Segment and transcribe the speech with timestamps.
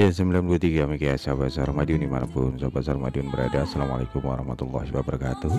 [0.00, 3.68] Iya 93 MHz sahabat Sarmadiun di mana pun sahabat Sarmadiun berada.
[3.68, 5.52] Assalamualaikum warahmatullahi wabarakatuh.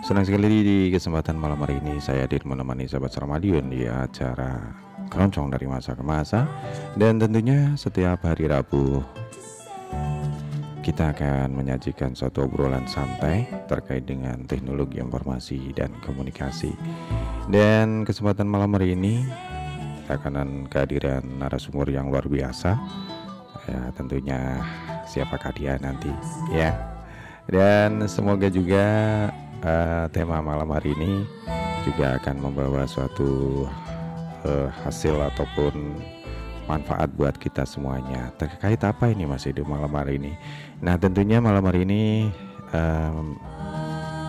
[0.00, 4.72] Senang sekali di kesempatan malam hari ini Saya hadir menemani sahabat Sarmadiun di acara
[5.12, 6.48] keroncong dari masa ke masa.
[6.96, 9.04] Dan tentunya setiap hari Rabu
[10.80, 16.72] Kita akan menyajikan suatu obrolan santai Terkait dengan teknologi informasi dan komunikasi.
[17.52, 19.20] Dan kesempatan malam hari ini
[20.08, 23.11] Kita akan kehadiran narasumber yang luar biasa
[23.68, 24.58] ya tentunya
[25.06, 26.10] siapakah dia nanti
[26.50, 26.72] ya.
[27.50, 28.86] Dan semoga juga
[29.66, 31.26] uh, tema malam hari ini
[31.82, 33.66] juga akan membawa suatu
[34.46, 35.98] uh, hasil ataupun
[36.70, 38.30] manfaat buat kita semuanya.
[38.38, 40.32] Terkait apa ini masih di malam hari ini?
[40.78, 42.30] Nah tentunya malam hari ini
[42.70, 43.34] um,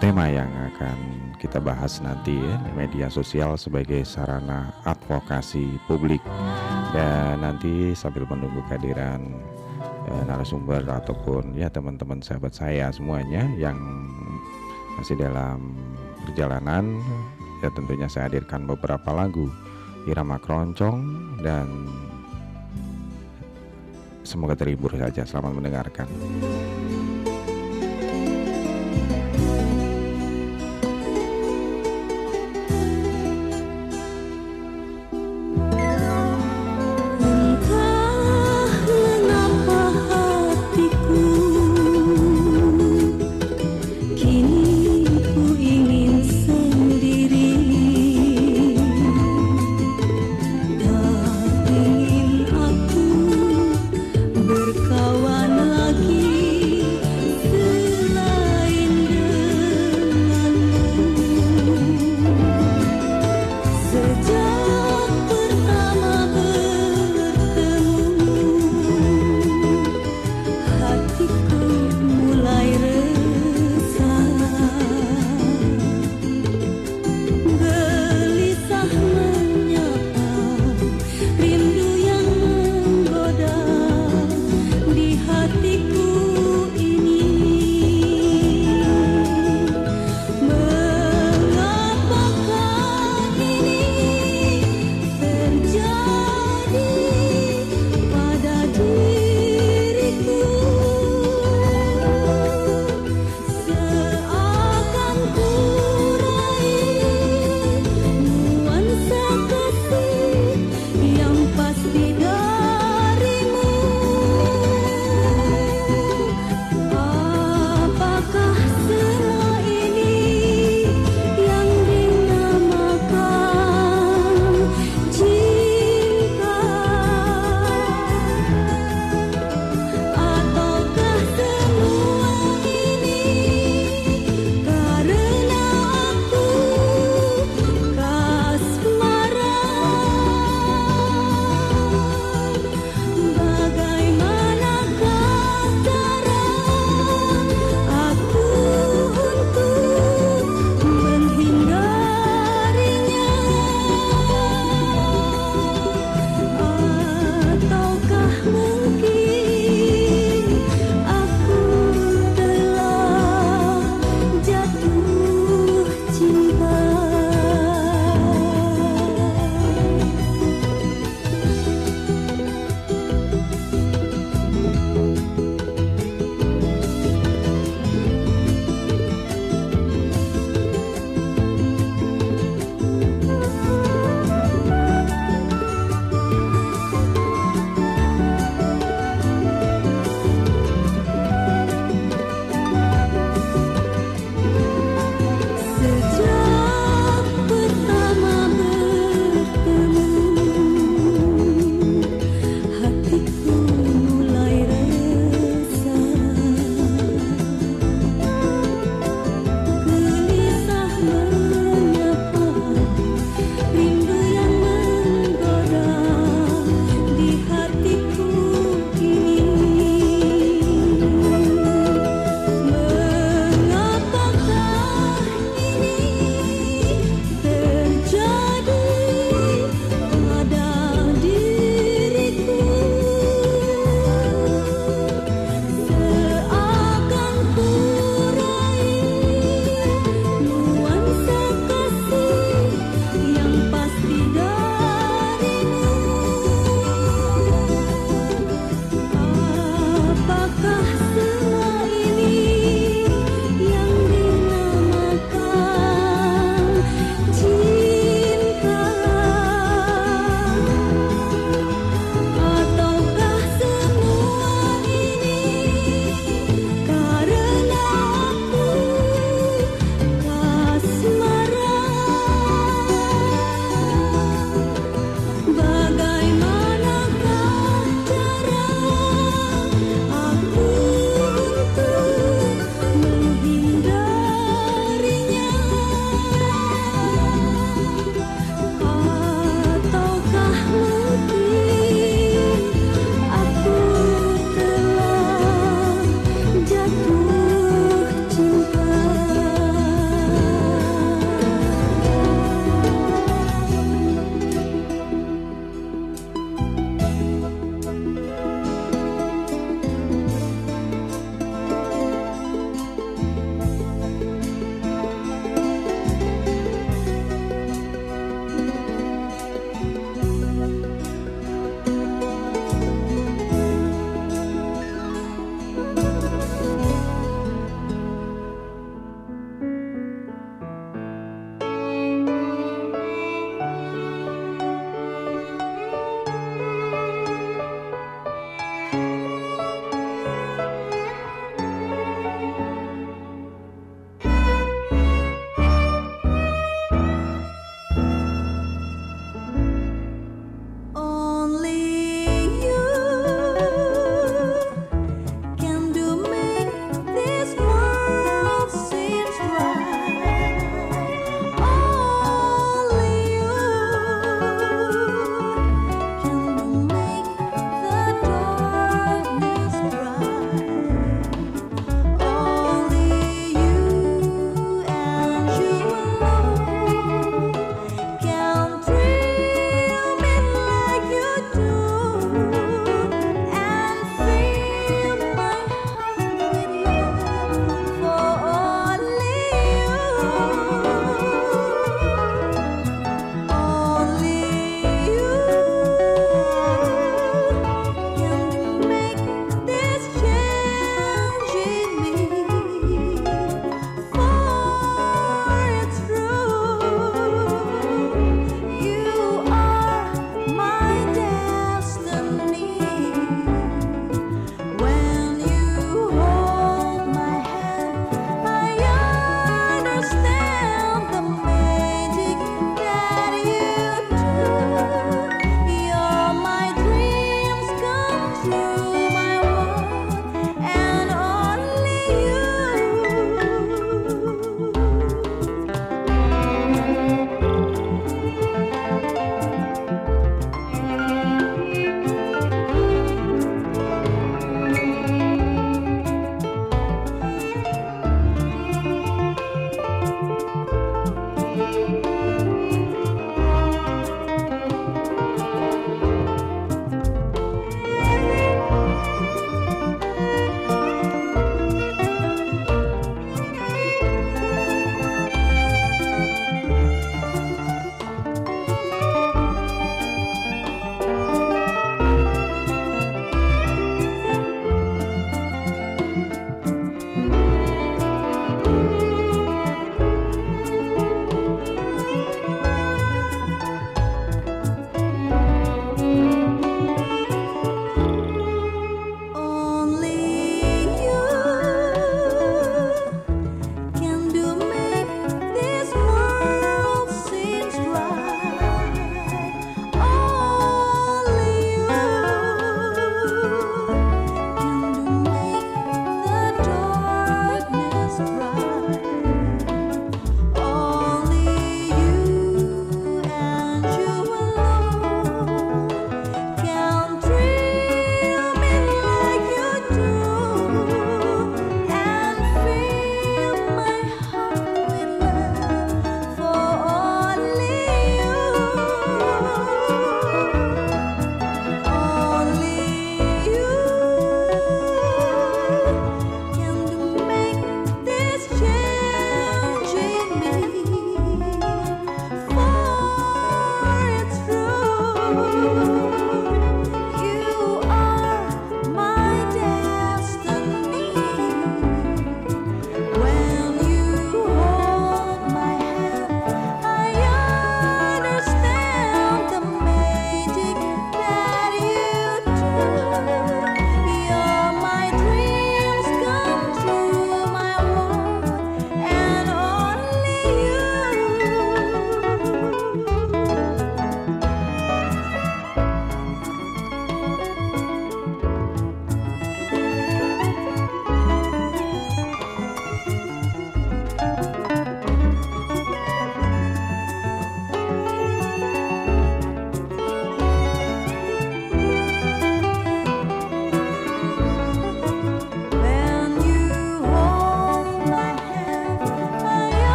[0.00, 0.98] tema yang akan
[1.44, 6.24] kita bahas nanti ya, di media sosial sebagai sarana advokasi publik.
[6.96, 9.20] Dan nanti sambil menunggu kehadiran
[10.08, 13.76] eh, narasumber ataupun ya teman-teman sahabat saya semuanya yang
[14.96, 15.76] masih dalam
[16.24, 16.96] perjalanan
[17.60, 19.52] ya tentunya saya hadirkan beberapa lagu.
[20.04, 21.00] Irama keroncong
[21.40, 21.68] dan
[24.20, 25.24] semoga terhibur saja.
[25.24, 26.08] Selamat mendengarkan.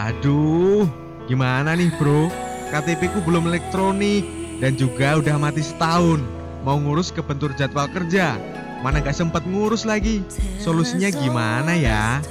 [0.00, 0.88] Aduh,
[1.28, 2.32] gimana nih bro?
[2.72, 4.24] KTP ku belum elektronik
[4.56, 6.24] dan juga udah mati setahun.
[6.64, 8.40] Mau ngurus kebentur jadwal kerja,
[8.80, 10.24] mana gak sempet ngurus lagi.
[10.56, 12.24] Solusinya gimana ya?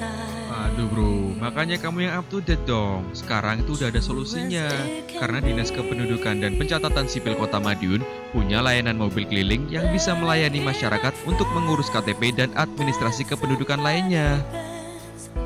[0.49, 3.05] Aduh bro, makanya kamu yang up to date dong.
[3.13, 4.65] Sekarang itu udah ada solusinya.
[5.05, 8.01] Karena Dinas Kependudukan dan Pencatatan Sipil Kota Madiun
[8.33, 14.41] punya layanan mobil keliling yang bisa melayani masyarakat untuk mengurus KTP dan administrasi kependudukan lainnya.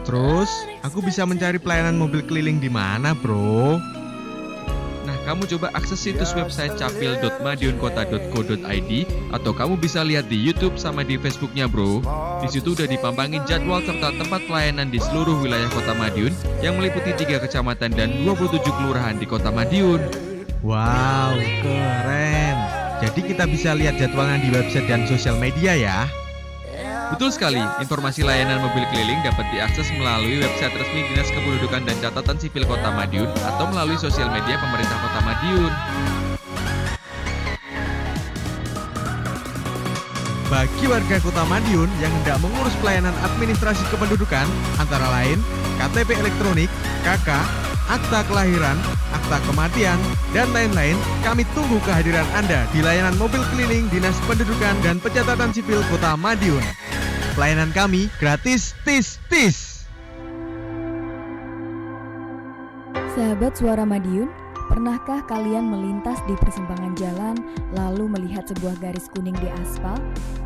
[0.03, 0.51] Terus,
[0.83, 3.79] aku bisa mencari pelayanan mobil keliling di mana, bro?
[5.07, 8.91] Nah, kamu coba akses situs website capil.madiunkota.co.id
[9.31, 12.03] atau kamu bisa lihat di YouTube sama di Facebooknya, bro.
[12.43, 17.15] Di situ udah dipampangin jadwal serta tempat pelayanan di seluruh wilayah Kota Madiun yang meliputi
[17.15, 20.03] tiga kecamatan dan 27 kelurahan di Kota Madiun.
[20.63, 22.55] Wow, keren.
[23.03, 26.07] Jadi kita bisa lihat jadwalnya di website dan sosial media ya.
[27.13, 32.41] Betul sekali, informasi layanan mobil keliling dapat diakses melalui website resmi Dinas Kependudukan dan Catatan
[32.41, 35.73] Sipil Kota Madiun atau melalui sosial media pemerintah Kota Madiun.
[40.49, 44.49] Bagi warga Kota Madiun yang hendak mengurus pelayanan administrasi kependudukan,
[44.81, 45.37] antara lain
[45.77, 46.73] KTP elektronik,
[47.05, 47.29] KK,
[47.91, 48.79] akta kelahiran,
[49.11, 49.99] akta kematian,
[50.31, 55.83] dan lain-lain, kami tunggu kehadiran Anda di layanan mobil keliling Dinas Pendudukan dan Pencatatan Sipil
[55.91, 56.63] Kota Madiun.
[57.33, 59.87] Pelayanan kami gratis, tis, tis.
[63.13, 64.29] Sahabat Suara Madiun,
[64.69, 67.35] pernahkah kalian melintas di persimpangan jalan
[67.73, 69.97] lalu melihat sebuah garis kuning di aspal?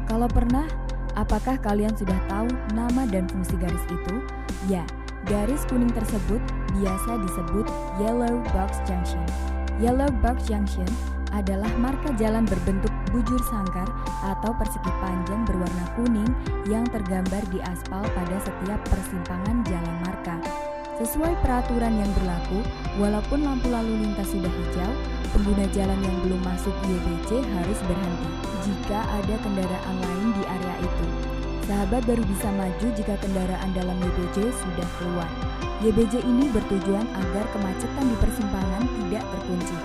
[0.07, 0.67] Kalau pernah,
[1.15, 4.15] apakah kalian sudah tahu nama dan fungsi garis itu?
[4.67, 4.83] Ya,
[5.27, 6.39] garis kuning tersebut
[6.79, 7.67] biasa disebut
[7.99, 9.23] Yellow Box Junction.
[9.83, 10.87] Yellow Box Junction
[11.35, 13.85] adalah marka jalan berbentuk bujur sangkar
[14.23, 16.31] atau persegi panjang berwarna kuning
[16.71, 20.39] yang tergambar di aspal pada setiap persimpangan jalan marka.
[20.97, 22.65] Sesuai peraturan yang berlaku,
[22.97, 24.91] walaupun lampu lalu lintas sudah hijau,
[25.35, 28.29] pengguna jalan yang belum masuk YBC harus berhenti
[28.65, 31.06] jika ada kendaraan lain di area itu.
[31.67, 35.27] Sahabat baru bisa maju jika kendaraan dalam YBJ sudah keluar.
[35.83, 39.75] YBJ ini bertujuan agar kemacetan di persimpangan tidak terkunci.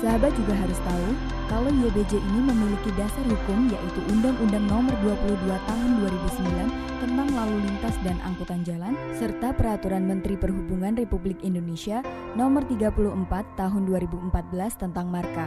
[0.00, 1.08] Sahabat juga harus tahu
[1.52, 7.96] kalau YBJ ini memiliki dasar hukum yaitu Undang-Undang Nomor 22 Tahun 2009 tentang Lalu Lintas
[8.00, 12.00] dan Angkutan Jalan serta Peraturan Menteri Perhubungan Republik Indonesia
[12.32, 13.12] Nomor 34
[13.60, 14.32] Tahun 2014
[14.80, 15.44] tentang marka.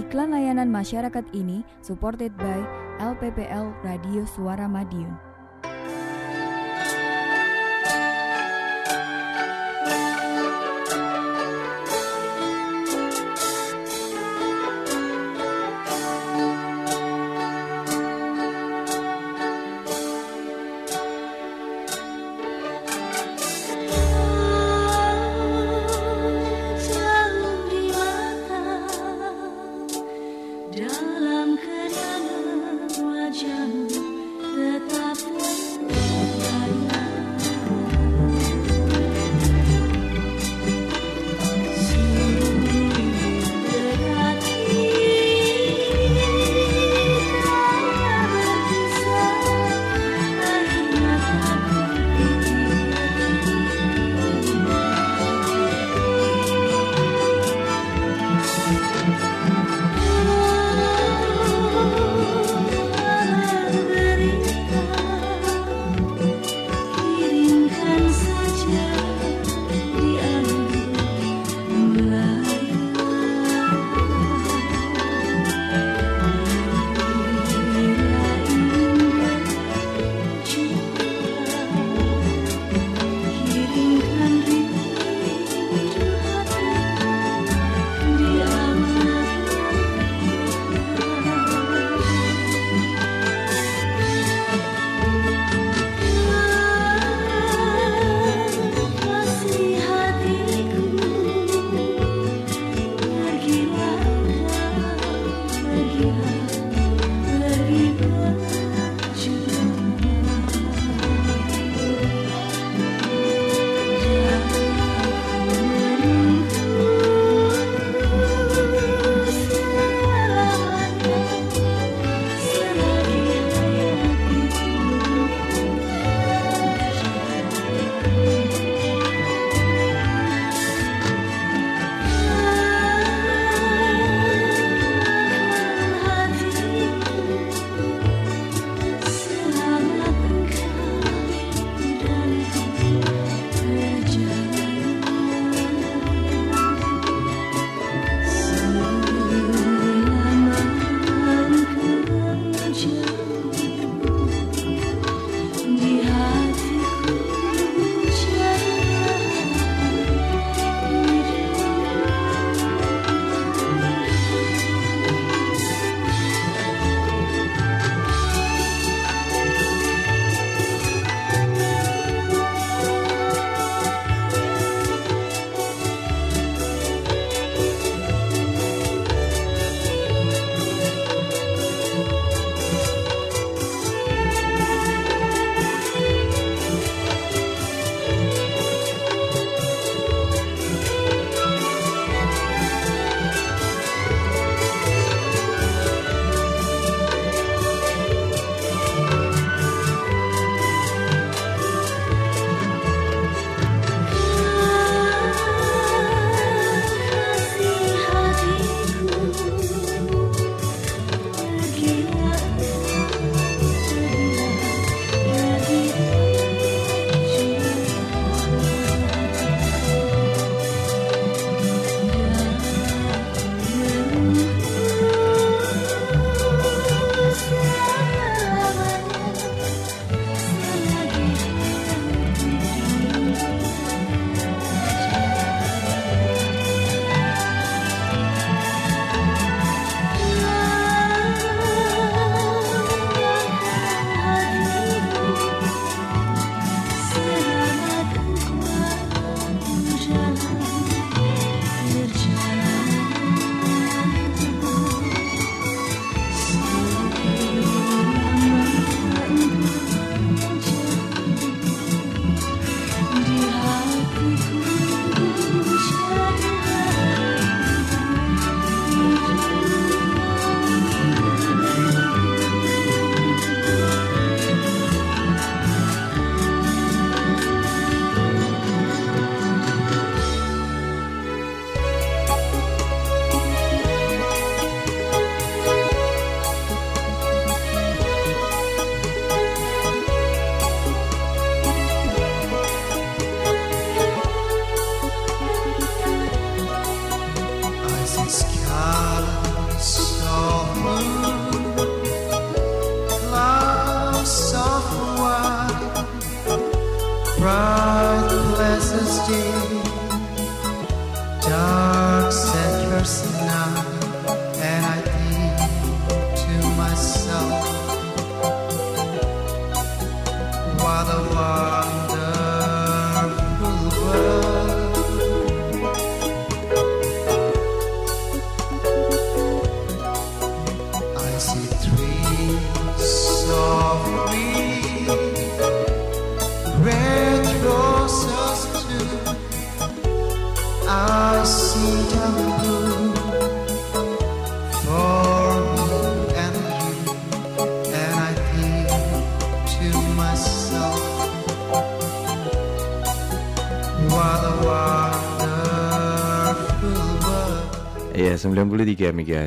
[0.00, 2.60] Iklan layanan masyarakat ini supported by
[3.00, 5.25] LPPL Radio Suara Madiun.
[5.62, 6.05] Dalam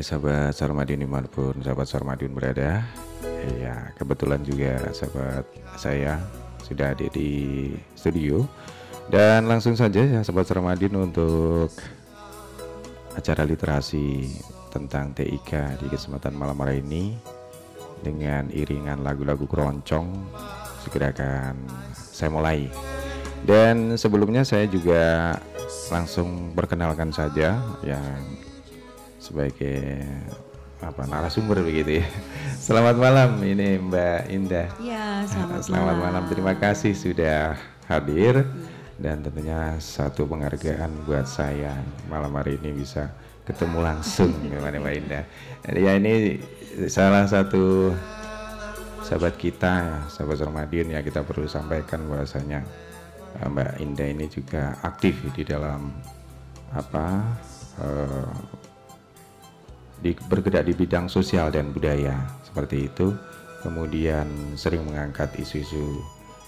[0.00, 2.80] Mega sahabat Sarmadiun di mana pun sahabat Sarmadiun berada.
[3.60, 5.44] Ya kebetulan juga sahabat
[5.76, 6.16] saya
[6.64, 8.48] sudah ada di studio.
[9.12, 11.68] Dan langsung saja ya sahabat Sarmadiun untuk
[13.12, 14.32] acara literasi
[14.72, 17.18] tentang TIK di kesempatan malam hari ini
[18.00, 20.08] Dengan iringan lagu-lagu keroncong
[20.80, 21.60] segera akan
[21.92, 22.72] saya mulai.
[23.44, 25.36] Dan sebelumnya saya juga
[25.92, 28.16] langsung perkenalkan saja yang
[29.20, 30.00] sebagai
[30.80, 32.06] apa narasumber begitu ya.
[32.66, 34.68] Selamat malam ini Mbak Indah.
[34.80, 35.96] Ya, selamat, selamat malam.
[36.00, 36.24] malam.
[36.32, 38.48] Terima kasih sudah hadir
[38.96, 41.76] dan tentunya satu penghargaan buat saya
[42.08, 43.12] malam hari ini bisa
[43.44, 45.24] ketemu langsung gimana Mbak Indah.
[45.68, 46.14] Jadi ya ini
[46.88, 47.92] salah satu
[49.04, 52.64] sahabat kita, sahabat Ramadan ya kita perlu sampaikan bahwasanya
[53.36, 55.92] eh, Mbak Indah ini juga aktif di dalam
[56.70, 57.20] apa
[57.82, 58.30] uh,
[60.00, 63.12] di, bergerak di bidang sosial dan budaya seperti itu
[63.60, 66.00] kemudian sering mengangkat isu-isu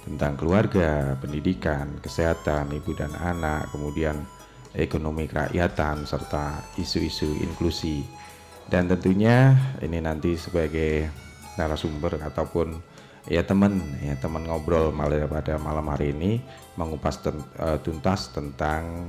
[0.03, 4.19] tentang keluarga, pendidikan, kesehatan ibu dan anak, kemudian
[4.75, 8.03] ekonomi kerakyatan serta isu-isu inklusi.
[8.67, 11.07] Dan tentunya ini nanti sebagai
[11.55, 12.81] narasumber ataupun
[13.31, 16.43] ya teman ya teman ngobrol malam pada malam hari ini
[16.75, 19.07] mengupas ten, uh, tuntas tentang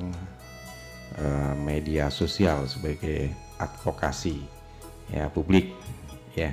[1.18, 4.38] uh, media sosial sebagai advokasi
[5.12, 5.72] ya publik
[6.36, 6.52] ya.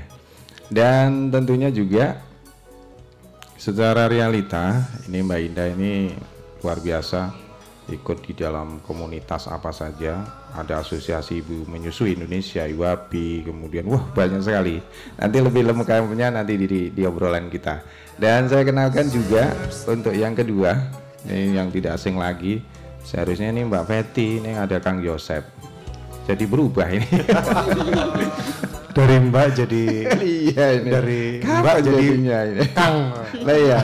[0.70, 2.22] Dan tentunya juga
[3.58, 5.92] secara realita ini Mbak Indah ini
[6.62, 7.34] luar biasa
[7.90, 10.22] ikut di dalam komunitas apa saja.
[10.50, 14.78] Ada asosiasi ibu menyusui Indonesia IWAPI kemudian wah banyak sekali.
[15.18, 17.82] Nanti lebih lengkapnya nanti di, di obrolan kita.
[18.18, 19.50] Dan saya kenalkan juga
[19.90, 20.74] untuk yang kedua
[21.26, 22.62] ini yang tidak asing lagi
[23.04, 25.69] seharusnya ini Mbak Feti ini ada Kang Yosep
[26.28, 27.08] jadi berubah ini.
[28.90, 29.84] dari Mbak jadi
[30.50, 30.88] iya ini.
[30.90, 32.28] dari Mbak jadi ini.
[32.74, 32.96] Kang.
[33.46, 33.80] Nah iya.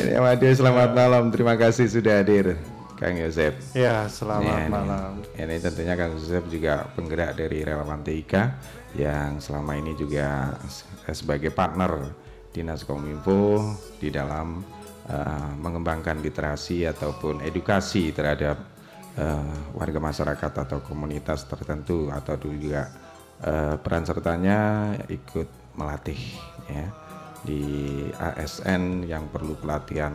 [0.00, 1.30] Ini Mas selamat malam.
[1.30, 2.58] Terima kasih sudah hadir.
[2.98, 3.54] Kang Yosef.
[3.78, 5.22] Ya, selamat ya, malam.
[5.38, 8.34] Ini, ini tentunya Kang Yosef juga penggerak dari Relawan TIK
[8.98, 10.58] yang selama ini juga
[11.06, 12.10] sebagai partner
[12.50, 13.62] Dinas Kominfo
[14.02, 14.66] di dalam
[15.06, 18.58] uh, mengembangkan literasi ataupun edukasi terhadap
[19.18, 22.88] uh, warga masyarakat atau komunitas tertentu atau juga
[23.42, 24.58] uh, peran sertanya
[25.10, 26.18] ikut melatih
[26.70, 26.86] ya
[27.46, 27.62] di
[28.18, 30.14] ASN yang perlu pelatihan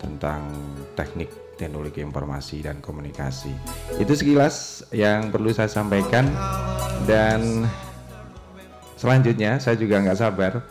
[0.00, 0.48] tentang
[0.96, 1.28] teknik
[1.60, 3.52] teknologi informasi dan komunikasi.
[4.00, 6.24] Itu sekilas yang perlu saya sampaikan
[7.04, 7.68] dan
[8.96, 10.52] selanjutnya saya juga nggak sabar.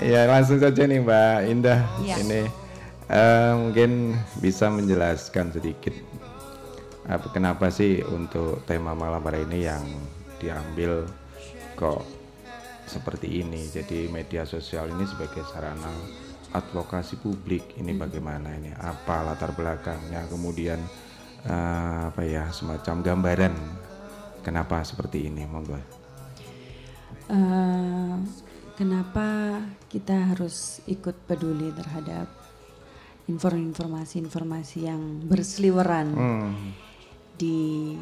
[0.00, 2.16] ya langsung saja nih Mbak Indah ya.
[2.24, 2.61] ini
[3.10, 5.92] Uh, mungkin bisa menjelaskan sedikit
[7.02, 9.82] apa kenapa sih untuk tema malam hari ini yang
[10.38, 11.02] diambil
[11.74, 12.06] kok
[12.86, 13.66] seperti ini.
[13.66, 15.90] Jadi media sosial ini sebagai sarana
[16.52, 18.70] advokasi publik ini bagaimana ini?
[18.76, 20.28] Apa latar belakangnya?
[20.28, 20.78] Kemudian
[21.48, 23.54] uh, apa ya semacam gambaran
[24.46, 25.80] kenapa seperti ini, monggo.
[27.32, 28.20] Uh,
[28.76, 32.41] kenapa kita harus ikut peduli terhadap
[33.38, 36.50] informasi-informasi yang berseliweran hmm.
[37.38, 37.94] di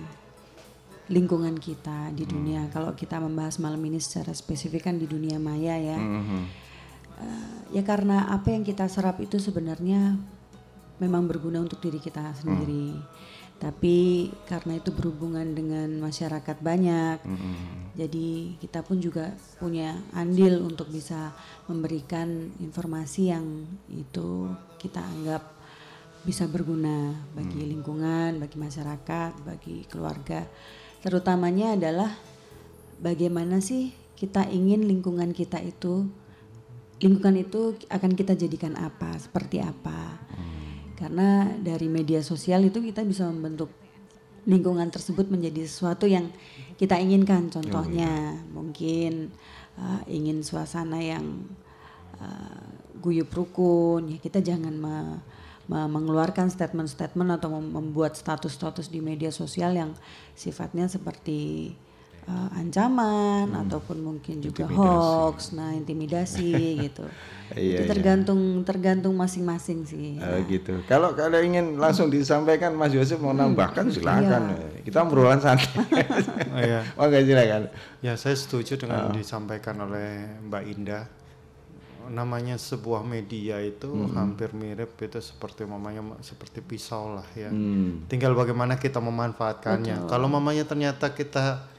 [1.11, 2.33] lingkungan kita di hmm.
[2.33, 2.63] dunia.
[2.67, 2.73] Hmm.
[2.73, 5.99] Kalau kita membahas malam ini secara spesifik kan di dunia maya ya.
[5.99, 6.47] Hmm.
[7.21, 10.17] Uh, ya karena apa yang kita serap itu sebenarnya
[11.03, 12.97] memang berguna untuk diri kita sendiri.
[12.97, 17.93] Hmm tapi karena itu berhubungan dengan masyarakat banyak mm-hmm.
[17.93, 21.37] jadi kita pun juga punya andil untuk bisa
[21.69, 24.49] memberikan informasi yang itu
[24.81, 25.45] kita anggap
[26.25, 27.69] bisa berguna bagi mm.
[27.77, 30.49] lingkungan bagi masyarakat bagi keluarga
[31.05, 32.11] terutamanya adalah
[33.05, 36.09] bagaimana sih kita ingin lingkungan kita itu
[37.01, 40.61] lingkungan itu akan kita jadikan apa seperti apa mm
[41.01, 43.73] karena dari media sosial itu kita bisa membentuk
[44.45, 46.29] lingkungan tersebut menjadi sesuatu yang
[46.77, 47.49] kita inginkan.
[47.49, 49.33] Contohnya mungkin
[49.81, 51.49] uh, ingin suasana yang
[52.21, 54.97] uh, guyup rukun, ya kita jangan me,
[55.67, 59.97] me, mengeluarkan statement-statement atau membuat status-status di media sosial yang
[60.37, 61.73] sifatnya seperti
[62.29, 63.63] uh, ancaman hmm.
[63.67, 64.79] ataupun mungkin juga intimidasi.
[64.79, 66.51] hoax, nah intimidasi
[66.87, 67.05] gitu.
[67.51, 67.91] Iya, itu iya.
[67.91, 68.67] tergantung iya.
[68.67, 70.21] tergantung masing-masing sih.
[70.23, 70.51] Uh, ya.
[70.51, 70.75] gitu.
[70.87, 73.41] Kalau kalau ingin langsung disampaikan Mas Yosef mau hmm.
[73.43, 74.43] nambahkan silakan.
[74.55, 74.87] Iya.
[74.87, 75.71] Kita obrolan santai.
[76.55, 76.81] oh, iya.
[77.01, 77.63] Oh, silakan.
[78.05, 79.15] Ya saya setuju dengan uh.
[79.15, 81.05] disampaikan oleh Mbak Indah
[82.11, 84.13] namanya sebuah media itu hmm.
[84.19, 87.49] hampir mirip itu seperti mamanya seperti pisau lah ya.
[87.49, 88.05] Hmm.
[88.11, 90.11] Tinggal bagaimana kita memanfaatkannya.
[90.11, 91.71] Kalau mamanya ternyata kita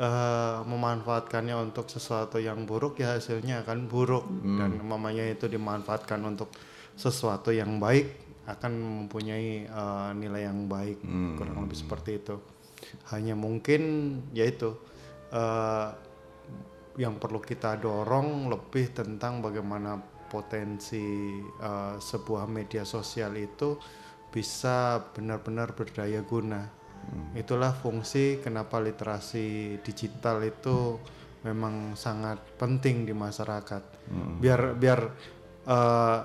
[0.00, 4.58] uh, memanfaatkannya untuk sesuatu yang buruk ya hasilnya akan buruk hmm.
[4.58, 6.52] dan mamanya itu dimanfaatkan untuk
[6.96, 11.34] sesuatu yang baik akan mempunyai uh, nilai yang baik hmm.
[11.34, 12.38] kurang lebih seperti itu
[13.10, 13.82] hanya mungkin
[14.30, 14.76] yaitu
[15.34, 15.90] uh,
[16.96, 23.76] yang perlu kita dorong lebih tentang bagaimana potensi uh, sebuah media sosial itu
[24.32, 27.38] bisa benar-benar berdaya guna Hmm.
[27.38, 30.98] Itulah fungsi kenapa literasi digital itu
[31.46, 33.82] memang sangat penting di masyarakat.
[34.10, 34.42] Hmm.
[34.42, 35.00] Biar biar
[35.70, 36.18] uh,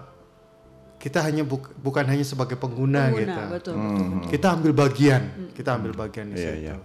[1.01, 3.41] kita hanya bu bukan hanya sebagai pengguna, pengguna gitu.
[3.53, 3.86] Betul, hmm.
[3.86, 4.29] betul, betul.
[4.34, 5.51] Kita ambil bagian, hmm.
[5.53, 6.65] kita ambil bagian di yeah, situ.
[6.73, 6.79] Yeah.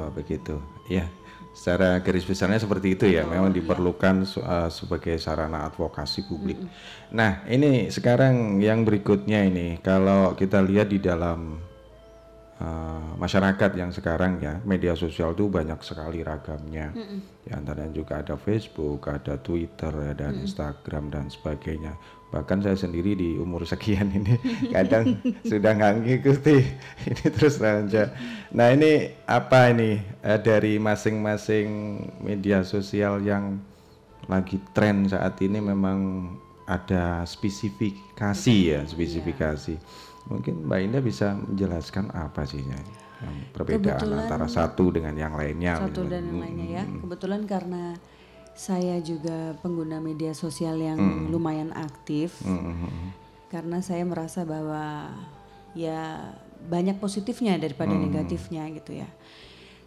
[0.00, 0.54] Oh, begitu.
[0.88, 1.04] Ya,
[1.50, 3.26] secara garis besarnya seperti itu ya.
[3.26, 3.58] Memang iya.
[3.62, 6.58] diperlukan uh, sebagai sarana advokasi publik.
[6.58, 6.70] -hmm.
[7.14, 11.58] Nah, ini sekarang yang berikutnya ini kalau kita lihat di dalam
[12.60, 16.92] uh, masyarakat yang sekarang ya media sosial itu banyak sekali ragamnya.
[16.94, 17.20] Mm -mm.
[17.44, 20.44] Di antaranya juga ada Facebook, ada Twitter, ada mm -mm.
[20.46, 21.96] Instagram dan sebagainya.
[22.30, 24.38] Bahkan saya sendiri di umur sekian ini
[24.74, 26.58] kadang sudah nggak ngikuti
[27.10, 28.14] ini terus saja.
[28.54, 31.68] Nah ini apa ini uh, dari masing-masing
[32.22, 33.58] media sosial yang
[34.30, 36.30] lagi tren saat ini memang
[36.70, 39.74] ada spesifikasi ya spesifikasi.
[39.74, 42.84] Yeah Mungkin Mbak Indah bisa menjelaskan apa sih yang
[43.56, 45.80] perbedaan Kebetulan, antara satu dengan yang lainnya.
[45.80, 46.84] Satu dan yang lainnya ya.
[46.84, 47.96] Kebetulan karena
[48.60, 51.32] saya juga pengguna media sosial yang hmm.
[51.32, 53.16] lumayan aktif, hmm.
[53.48, 55.08] karena saya merasa bahwa
[55.72, 56.28] ya
[56.68, 58.04] banyak positifnya daripada hmm.
[58.04, 59.08] negatifnya gitu ya.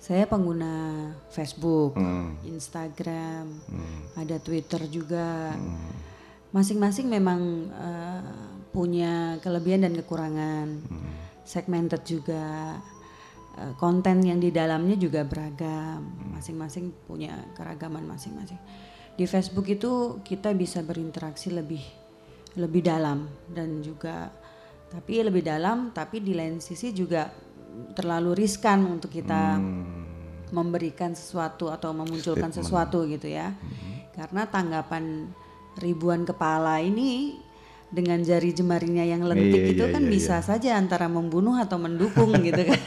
[0.01, 2.49] Saya pengguna Facebook, hmm.
[2.49, 4.17] Instagram, hmm.
[4.17, 5.53] ada Twitter juga.
[6.49, 7.13] Masing-masing hmm.
[7.13, 7.41] memang
[7.77, 8.25] uh,
[8.73, 11.13] punya kelebihan dan kekurangan, hmm.
[11.45, 12.81] segmented juga,
[13.57, 18.57] uh, konten yang di dalamnya juga beragam, masing-masing punya keragaman masing-masing.
[19.13, 21.81] Di Facebook itu kita bisa berinteraksi lebih
[22.53, 24.29] lebih dalam dan juga
[24.93, 27.33] tapi lebih dalam, tapi di lain sisi juga
[27.97, 30.53] terlalu riskan untuk kita hmm.
[30.53, 32.69] memberikan sesuatu atau memunculkan Statement.
[32.69, 34.13] sesuatu gitu ya, hmm.
[34.13, 35.33] karena tanggapan
[35.81, 37.41] ribuan kepala ini
[37.93, 40.45] dengan jari jemarinya yang lentik iya, itu iya, kan iya, bisa iya.
[40.45, 42.82] saja antara membunuh atau mendukung gitu kan.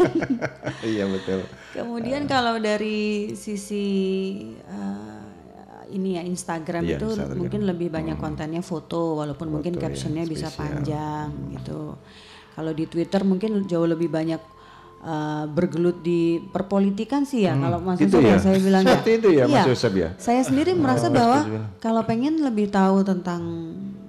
[0.83, 1.47] iya betul.
[1.71, 3.87] Kemudian uh, kalau dari sisi
[4.67, 5.23] uh,
[5.95, 7.39] ini ya Instagram iya, itu Instagram.
[7.39, 8.25] mungkin lebih banyak hmm.
[8.27, 11.95] kontennya foto walaupun foto, mungkin ya, captionnya ya, bisa panjang gitu.
[12.59, 14.43] Kalau di Twitter mungkin jauh lebih banyak
[15.07, 18.37] uh, bergelut di perpolitikan sih ya hmm, kalau Mas Yusuf ya.
[18.43, 18.99] saya bilang ya.
[19.07, 20.09] itu ya, Mas Yusuf ya.
[20.19, 21.39] Saya sendiri merasa oh, bahwa
[21.79, 23.43] kalau pengen lebih tahu tentang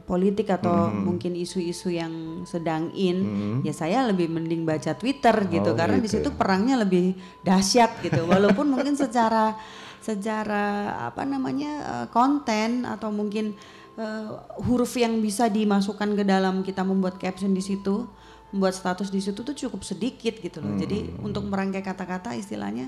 [0.07, 1.03] politik atau hmm.
[1.03, 3.59] mungkin isu-isu yang sedang in hmm.
[3.67, 6.05] ya saya lebih mending baca Twitter gitu oh, karena gitu.
[6.07, 6.35] di situ ya.
[6.39, 7.11] perangnya lebih
[7.43, 9.59] dahsyat gitu walaupun mungkin secara
[9.99, 13.51] secara apa namanya uh, konten atau mungkin
[13.99, 18.07] uh, huruf yang bisa dimasukkan ke dalam kita membuat caption di situ
[18.55, 20.81] membuat status di situ tuh cukup sedikit gitu loh hmm.
[20.87, 22.87] jadi untuk merangkai kata-kata istilahnya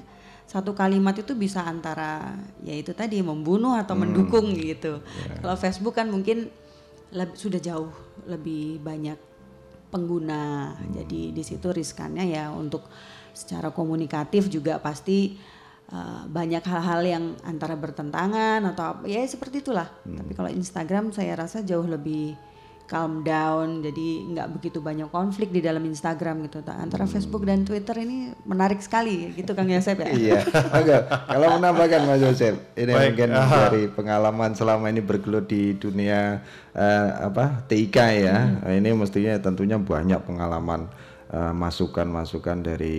[0.49, 2.33] satu kalimat itu bisa antara
[2.65, 4.01] ya itu tadi membunuh atau hmm.
[4.01, 4.97] mendukung gitu.
[4.97, 5.45] Yeah.
[5.45, 6.49] Kalau Facebook kan mungkin
[7.11, 7.89] sudah jauh
[8.29, 9.17] lebih banyak
[9.89, 10.73] pengguna.
[10.77, 10.93] Hmm.
[10.93, 12.85] Jadi di situ riskannya ya untuk
[13.33, 15.37] secara komunikatif juga pasti
[15.93, 19.89] uh, banyak hal-hal yang antara bertentangan atau ya seperti itulah.
[20.05, 20.17] Hmm.
[20.21, 22.37] Tapi kalau Instagram saya rasa jauh lebih
[22.89, 27.13] calm down jadi nggak begitu banyak konflik di dalam Instagram gitu antara hmm.
[27.13, 30.39] Facebook dan Twitter ini menarik sekali gitu Kang Yosep ya iya
[30.73, 33.05] agak kalau menambahkan Mas Yosep ini Baik.
[33.13, 33.45] mungkin uh.
[33.69, 36.41] dari pengalaman selama ini bergelut di dunia
[36.73, 38.57] uh, apa TIK ya hmm.
[38.65, 40.89] Nah, ini mestinya tentunya banyak pengalaman
[41.29, 42.97] eh, masukan-masukan uh, dari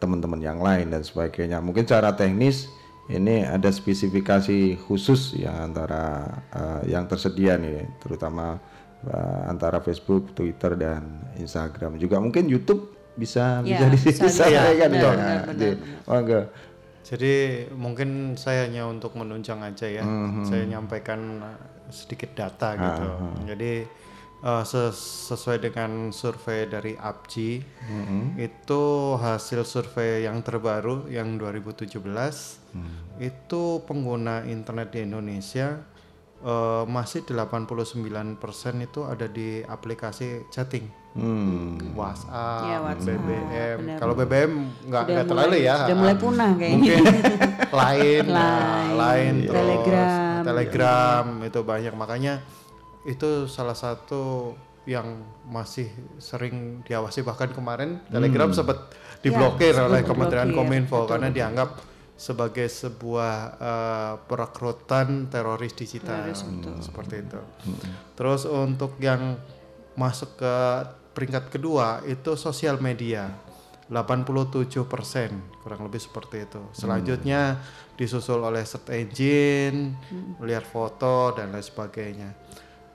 [0.00, 2.72] teman-teman yang lain dan sebagainya mungkin cara teknis
[3.12, 8.62] ini ada spesifikasi khusus yang antara uh, yang tersedia nih terutama
[9.04, 11.02] uh, antara Facebook, Twitter dan
[11.34, 15.10] Instagram juga mungkin YouTube bisa Ya, bisa bisa disampaikan benar, ya.
[15.12, 15.76] benar, benar, Din.
[16.04, 16.40] Monggo.
[17.02, 17.34] Jadi
[17.74, 20.00] mungkin saya hanya untuk menunjang aja ya.
[20.00, 20.46] Mhm.
[20.46, 21.58] Saya nyampaikan uh,
[21.90, 23.04] sedikit data gitu.
[23.04, 23.84] Ah, Jadi
[24.40, 27.52] uh, ses- sesuai dengan survei dari APJI
[27.84, 28.20] Mhm.
[28.38, 28.82] itu
[29.14, 32.88] hasil survei yang terbaru yang 2017 Hmm.
[33.20, 35.84] itu pengguna internet di Indonesia
[36.42, 38.38] uh, masih 89%
[38.82, 40.86] itu ada di aplikasi chatting.
[41.12, 41.76] Hmm.
[41.92, 43.78] WhatsApp, Ya, WhatsApp, BBM.
[44.00, 44.52] Kalau BBM
[44.88, 45.74] nggak nggak terlalu ya.
[45.84, 46.76] sudah mulai punah kayaknya.
[46.80, 47.04] Mungkin
[47.84, 48.56] lain, nah,
[48.88, 50.40] Line, lain, terus Telegram.
[50.40, 51.92] Telegram itu banyak.
[51.92, 52.34] Makanya
[53.04, 55.86] itu salah satu yang masih
[56.18, 58.90] sering diawasi bahkan kemarin Telegram sempat
[59.22, 61.91] diblokir Ya, oleh Kementerian Kominfo betul, karena dianggap
[62.22, 66.30] sebagai sebuah eh, perekrutan teroris digital
[66.78, 67.40] seperti itu.
[68.14, 69.34] Terus untuk yang
[69.98, 70.54] masuk ke
[71.18, 73.26] peringkat kedua itu sosial media
[73.90, 74.78] 87
[75.60, 76.62] kurang lebih seperti itu.
[76.72, 77.58] Selanjutnya
[77.98, 79.98] disusul oleh search engine,
[80.40, 82.30] melihat foto dan lain sebagainya.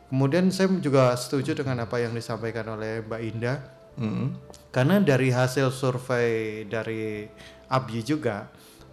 [0.08, 3.60] Kemudian saya juga setuju dengan apa yang disampaikan oleh Mbak Indah
[3.98, 4.38] Hmm.
[4.70, 7.26] karena dari hasil survei dari
[7.66, 8.46] ABI juga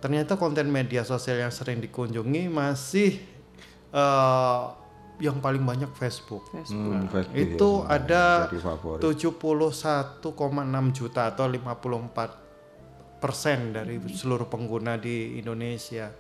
[0.05, 3.25] ternyata konten media sosial yang sering dikunjungi masih
[3.89, 4.63] eh,
[5.17, 6.45] yang paling banyak Facebook.
[6.53, 9.01] Hmm, Facebook Itu ya, ada jadi favorit.
[9.01, 10.21] 71,6
[10.93, 12.45] juta atau 54
[13.17, 16.13] persen dari seluruh pengguna di Indonesia.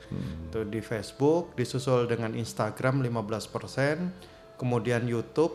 [0.48, 4.16] Itu di Facebook, disusul dengan Instagram 15 persen,
[4.56, 5.52] kemudian YouTube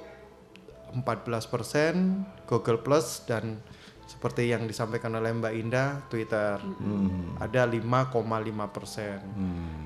[0.93, 1.93] 14 persen,
[2.45, 3.57] Google Plus dan
[4.19, 6.59] seperti yang disampaikan oleh Mbak Indah, Twitter
[7.39, 8.19] ada 5,5
[8.67, 9.23] persen.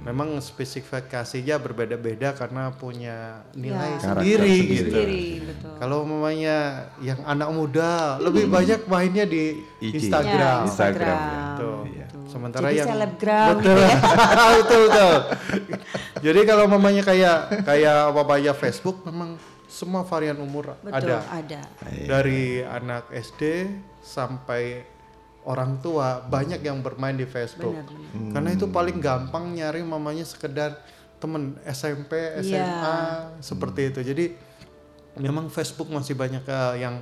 [0.01, 4.89] Memang spesifikasinya berbeda-beda karena punya nilai Ya, sendiri karakter gitu.
[4.89, 5.73] Sendiri, betul.
[5.77, 6.57] Kalau mamanya
[6.97, 10.09] yang anak muda lebih banyak mainnya di IG.
[10.09, 10.33] Instagram.
[10.33, 11.59] Ya, Instagram, Instagram.
[11.61, 11.81] Tuh.
[11.93, 12.05] Iya.
[12.25, 13.97] Sementara Jadi yang selebgram betul, gitu ya.
[14.57, 15.15] betul, betul.
[16.25, 17.37] Jadi kalau mamanya kayak
[17.69, 19.37] kayak papanya Facebook memang
[19.69, 21.21] semua varian umur Betul, ada.
[21.29, 21.61] ada.
[21.85, 23.69] Dari anak SD
[24.03, 24.83] sampai
[25.43, 27.75] orang tua banyak yang bermain di Facebook.
[27.75, 28.31] Benar, benar.
[28.35, 30.79] Karena itu paling gampang nyari mamanya sekedar
[31.19, 33.39] temen SMP, SMA Iya.
[33.39, 33.99] seperti itu.
[34.03, 34.25] Jadi
[35.19, 36.99] memang Facebook masih banyak eh, yang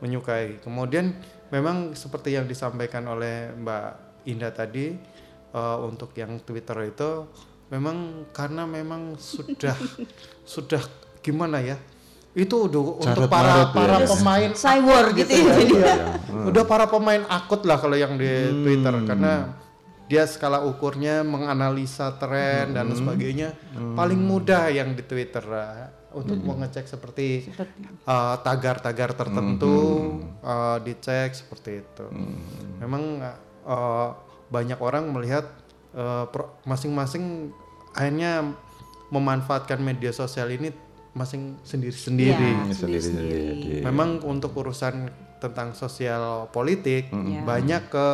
[0.00, 0.60] menyukai.
[0.64, 1.12] Kemudian
[1.52, 3.86] memang seperti yang disampaikan oleh Mbak
[4.28, 4.96] Indah tadi
[5.52, 7.28] eh, untuk yang Twitter itu
[7.68, 9.76] memang karena memang sudah
[10.44, 10.80] sudah
[11.20, 11.76] gimana ya?
[12.38, 13.74] Itu udah untuk Carut para marut ya.
[13.74, 15.54] para Terus pemain cyber akut gitu ya.
[15.58, 15.94] Iya.
[16.48, 18.62] Udah para pemain akut lah kalau yang di Hmm.
[18.62, 19.32] Twitter karena
[20.06, 22.96] dia skala ukurnya menganalisa tren dan Hmm.
[22.96, 23.52] sebagainya
[23.92, 27.50] paling mudah yang di Twitter uh, untuk mengecek seperti
[28.06, 29.76] uh, tagar-tagar tertentu
[30.40, 32.06] uh, dicek seperti itu.
[32.78, 33.20] Memang
[33.66, 34.08] uh,
[34.48, 35.44] banyak orang melihat
[35.92, 37.52] uh, pro- masing-masing
[37.92, 38.54] akhirnya
[39.08, 40.72] memanfaatkan media sosial ini
[41.18, 42.70] masing sendiri-sendiri.
[42.70, 43.82] Ya, sendiri-sendiri.
[43.82, 45.10] Memang untuk urusan
[45.42, 47.42] tentang sosial politik Ya.
[47.42, 48.08] banyak ke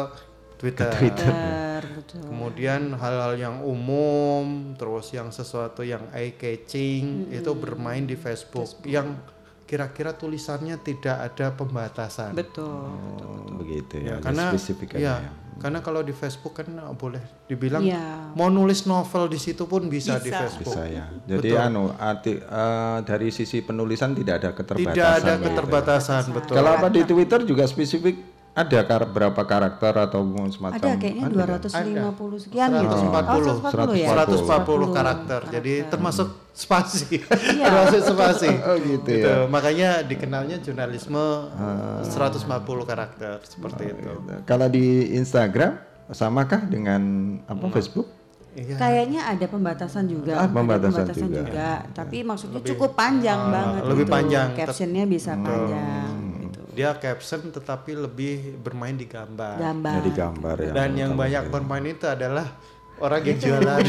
[0.57, 0.89] Twitter.
[0.97, 2.25] Benar, betul.
[2.25, 9.21] Kemudian hal-hal yang umum, terus yang sesuatu yang eye catching itu bermain di Facebook, yang
[9.65, 12.37] kira-kira tulisannya tidak ada pembatasan.
[12.37, 12.69] Betul.
[12.69, 14.17] Oh, begitu Ya, ya.
[14.21, 15.33] karena ya, ya.
[15.57, 18.37] karena kalau di Facebook kan uh, boleh dibilang Iya.
[18.37, 20.45] mau nulis novel di situ pun bisa, di Bisa.
[20.45, 20.75] Facebook.
[20.77, 21.05] Bisa ya.
[21.25, 21.65] Jadi Betul.
[21.65, 24.97] anu arti eh, dari sisi penulisan tidak ada keterbatasan.
[24.97, 25.45] Tidak ada gitu.
[25.49, 26.55] keterbatasan, betul.
[26.61, 32.45] Kalau apa di Twitter juga spesifik ada kar berapa karakter atau semacam Ada kayaknya 250
[32.47, 32.97] sekian gitu.
[33.11, 33.51] 140.
[33.51, 33.59] Oh,
[33.91, 34.09] 140 ya.
[34.15, 35.41] 140 karakter.
[35.51, 37.19] Jadi termasuk spasi.
[37.19, 37.67] Iya.
[37.67, 38.51] termasuk spasi.
[38.71, 39.51] Oh, gitu ya.
[39.51, 41.99] Makanya dikenalnya jurnalisme Ah.
[42.07, 42.47] 140
[42.87, 44.11] karakter seperti itu.
[44.47, 45.75] Kalau di Instagram
[46.15, 47.03] samakah dengan
[47.51, 48.07] apa Facebook?
[48.55, 48.79] Iya.
[48.79, 50.39] Kayaknya ada pembatasan juga.
[50.39, 51.83] Ah, ada pembatasan juga.
[51.91, 53.83] Tapi maksudnya cukup panjang banget.
[53.83, 54.15] Ah, lebih gitu.
[54.15, 54.49] panjang.
[54.55, 56.34] Captionnya bisa panjang.
[56.75, 59.57] Dia caption tetapi lebih bermain di gambar.
[59.57, 59.93] Gambar.
[60.03, 60.73] Jadi gambar ya.
[60.75, 62.51] Dan yang banyak bermain itu adalah
[62.99, 63.81] orang yang jualan.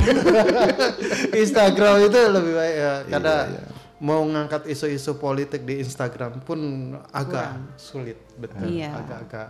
[1.44, 3.36] Instagram itu lebih baik ya karena
[3.96, 6.60] mau ngangkat isu-isu politik di Instagram pun
[7.10, 8.92] agak sulit betul Iya.
[8.92, 9.48] agak-agak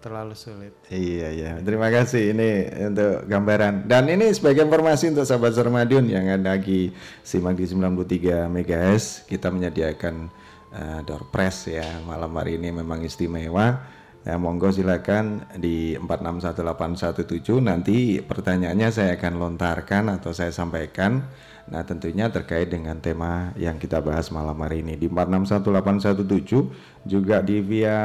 [0.00, 2.50] terlalu sulit Iya iya, terima kasih ini
[2.88, 3.90] untuk gambaran.
[3.90, 6.94] Dan ini sebagai informasi untuk sahabat Sarmadion yang lagi
[7.26, 10.30] simak di 93 MHz, kita menyediakan
[10.76, 13.96] eh, door press ya malam hari ini memang istimewa.
[14.26, 21.30] Ya, monggo silakan di 461817 nanti pertanyaannya saya akan lontarkan atau saya sampaikan.
[21.66, 27.62] Nah, tentunya terkait dengan tema yang kita bahas malam hari ini di 461817 juga di
[27.62, 27.98] via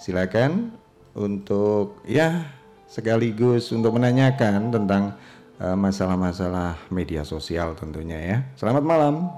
[0.00, 0.72] silakan
[1.16, 2.44] untuk ya
[2.92, 5.16] sekaligus untuk menanyakan tentang
[5.56, 8.38] eh, masalah-masalah uh, media sosial tentunya ya.
[8.60, 9.32] Selamat malam.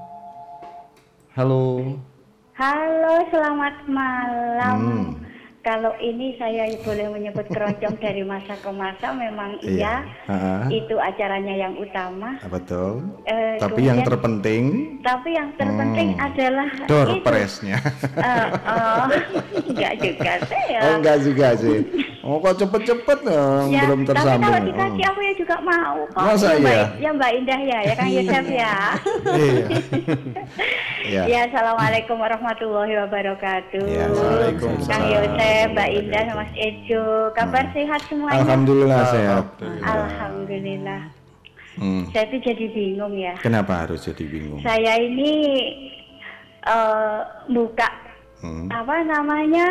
[1.38, 1.94] Halo.
[2.58, 4.78] Halo, selamat malam.
[4.82, 5.06] Hmm.
[5.64, 11.56] Kalau ini saya boleh menyebut keroncong dari masa ke masa memang iya, iya itu acaranya
[11.56, 12.36] yang utama.
[12.44, 13.00] Ah, betul.
[13.24, 14.64] Uh, tapi kemudian, yang terpenting.
[15.00, 17.80] Tapi yang terpenting hmm, adalah door presnya.
[18.12, 19.06] Uh, oh,
[19.72, 20.78] enggak juga saya.
[20.84, 21.80] Oh enggak juga sih.
[22.24, 24.48] Oh kok cepet-cepet dong ya, belum tersambung.
[24.48, 25.10] Tapi kalau dikasih oh.
[25.12, 26.24] aku ya juga mau kok.
[26.24, 26.56] Masa ya, iya?
[26.56, 28.74] Mbak, ya Mbak Indah ya, ya Kang Yosef ya.
[29.36, 29.66] iya.
[31.04, 31.22] ya.
[31.36, 33.84] ya, Assalamualaikum warahmatullahi wabarakatuh.
[33.84, 34.72] Ya, Assalamualaikum.
[34.88, 37.04] Kang Yosef, Mbak Indah, Mas Ejo,
[37.36, 37.74] kabar hmm.
[37.76, 38.40] sehat semuanya?
[38.40, 39.44] Alhamdulillah sehat.
[39.84, 41.02] Alhamdulillah.
[41.76, 42.08] Hmm.
[42.08, 43.36] Saya tuh jadi bingung ya.
[43.44, 44.64] Kenapa harus jadi bingung?
[44.64, 45.32] Saya ini
[46.64, 47.20] uh,
[47.52, 47.90] buka
[48.40, 48.72] hmm.
[48.72, 49.68] apa namanya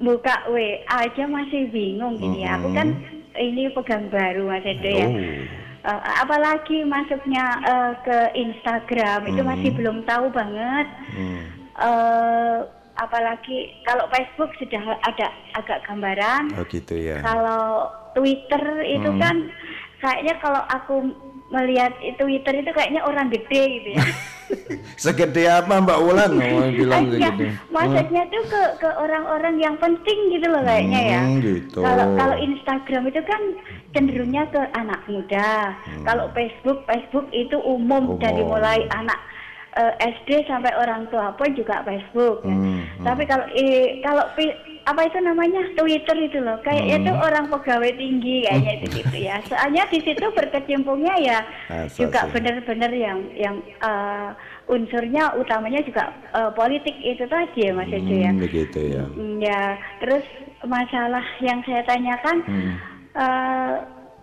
[0.00, 2.56] buka WA aja masih bingung gini ya.
[2.56, 2.96] Aku kan
[3.36, 5.08] ini pegang baru Mas Edo ya.
[5.80, 10.86] Uh, apalagi masuknya uh, ke Instagram itu masih belum tahu banget.
[11.80, 12.68] Uh,
[13.00, 16.52] apalagi kalau Facebook sudah ada agak gambaran.
[16.60, 17.24] Oh gitu ya.
[17.24, 19.20] Kalau Twitter itu hmm.
[19.20, 19.36] kan
[20.00, 20.94] kayaknya kalau aku
[21.50, 24.04] melihat Twitter itu kayaknya orang gede gitu ya.
[25.02, 27.46] segede apa Mbak Wulan oh, bilang ya, segede?
[27.70, 31.20] Maksudnya tuh ke ke orang-orang yang penting gitu loh kayaknya ya.
[31.22, 31.42] hmm, ya.
[31.42, 31.78] Gitu.
[31.82, 33.42] Kalau kalau Instagram itu kan
[33.94, 35.74] cenderungnya ke anak muda.
[35.74, 36.04] Hmm.
[36.06, 38.22] Kalau Facebook Facebook itu umum, umum.
[38.22, 39.18] dari mulai anak
[39.74, 42.46] uh, eh, SD sampai orang tua pun juga Facebook.
[42.46, 42.54] Ya.
[42.54, 43.04] Hmm, hmm.
[43.06, 44.24] Tapi kalau eh, kalau
[44.88, 47.04] apa itu namanya Twitter itu loh, kayaknya hmm.
[47.04, 49.36] itu orang pegawai tinggi kayaknya itu gitu ya.
[49.50, 54.32] Soalnya di situ berkecimpungnya ya Asal juga benar-benar yang yang uh,
[54.72, 58.30] unsurnya utamanya juga uh, politik itu tadi ya Mas Ejo ya.
[58.32, 59.04] Hmm, begitu ya.
[59.04, 59.62] Hmm, ya,
[60.00, 60.24] terus
[60.64, 62.72] masalah yang saya tanyakan hmm.
[63.16, 63.74] uh,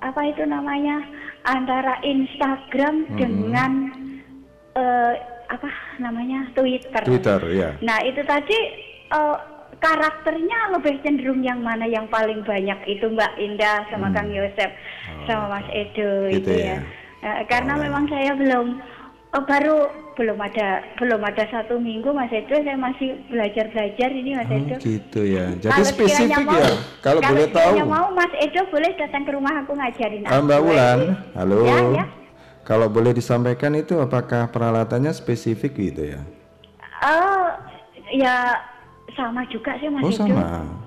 [0.01, 1.01] apa itu namanya
[1.45, 3.18] antara Instagram hmm.
[3.18, 3.72] dengan
[4.78, 5.14] uh,
[5.47, 5.70] apa
[6.01, 7.01] namanya Twitter.
[7.05, 7.70] Twitter ya.
[7.82, 8.58] Nah itu tadi
[9.16, 14.15] uh, karakternya lebih cenderung yang mana yang paling banyak itu Mbak Indah sama hmm.
[14.15, 16.78] Kang Yosep oh, sama Mas Edo gitu itu ya.
[16.78, 16.80] ya.
[17.21, 18.82] Uh, karena oh, memang saya belum
[19.34, 19.78] uh, baru
[20.17, 24.57] belum ada belum ada satu minggu Mas Edo saya masih belajar belajar ini Mas oh,
[24.57, 24.75] Edo.
[24.82, 25.45] gitu ya.
[25.61, 26.65] Jadi kalau spesifik mau, ya.
[26.65, 27.73] Kalau, kalau boleh tahu.
[27.78, 30.25] Kalau mau Mas Edo boleh datang ke rumah aku ngajarin.
[30.25, 30.99] Ah, Mbak Wulan,
[31.38, 31.57] halo.
[31.65, 32.05] Ya, ya.
[32.65, 36.21] Kalau boleh disampaikan itu apakah peralatannya spesifik gitu ya?
[36.99, 37.47] Oh,
[38.11, 38.59] ya
[39.18, 40.45] sama juga sih Mas Oh, sama.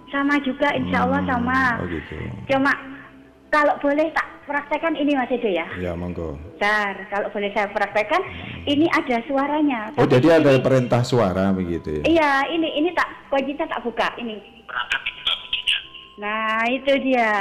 [0.09, 1.61] Sama juga insya Allah hmm, sama.
[1.83, 2.17] Oh gitu.
[2.47, 2.73] Cuma
[3.51, 5.67] kalau boleh tak praktekkan ini Mas Edo ya?
[5.77, 6.39] Ya, monggo.
[6.39, 8.71] Bentar, kalau boleh saya praktekkan, hmm.
[8.71, 9.91] ini ada suaranya.
[9.99, 12.03] Oh, jadi ada perintah suara begitu ya?
[12.07, 14.39] Iya, ini ini tak kuncinya tak buka ini.
[16.21, 17.33] Nah, itu dia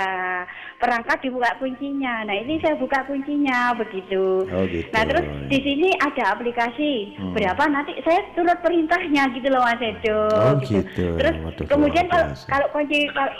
[0.79, 2.23] perangkat dibuka kuncinya.
[2.23, 4.47] Nah ini saya buka kuncinya begitu.
[4.47, 4.87] Oh, gitu.
[4.95, 7.35] Nah terus di sini ada aplikasi hmm.
[7.35, 10.19] berapa nanti saya turut perintahnya gitu loh Mas Edo.
[10.31, 10.79] Oh gitu.
[10.81, 11.07] gitu.
[11.19, 13.33] Terus Waduh, kemudian kalau kalau kunci kalau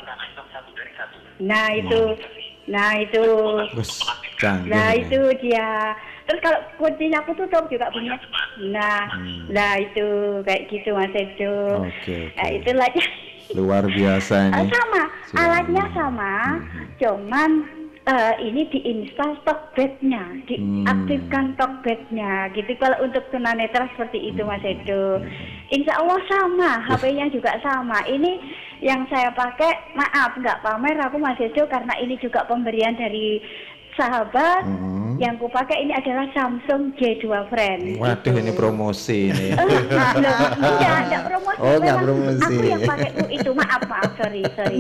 [1.40, 2.68] Nah itu, hmm.
[2.68, 3.24] nah itu,
[4.68, 5.08] nah ini.
[5.08, 5.96] itu dia.
[6.28, 8.20] Terus kalau kuncinya aku tutup juga punya.
[8.60, 9.48] Nah, hmm.
[9.48, 10.08] nah itu
[10.44, 11.88] kayak gitu Mas Edo.
[11.88, 11.96] Oke.
[12.04, 12.36] Okay, okay.
[12.36, 12.88] Nah, itulah
[13.58, 14.70] luar biasa ini.
[14.70, 15.04] Sama,
[15.38, 16.86] alatnya sama, hmm.
[17.02, 17.52] cuman
[18.06, 21.58] uh, ini diinstal talkbacknya, diaktifkan hmm.
[21.58, 22.72] talkbacknya, gitu.
[22.78, 25.22] Kalau untuk tunanetra seperti itu Mas Edo,
[25.70, 28.02] Insya Allah sama, HP-nya juga sama.
[28.10, 28.32] Ini
[28.82, 33.44] yang saya pakai, maaf nggak pamer aku Mas Edo karena ini juga pemberian dari
[34.00, 35.20] sahabat hmm.
[35.20, 37.82] yang kupakai ini adalah Samsung J2 Friend.
[38.00, 38.40] Waduh gitu.
[38.40, 39.48] ini promosi ini.
[39.52, 41.60] Enggak, enggak promosi.
[41.60, 42.40] Oh, enggak promosi.
[42.48, 44.80] Aku yang pakai itu, maaf, maaf, sorry, sorry.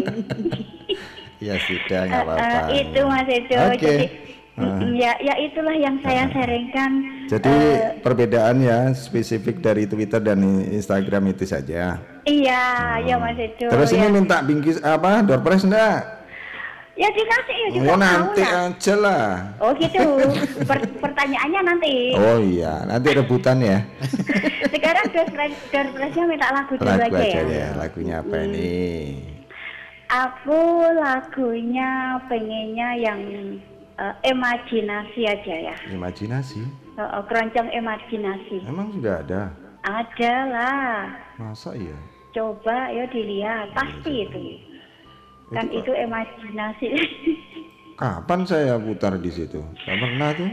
[1.51, 2.39] ya sudah, enggak apa-apa.
[2.39, 3.59] Uh, uh, itu Mas Edo.
[3.75, 3.75] Okay.
[3.75, 4.27] Jadi
[4.59, 6.91] Mm, Ya, ya itulah yang saya sharingkan.
[7.31, 11.95] Jadi eh, perbedaan ya spesifik dari Twitter dan Instagram itu saja.
[12.27, 13.71] iya, ya Mas Edo.
[13.71, 14.03] Terus ya.
[14.03, 15.23] ini minta bingkis apa?
[15.23, 16.18] Door prize enggak?
[16.99, 18.67] Ya dikasih ya juga Oh mau nanti lah.
[18.67, 19.27] aja lah.
[19.63, 20.03] Oh gitu.
[20.69, 21.93] Per- pertanyaannya nanti.
[22.19, 23.79] Oh iya, nanti rebutan ya.
[24.75, 27.43] Sekarang door prize- door prize-nya minta lagu dulu Lagu aja aja ya.
[27.47, 27.67] ya.
[27.79, 28.75] Lagunya apa ini?
[30.11, 30.59] Aku
[30.99, 31.89] lagunya
[32.27, 33.21] pengennya yang
[33.95, 35.75] eh, imajinasi aja ya.
[35.87, 36.67] Imajinasi.
[36.99, 38.67] Oh, oh, keroncong imajinasi.
[38.67, 39.55] Emang sudah ada?
[39.87, 40.99] Ada lah.
[41.39, 41.95] Masa iya?
[42.35, 44.67] Coba ya dilihat, pasti itu.
[45.49, 46.87] Kan Itu itu imajinasi.
[47.99, 49.59] Kapan saya putar di situ?
[49.83, 50.49] Gak pernah tuh.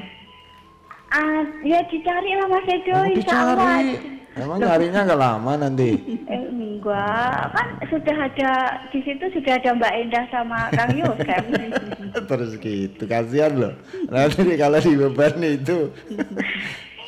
[1.14, 3.94] ah, ya dicari lah Mas Edo, Oh, dicari.
[4.36, 5.94] Emang nyarinya gak lama nanti.
[6.26, 8.51] Eh, enggak, kan sudah ada
[8.90, 11.44] di situ sudah ada Mbak Endah sama Kang Yosef.
[12.28, 13.74] Terus gitu, kasihan loh.
[14.11, 15.86] Nanti kalau dibebani itu.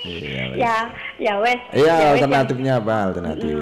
[0.06, 0.56] iya, wes.
[0.56, 0.76] ya,
[1.18, 1.60] ya wes.
[1.74, 3.54] Iya, ya wes, alternatifnya apa alternatif?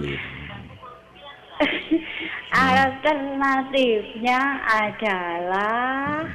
[2.53, 6.27] Alternatifnya adalah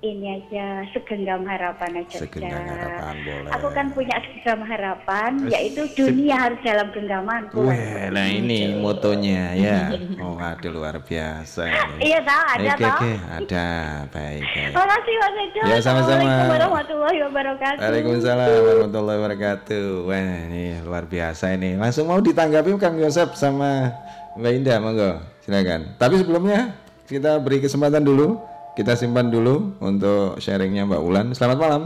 [0.00, 2.24] ini aja segenggam harapan aja.
[2.24, 3.52] Segenggam harapan, boleh.
[3.52, 7.68] Aku kan punya segenggam harapan, yaitu dunia harus dalam genggamanku.
[7.68, 9.80] Wah, nah ini motonya ya.
[10.20, 11.68] Oh, aduh luar biasa.
[12.00, 12.92] Iya tahu ada Oke, tahu.
[12.92, 13.68] oke, ada.
[14.12, 14.72] Baik, baik.
[14.72, 15.60] Makasih Mas Edo.
[15.64, 16.00] Ya, sama-sama.
[16.00, 17.80] Assalamualaikum warahmatullahi wabarakatuh.
[17.80, 19.86] Waalaikumsalam warahmatullahi wabarakatuh.
[20.08, 21.76] Wah, ini luar biasa ini.
[21.76, 23.92] Langsung mau ditanggapi Kang Yosep sama
[24.40, 25.10] Mbak Indah, monggo.
[25.44, 26.00] Silakan.
[26.00, 26.72] Tapi sebelumnya
[27.04, 28.40] kita beri kesempatan dulu.
[28.72, 31.26] Kita simpan dulu untuk sharingnya Mbak Ulan.
[31.36, 31.82] Selamat malam.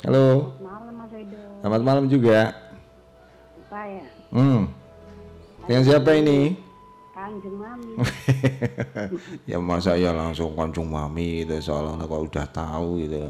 [0.00, 0.56] Halo.
[0.64, 1.36] Malam Mas Edo.
[1.60, 2.56] Selamat malam juga.
[3.68, 4.00] Saya
[4.32, 4.72] Hmm.
[5.68, 6.56] Dengan siapa ini?
[7.12, 7.92] Kanjeng Mami.
[9.50, 13.28] ya masa ya langsung kancung mami gitu seolah-olah kok udah tahu gitu.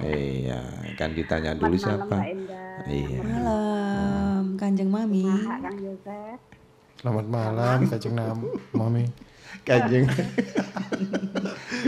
[0.00, 0.60] Iya,
[0.94, 2.14] kan ditanya dulu siapa.
[2.22, 2.86] Endah.
[2.86, 3.18] Iya.
[3.26, 5.26] Malam, Kanjeng Mami.
[5.26, 6.49] Kang Yosef.
[7.00, 8.38] Selamat malam, Kajeng Nam,
[8.76, 9.08] Mami.
[9.64, 10.04] Kanjeng.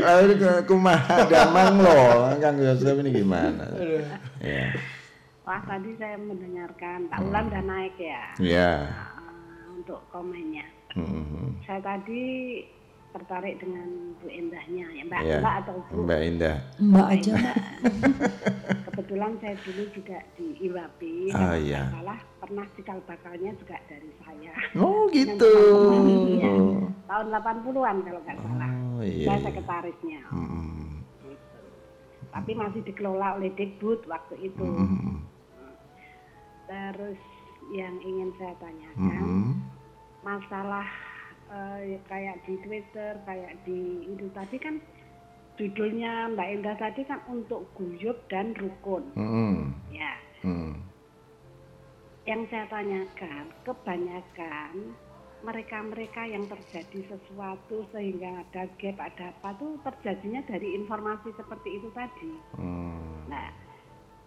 [0.01, 3.65] Lalu ke kumaha damang loh, Kang Yosef ini gimana?
[4.41, 4.73] Iya.
[5.43, 8.73] Wah tadi saya mendengarkan Pak Ulan udah naik ya Iya.
[9.75, 10.63] untuk komennya.
[10.95, 11.57] Hmm.
[11.67, 12.63] Saya tadi
[13.13, 15.39] tertarik dengan Bu Endahnya ya Mbak Iya.
[15.45, 15.97] Mbak atau Bu.
[16.09, 16.57] Mbak Indah.
[16.81, 17.57] Mbak aja, Mbak.
[18.89, 21.01] Kebetulan saya dulu juga di IWAP.
[21.33, 21.81] Ah, kalau iya.
[21.85, 24.53] nggak salah pernah cikal bakalnya juga dari saya.
[24.81, 25.53] Oh gitu.
[26.41, 26.53] Iya.
[27.09, 28.71] Tahun 80-an kalau nggak salah.
[28.97, 29.27] Oh iya.
[29.29, 29.47] Saya iya.
[29.49, 30.21] sekretarisnya.
[30.33, 31.05] Hmm.
[32.33, 34.65] Tapi masih dikelola oleh Dikbud waktu itu.
[34.65, 35.21] Hmm.
[36.65, 37.21] Terus
[37.77, 39.21] yang ingin saya tanyakan.
[39.21, 39.53] Hmm.
[40.23, 40.87] masalah
[41.53, 44.81] eh, kayak di Twitter, kayak di itu tadi kan
[45.61, 49.05] judulnya Mbak Endah tadi kan untuk guyup dan rukun.
[49.15, 49.77] Hmm.
[49.93, 50.81] Ya, Hmm.
[52.27, 54.97] yang saya tanyakan kebanyakan
[55.43, 61.91] mereka-mereka yang terjadi sesuatu sehingga ada gap, ada apa tuh terjadinya dari informasi seperti itu
[61.95, 62.33] tadi.
[62.59, 63.27] Hmm.
[63.27, 63.51] Nah,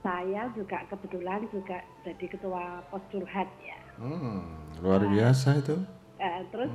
[0.04, 3.80] saya juga kebetulan juga jadi ketua pos curhat ya.
[3.96, 4.44] Hmm.
[4.84, 5.76] Luar biasa itu.
[6.20, 6.72] Eh, terus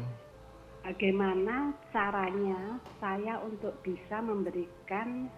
[0.84, 5.28] bagaimana caranya saya untuk bisa memberikan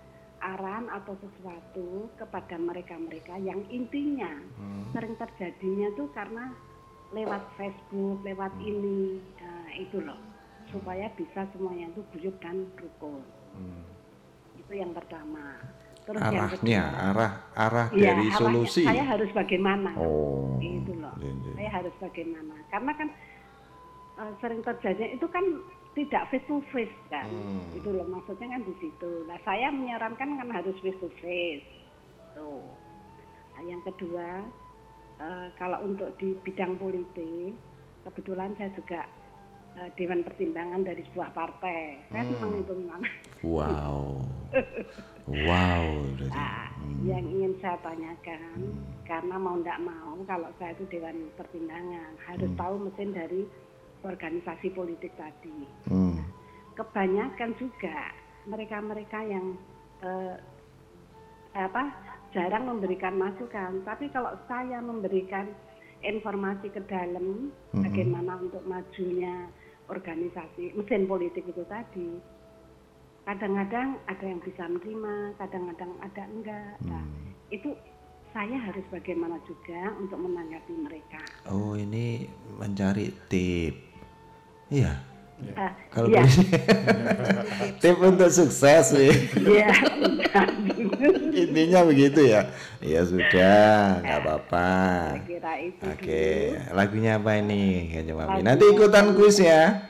[0.43, 4.43] arahan atau sesuatu kepada mereka-mereka yang intinya
[4.91, 6.51] sering terjadinya tuh karena
[7.13, 10.19] lewat Facebook, lewat ini, eh, itu loh,
[10.73, 13.21] supaya bisa semuanya itu guyup dan rukun.
[14.57, 15.61] Itu yang pertama.
[16.03, 18.83] Terus yang Arahnya, kedua, arah arah Iya, dari arahnya solusi.
[18.83, 19.91] Saya harus bagaimana?
[19.95, 20.59] Oh.
[20.59, 21.15] Itu loh.
[21.23, 21.53] Iya, iya.
[21.55, 22.55] Saya harus bagaimana?
[22.73, 23.09] Karena kan
[24.19, 25.45] eh, sering terjadi itu kan
[25.93, 27.29] tidak face to face kan.
[27.29, 27.77] Hmm.
[27.77, 29.29] Itu loh maksudnya kan di situ.
[29.29, 31.65] Nah, saya menyarankan kan harus face to face.
[32.33, 32.65] Tuh.
[33.57, 34.41] Nah, yang kedua,
[35.21, 37.53] eh, kalau untuk di bidang politik,
[38.09, 39.05] kebetulan saya juga
[39.73, 41.97] eh, dewan pertimbangan dari sebuah partai.
[42.13, 42.61] Saya Hmm.
[42.61, 43.03] memang.
[43.41, 44.21] Wow.
[45.49, 45.85] wow.
[46.29, 46.69] Nah,
[47.09, 48.77] yang ingin saya tanyakan,
[49.09, 53.49] karena mau tidak mau, kalau saya itu dewan pertimbangan harus tahu mesin dari
[54.03, 55.67] organisasi politik tadi.
[55.89, 56.19] Hmm.
[56.79, 58.13] Kebanyakan juga
[58.47, 59.55] mereka-mereka yang
[60.03, 60.37] eh,
[61.53, 61.93] apa
[62.33, 65.53] jarang memberikan masukan, tapi kalau saya memberikan
[66.03, 69.47] informasi ke dalam bagaimana untuk majunya
[69.93, 72.17] organisasi mesin politik itu tadi,
[73.29, 76.75] kadang-kadang ada yang bisa menerima, kadang-kadang ada enggak.
[76.89, 77.05] Nah,
[77.53, 77.77] itu
[78.33, 81.21] saya harus bagaimana juga untuk menanggapi mereka.
[81.53, 82.25] Oh ini
[82.57, 83.92] mencari tip.
[84.73, 84.93] Iya.
[85.53, 86.47] Ah, Kalau polisi
[87.83, 89.13] tip untuk sukses nih.
[89.37, 89.69] Iya.
[91.43, 92.47] Intinya begitu ya.
[92.79, 94.71] Ya sudah, nggak apa-apa.
[95.27, 96.27] Kira itu Oke,
[96.71, 98.41] lagunya apa ini Mami?
[98.41, 99.83] Nanti ikutan kuis ya.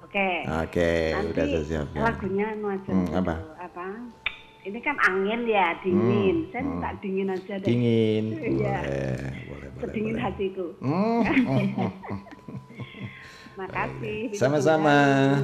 [0.00, 0.48] Oke.
[0.64, 2.00] Oke, Nanti udah saya siapkan.
[2.02, 3.34] lagunya anu aja Hmm, apa?
[3.60, 3.86] apa?
[4.64, 6.36] Ini kan angin ya, dingin.
[6.48, 7.68] Saya minta dingin aja deh.
[7.68, 8.24] Dingin.
[8.32, 8.78] Iya.
[8.80, 9.80] Boleh, boleh, boleh.
[9.84, 10.24] Sedingin boleh.
[10.24, 10.66] hatiku.
[10.80, 11.90] Hmm, hmm, hmm.
[13.58, 14.38] Makasih.
[14.38, 14.96] Sama-sama.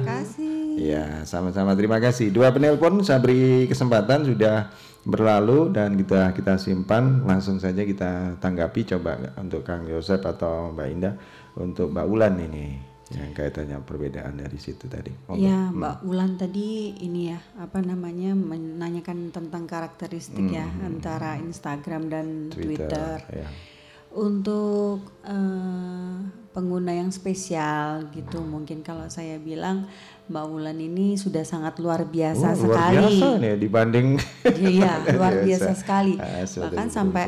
[0.07, 0.79] Kasih.
[0.79, 1.75] Ya, sama-sama.
[1.75, 2.31] Terima kasih.
[2.31, 4.71] Dua penelpon saya beri kesempatan sudah
[5.05, 10.87] berlalu dan kita kita simpan langsung saja kita tanggapi coba untuk Kang Yosep atau Mbak
[10.89, 11.13] Indah
[11.59, 15.13] untuk Mbak Ulan ini yang kaitannya perbedaan dari situ tadi.
[15.29, 15.37] Monggo.
[15.37, 22.49] Ya, Mbak Ulan tadi ini ya, apa namanya menanyakan tentang karakteristik ya antara Instagram dan
[22.49, 23.21] Twitter.
[23.29, 23.74] ya.
[24.15, 26.15] Untuk eh,
[26.49, 29.91] pengguna yang spesial gitu, mungkin kalau saya bilang
[30.25, 32.95] Mbak Ulan ini sudah sangat luar biasa Oh, luar sekali.
[33.19, 34.07] biasa nih dibanding
[34.71, 35.71] Iya, luar biasa Biasa.
[35.75, 36.13] sekali.
[36.15, 37.25] Ah, Bahkan sampai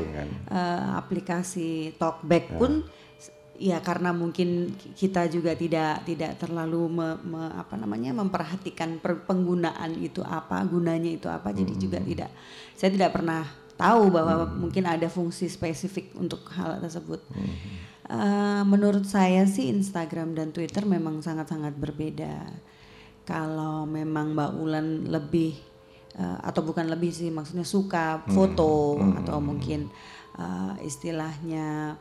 [0.47, 2.87] eh, aplikasi Talkback pun
[3.57, 9.91] ya karena mungkin kita juga tidak tidak terlalu me- me- apa namanya memperhatikan per- penggunaan
[9.99, 11.51] itu apa, gunanya itu apa.
[11.51, 12.31] Jadi juga tidak
[12.73, 13.43] saya tidak pernah
[13.77, 17.21] tahu bahwa mungkin ada fungsi spesifik untuk hal tersebut.
[18.07, 22.49] Eh, menurut saya sih Instagram dan Twitter memang sangat-sangat berbeda.
[23.27, 25.59] Kalau memang Mbak Ulan lebih
[26.15, 29.91] eh, atau bukan lebih sih maksudnya suka foto atau mungkin
[30.39, 31.99] eh, istilahnya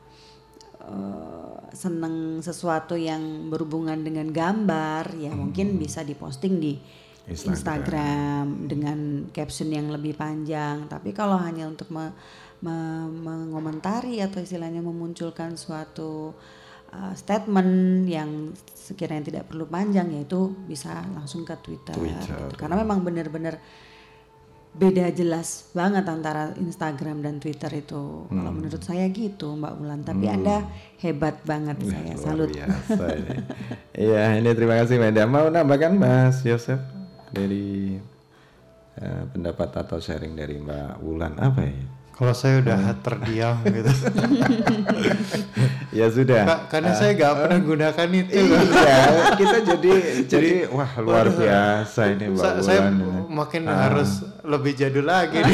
[0.80, 6.78] eh, seneng sesuatu yang berhubungan dengan gambar ya mungkin bisa diposting di
[7.26, 7.52] Instagram.
[7.52, 8.44] Instagram.
[8.64, 8.98] dengan
[9.28, 12.14] caption yang lebih panjang tapi kalau hanya untuk me-
[12.58, 16.32] me- mengomentari atau istilahnya memunculkan suatu
[16.88, 17.72] uh, statement
[18.06, 18.30] yang
[18.72, 22.38] sekiranya tidak perlu panjang yaitu bisa langsung ke Twitter, Twitter.
[22.46, 22.54] gitu.
[22.54, 23.58] karena memang benar-benar
[24.72, 28.60] beda jelas banget antara Instagram dan Twitter itu kalau Hmm.
[28.60, 30.68] menurut saya gitu Mbak Ulan tapi Anda
[30.98, 33.34] hebat banget saya Luar salut biasa ini.
[33.96, 35.26] Iya, ini terima kasih Mbak Indah.
[35.26, 36.76] Mau nambahkan Mas Yosef
[37.28, 37.96] dari
[38.96, 41.76] eh, pendapat atau sharing dari Mbak Wulan apa ya?
[42.10, 43.92] Kalau saya udah terdiam gitu.
[45.92, 46.42] Ya sudah.
[46.44, 48.40] Ka- karena saya nggak pernah gunakan itu.
[48.40, 48.96] Iya,
[49.36, 49.92] kita jadi
[50.32, 53.28] jadi wah luar biasa ini Mbak Sa- saya Wulan.
[53.28, 55.44] makin harus lebih jadul lagi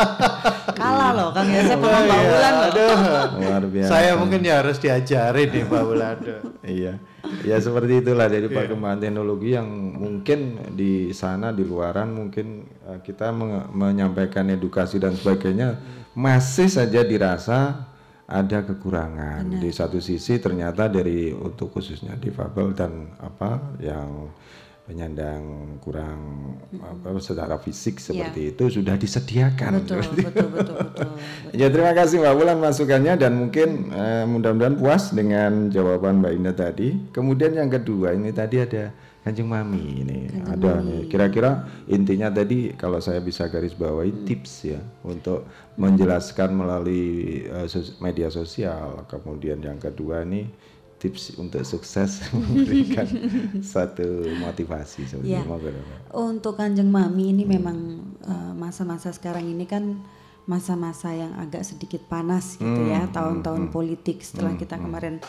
[1.12, 2.96] loh Kang Yosef sama Mbak Iya, Ulan loh aduh.
[3.38, 3.88] Luar biasa.
[3.88, 6.36] Saya mungkin ya harus diajarin nih Pak Bulado.
[6.62, 6.92] Iya,
[7.42, 10.40] ya seperti itulah dari perkembangan teknologi yang mungkin
[10.72, 12.46] di sana di luaran mungkin
[12.84, 15.76] eh, kita menge- menyampaikan edukasi dan sebagainya
[16.12, 17.88] masih saja dirasa
[18.22, 24.30] ada kekurangan di satu sisi ternyata dari untuk khususnya difabel dan apa yang
[24.92, 25.42] penyandang
[25.80, 26.20] kurang
[26.76, 31.08] apa secara fisik seperti itu sudah disediakan betul betul betul betul
[31.52, 36.56] Ya terima kasih Mbak Wulan masukannya dan mungkin eh, mudah-mudahan puas dengan jawaban Mbak Indah
[36.56, 36.88] tadi.
[37.10, 41.06] Kemudian yang kedua ini tadi ada Kanjeng Mami ini ada nih.
[41.06, 45.46] Kira-kira intinya tadi kalau saya bisa garis bawahi tips ya untuk
[45.78, 49.06] menjelaskan melalui sos- media sosial.
[49.06, 50.48] Kemudian yang kedua nih
[51.02, 53.04] tips untuk sukses memberikan
[53.74, 55.42] satu motivasi seperti Ya.
[56.14, 59.98] Untuk Kanjeng Mami ini memang eh, masa-masa sekarang ini kan
[60.46, 65.22] masa-masa yang agak sedikit panas gitu ya, tahun-tahun politik setelah kita kemarin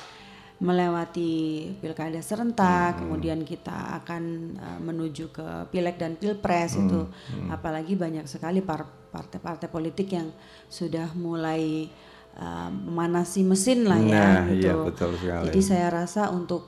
[0.57, 4.23] melewati pilkada serentak, kemudian kita akan
[4.57, 7.09] eh, menuju ke pileg dan pilpres itu,
[7.49, 10.29] apalagi banyak sekali par- partai-partai politik yang
[10.69, 11.89] sudah mulai
[12.37, 14.67] eh, memanasi mesin lah ya Nah, gitu.
[14.67, 15.45] iya, betul sekali.
[15.51, 16.65] Jadi saya rasa untuk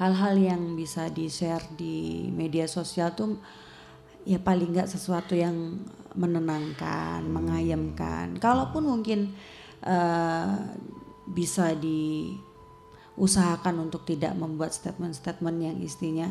[0.00, 3.36] hal-hal yang bisa di-share di media sosial tuh
[4.24, 5.76] ya paling nggak sesuatu yang
[6.16, 8.40] menenangkan, mengayamkan.
[8.40, 9.36] Kalaupun mungkin
[9.84, 10.48] eh,
[11.30, 16.26] bisa diusahakan untuk tidak membuat statement-statement yang istinya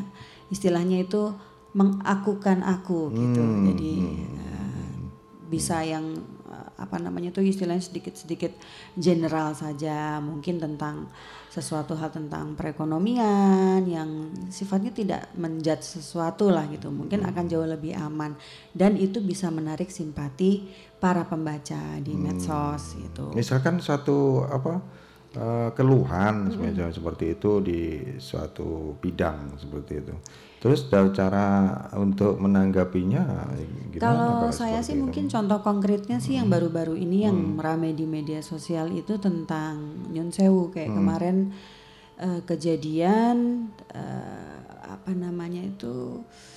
[0.52, 1.32] istilahnya itu
[1.72, 3.42] mengakukan aku gitu.
[3.72, 3.92] Jadi
[4.34, 4.90] eh,
[5.46, 6.18] bisa yang
[6.80, 8.56] apa namanya tuh istilahnya sedikit-sedikit
[8.96, 11.12] general saja, mungkin tentang
[11.50, 16.88] sesuatu hal tentang perekonomian yang sifatnya tidak menjudge sesuatu lah gitu.
[16.88, 18.38] Mungkin akan jauh lebih aman.
[18.72, 20.70] Dan itu bisa menarik simpati
[21.02, 23.34] para pembaca di medsos gitu.
[23.34, 24.78] Misalkan satu apa
[25.34, 27.80] eh, keluhan semacam seperti itu di
[28.22, 30.14] suatu bidang seperti itu.
[30.60, 33.48] Terus cara untuk menanggapinya
[33.88, 35.08] gimana Kalau saya sih itu?
[35.08, 40.28] mungkin contoh konkretnya sih yang baru-baru ini yang ramai di media sosial itu tentang Nyun
[40.28, 40.68] Sewu.
[40.68, 41.36] Kayak kemarin
[42.20, 44.60] uh, kejadian uh,
[45.00, 46.49] apa namanya itu uh,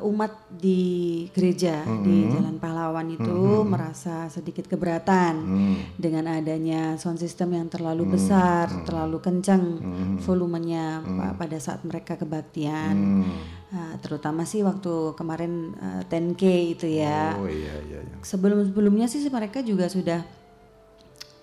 [0.00, 2.04] umat di gereja mm -hmm.
[2.04, 3.68] di Jalan Pahlawan itu mm -hmm.
[3.68, 9.60] merasa sedikit keberatan mm dengan adanya sound system yang terlalu mm besar, mm terlalu kencang
[9.60, 12.96] mm volumenya mm pada saat mereka kebaktian.
[12.96, 16.42] Mm uh, terutama sih waktu kemarin uh, 10K
[16.72, 17.36] itu ya.
[17.36, 18.00] Oh iya iya.
[18.00, 18.16] iya.
[18.24, 20.24] Sebelum-sebelumnya sih mereka juga sudah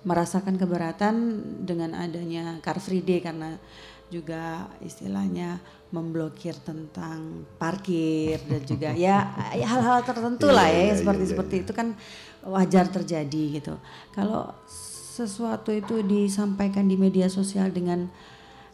[0.06, 1.16] merasakan keberatan
[1.66, 3.58] dengan adanya Car Free Day karena
[4.10, 5.58] juga istilahnya
[5.90, 11.56] memblokir tentang parkir dan juga ya, ya hal-hal tertentu lah ya, ya seperti iya, seperti
[11.56, 11.64] iya.
[11.64, 11.88] itu kan
[12.46, 13.74] wajar terjadi gitu.
[14.14, 14.54] Kalau
[15.16, 18.12] sesuatu itu disampaikan di media sosial dengan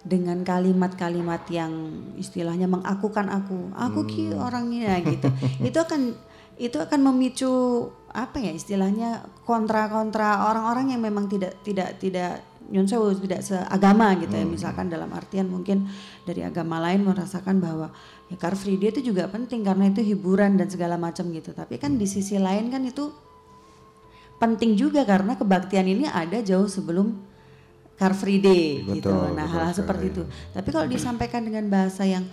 [0.02, 4.42] dengan kalimat-kalimat yang istilahnya mengakukan aku, aku ki hmm.
[4.42, 5.30] orangnya gitu.
[5.62, 6.18] itu akan
[6.58, 13.12] itu akan memicu apa ya istilahnya kontra-kontra orang-orang yang memang tidak tidak tidak nyun sewu
[13.26, 14.53] tidak seagama gitu ya hmm.
[14.53, 15.89] misalkan dalam artian mungkin
[16.24, 17.91] dari agama lain merasakan bahwa
[18.32, 21.51] ya Car Free Day itu juga penting karena itu hiburan dan segala macam gitu.
[21.51, 23.12] Tapi kan di sisi lain kan itu
[24.39, 27.14] penting juga karena kebaktian ini ada jauh sebelum
[27.99, 30.24] Car Free Day betul, gitu nah hal-hal seperti itu.
[30.55, 32.26] Tapi kalau disampaikan dengan bahasa yang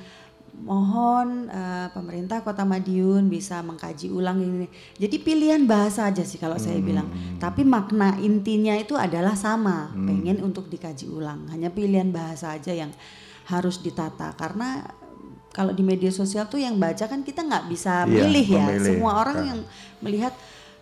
[0.64, 4.66] mohon uh, pemerintah Kota Madiun bisa mengkaji ulang ini.
[4.98, 6.64] Jadi pilihan bahasa aja sih kalau hmm.
[6.64, 7.08] saya bilang.
[7.38, 10.06] Tapi makna intinya itu adalah sama, hmm.
[10.06, 11.46] pengen untuk dikaji ulang.
[11.54, 12.90] Hanya pilihan bahasa aja yang
[13.48, 14.84] harus ditata karena
[15.56, 18.66] kalau di media sosial tuh yang baca kan kita nggak bisa iya, milih ya.
[18.68, 18.84] Memilih.
[18.84, 19.48] Semua orang kan.
[19.48, 19.60] yang
[20.04, 20.34] melihat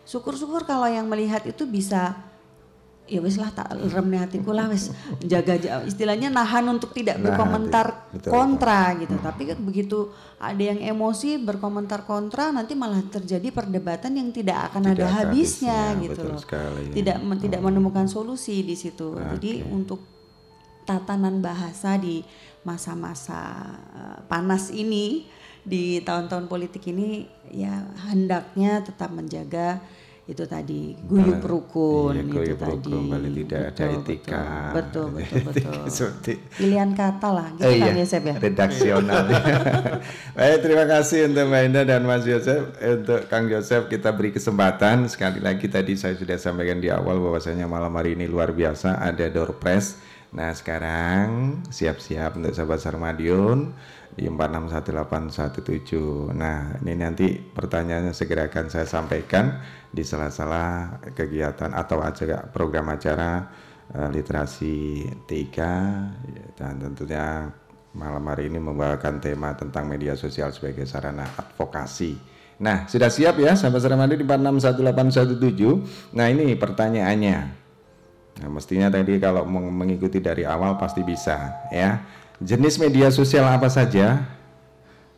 [0.07, 2.19] syukur-syukur kalau yang melihat itu bisa
[3.07, 4.91] ya wis lah tak remne hatiku lah wis.
[5.23, 9.01] Jaga istilahnya nahan untuk tidak nah, berkomentar betul, kontra betul.
[9.07, 9.17] gitu.
[9.23, 9.99] Tapi kan begitu
[10.43, 15.81] ada yang emosi berkomentar kontra nanti malah terjadi perdebatan yang tidak akan tidak ada habisnya,
[15.95, 16.41] habisnya gitu loh.
[16.43, 17.39] sekali, tidak hmm.
[17.41, 19.17] tidak menemukan solusi di situ.
[19.17, 19.39] Okay.
[19.39, 20.03] jadi untuk
[20.87, 22.23] tatanan bahasa di
[22.63, 25.27] masa-masa uh, panas ini
[25.67, 29.83] di tahun-tahun politik ini ya hendaknya tetap menjaga
[30.27, 34.47] itu tadi guyup rukun iya, guyup itu rukun, tadi kembali tidak betul, ada etika.
[34.75, 35.07] betul.
[35.15, 36.37] Betul betul, betul.
[36.59, 39.25] pilihan kata lah gitu eh, kan iya, ya redaksional.
[40.37, 45.07] Baik terima kasih untuk Mbak Indah dan Mas Yosef untuk Kang Yosef kita beri kesempatan.
[45.07, 49.31] Sekali lagi tadi saya sudah sampaikan di awal bahwasanya malam hari ini luar biasa ada
[49.31, 49.95] door press.
[50.35, 53.71] Nah sekarang siap-siap untuk sahabat Sarmadion
[54.17, 59.61] di 461817 nah ini nanti pertanyaannya segera akan saya sampaikan
[59.97, 63.49] di salah-salah kegiatan atau acara program acara
[63.97, 65.59] uh, literasi TIK
[66.53, 67.49] dan tentunya
[67.97, 72.37] malam hari ini membawakan tema tentang media sosial sebagai sarana advokasi.
[72.57, 76.13] Nah, sudah siap ya sampai Saramadi di 461817.
[76.17, 77.39] Nah, ini pertanyaannya.
[78.37, 82.01] Nah, mestinya tadi kalau mengikuti dari awal pasti bisa ya.
[82.37, 84.36] Jenis media sosial apa saja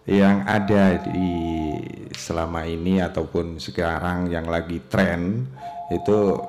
[0.09, 1.37] yang ada di
[2.17, 5.45] selama ini ataupun sekarang yang lagi tren
[5.93, 6.41] itu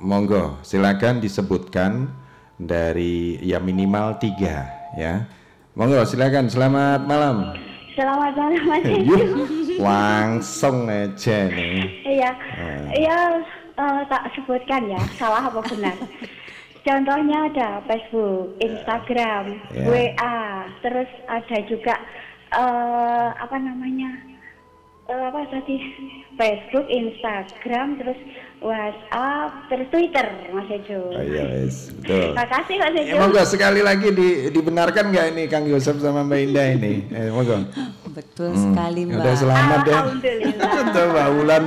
[0.00, 2.08] monggo silakan disebutkan
[2.56, 4.64] dari ya minimal tiga
[4.96, 5.28] ya.
[5.76, 6.48] Monggo silakan.
[6.48, 7.52] Selamat malam.
[7.92, 8.84] Selamat malam mas.
[9.92, 11.84] Langsung aja nih.
[12.08, 12.30] Iya.
[12.32, 12.88] Nah.
[12.96, 13.18] iya
[13.76, 15.96] uh, tak sebutkan ya salah apa benar.
[16.82, 19.86] Contohnya ada Facebook Instagram yeah.
[19.86, 21.94] WA terus ada juga
[22.52, 24.10] uh, apa namanya
[25.08, 25.76] uh, apa tadi
[26.36, 28.18] Facebook, Instagram, terus
[28.62, 31.10] WhatsApp, terus Twitter, Mas Ejo.
[31.10, 32.30] Oh, iya, yes, betul.
[32.30, 33.10] Terima kasih Mas Ejo.
[33.10, 36.92] Ya, monggo sekali lagi di, dibenarkan nggak ini Kang Yosef sama Mbak Indah ini?
[37.10, 37.58] Eh, monggo.
[38.12, 38.62] Betul hmm.
[38.62, 39.18] sekali Mbak.
[39.18, 39.98] Udah selamat ya.
[39.98, 40.70] Alhamdulillah.
[40.78, 41.62] Betul Mbak Wulan.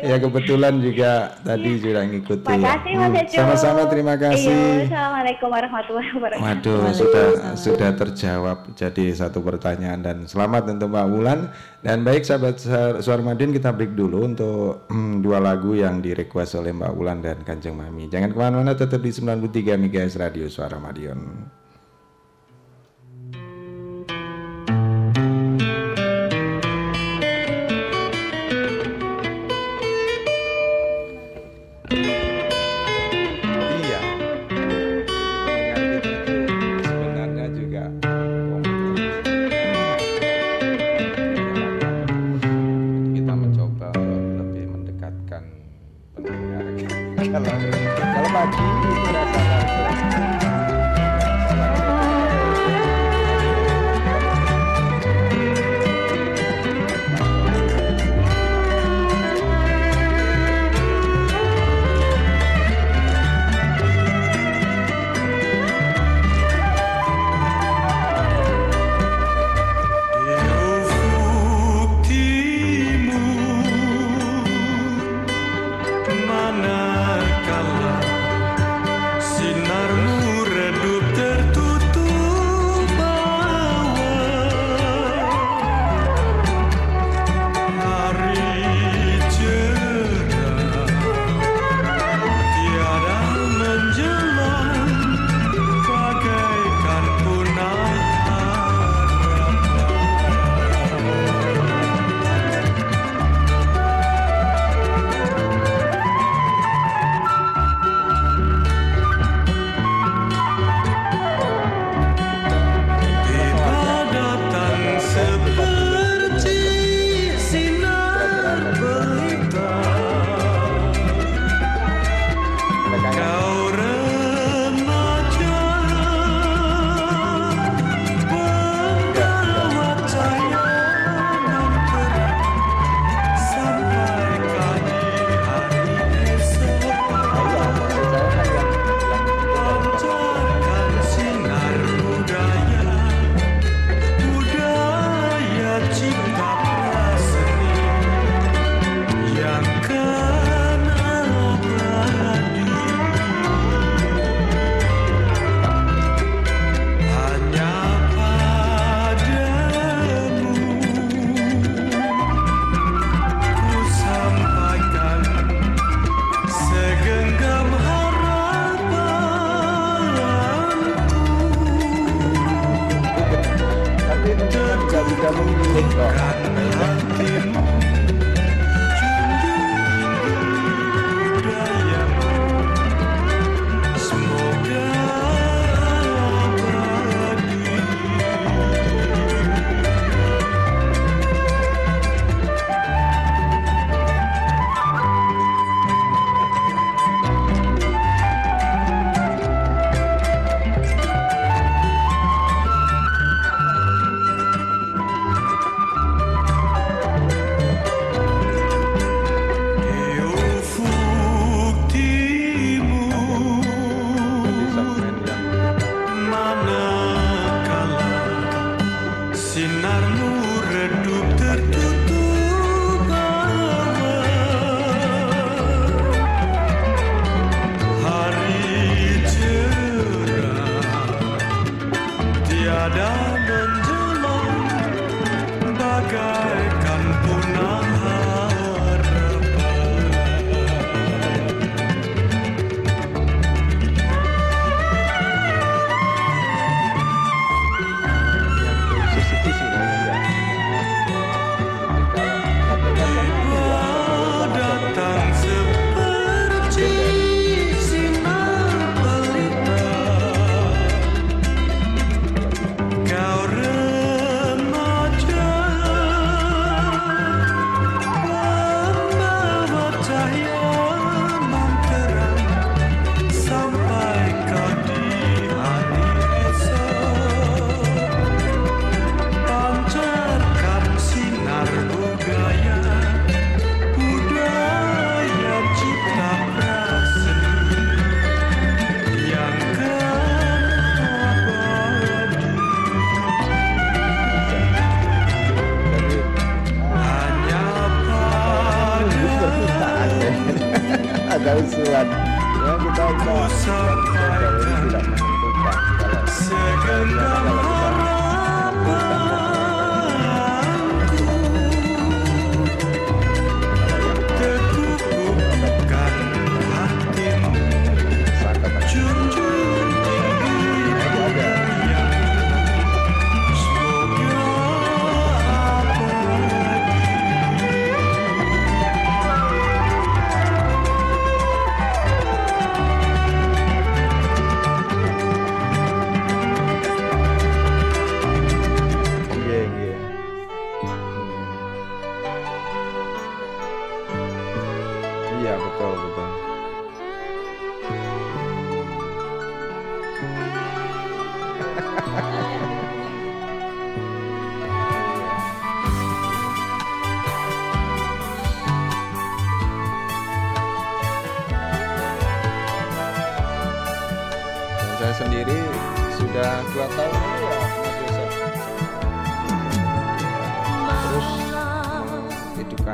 [0.00, 1.10] Ya kebetulan juga
[1.46, 1.80] tadi ya.
[1.86, 2.46] sudah ngikuti.
[2.50, 3.36] Terima kasih Mas Ejo.
[3.38, 4.50] Sama-sama terima kasih.
[4.50, 6.44] Iya, Assalamualaikum warahmatullahi wabarakatuh.
[6.44, 11.40] Waduh, sudah sudah terjawab jadi satu pertanyaan dan selamat untuk Mbak Wulan.
[11.80, 12.60] Dan baik sahabat
[13.00, 16.04] Suara Madin kita break dulu untuk hmm, dua lagu yang
[16.40, 18.08] direquest oleh Mbak Wulan dan Kanjeng Mami.
[18.08, 21.59] Jangan ke mana-mana tetap di 93 MHz Radio Suara Madiun.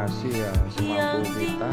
[0.07, 1.67] kasih ya semampu kita.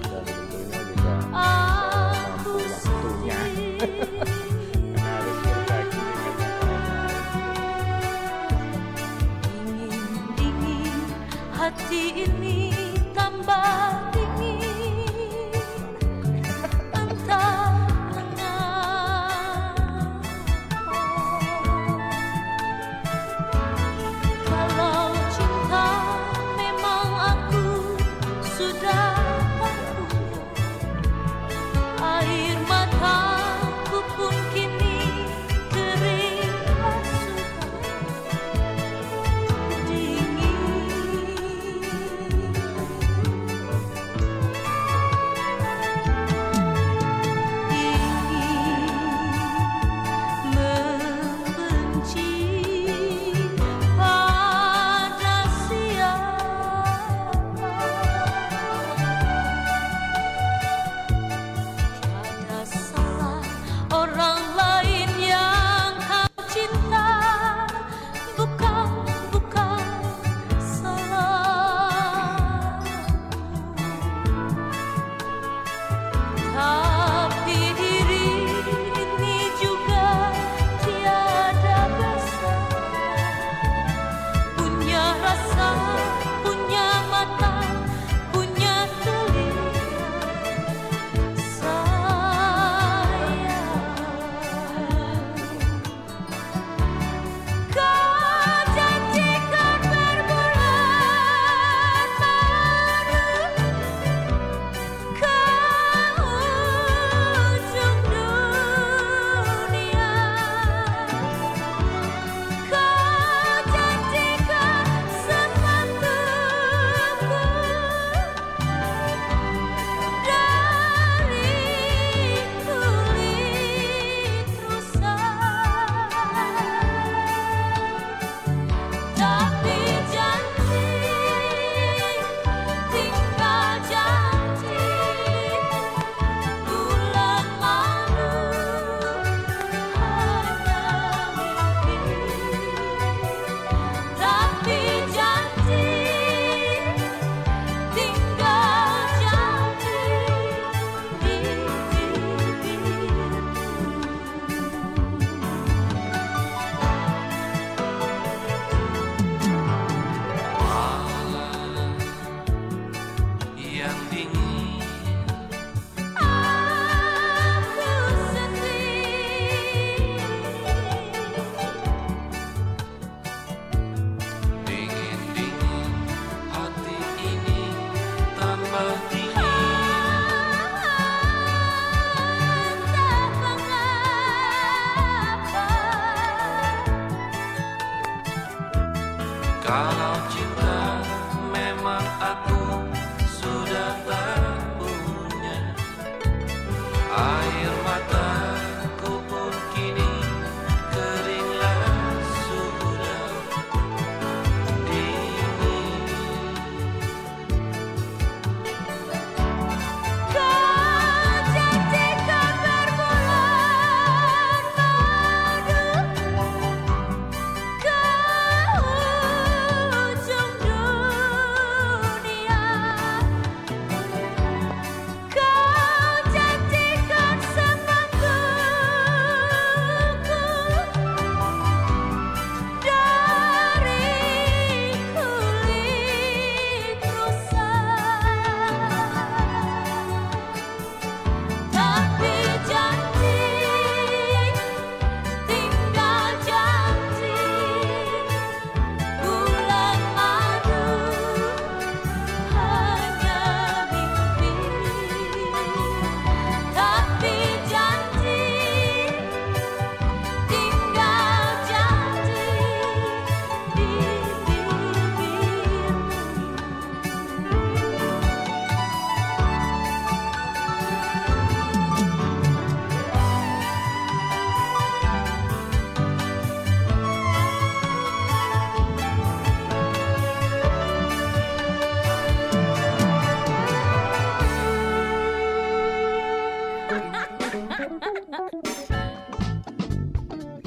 [0.00, 3.40] dan tentunya juga semampu waktunya.
[11.52, 12.53] hati ini.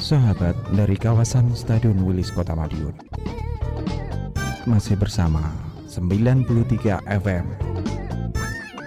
[0.08, 2.96] Sahabat dari kawasan Stadion Wilis Kota Madiun.
[4.64, 5.52] Masih bersama
[5.84, 6.48] 93
[7.12, 7.44] FM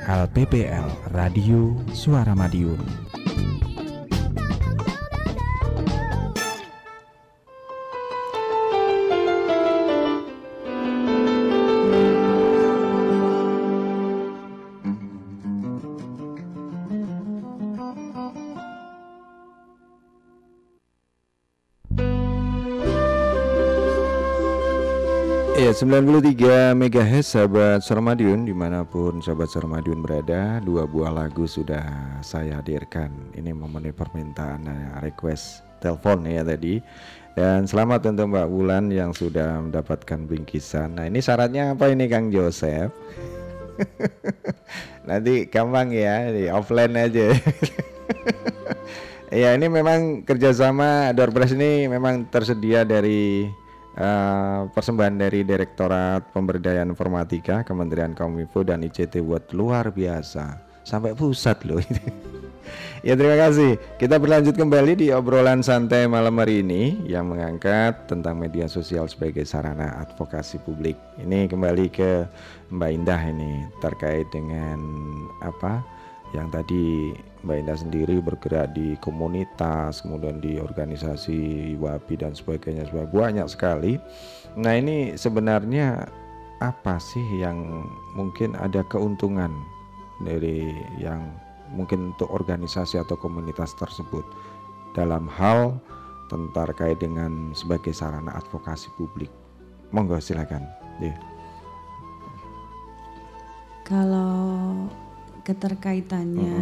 [0.09, 3.00] LPPL Radio Suara Madiun
[25.81, 32.61] 93 MHz sahabat Sarmadiun di mana pun sahabat Sarmadiun berada Dua buah lagu sudah saya
[32.61, 33.09] hadirkan.
[33.33, 36.85] Ini memenuhi permintaan eh, request telepon ya tadi.
[37.33, 41.01] Dan selamat untuk Mbak Wulan yang sudah mendapatkan bingkisan.
[41.01, 42.93] Nah ini syaratnya apa ini Kang Joseph?
[45.09, 47.33] Nanti gampang ya di offline aja.
[49.31, 53.47] Ya ini memang kerjasama Doorpress ini memang tersedia dari
[54.01, 60.57] eh, persembahan dari Direktorat Pemberdayaan Informatika Kementerian Kominfo dan ICT buat luar biasa.
[60.81, 61.79] Sampai pusat loh
[63.07, 63.77] ya terima kasih.
[64.01, 69.45] Kita berlanjut kembali di obrolan santai malam hari ini yang mengangkat tentang media sosial sebagai
[69.45, 70.97] sarana advokasi publik.
[71.21, 72.25] Ini kembali ke
[72.73, 74.81] Mbak Indah ini terkait dengan
[75.45, 75.85] apa?
[76.33, 76.87] Yang tadi
[77.41, 83.93] Mbak Indah sendiri bergerak di komunitas, kemudian di organisasi WAPI dan sebagainya, sebagainya banyak sekali.
[84.61, 86.05] Nah ini sebenarnya
[86.61, 89.49] apa sih yang mungkin ada keuntungan
[90.21, 90.69] dari
[91.01, 91.25] yang
[91.73, 94.27] mungkin untuk organisasi atau komunitas tersebut
[94.93, 95.81] dalam hal
[96.29, 99.33] tentang terkait dengan sebagai sarana advokasi publik.
[99.91, 100.63] Monggo silakan.
[101.03, 101.19] Yeah.
[103.83, 104.87] Kalau
[105.43, 106.55] keterkaitannya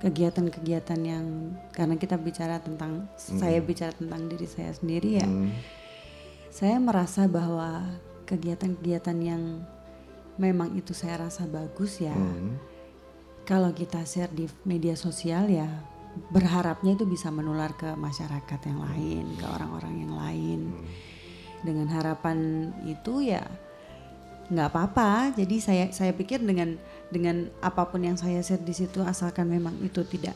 [0.00, 5.52] kegiatan-kegiatan yang karena kita bicara tentang saya bicara tentang diri saya sendiri ya, Hmm.
[6.48, 7.84] saya merasa bahwa
[8.24, 9.42] kegiatan-kegiatan yang
[10.40, 12.16] memang itu saya rasa bagus ya.
[12.16, 12.56] Hmm.
[13.44, 15.68] Kalau kita share di media sosial ya
[16.30, 20.60] berharapnya itu bisa menular ke masyarakat yang lain, ke orang-orang yang lain.
[21.60, 23.44] Dengan harapan itu ya
[24.50, 25.32] nggak apa-apa.
[25.38, 26.74] Jadi saya saya pikir dengan
[27.08, 30.34] dengan apa pun yang saya share di situ asalkan memang itu tidak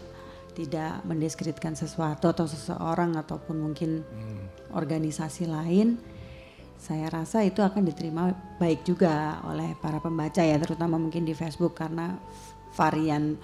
[0.55, 4.07] tidak mendeskripsikan sesuatu atau seseorang ataupun mungkin
[4.71, 5.99] organisasi lain
[6.79, 11.75] saya rasa itu akan diterima baik juga oleh para pembaca ya terutama mungkin di Facebook
[11.75, 12.15] karena
[12.77, 13.39] varian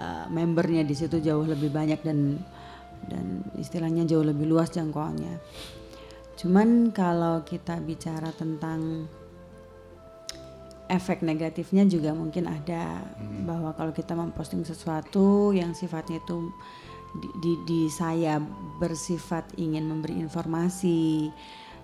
[0.00, 2.40] uh, membernya di situ jauh lebih banyak dan
[3.06, 5.40] dan istilahnya jauh lebih luas jangkauannya.
[6.36, 9.08] Cuman kalau kita bicara tentang
[10.90, 13.06] efek negatifnya juga mungkin ada.
[13.46, 16.50] Bahwa kalau kita memposting sesuatu yang sifatnya itu
[17.14, 18.42] di, di, di saya
[18.82, 21.30] bersifat ingin memberi informasi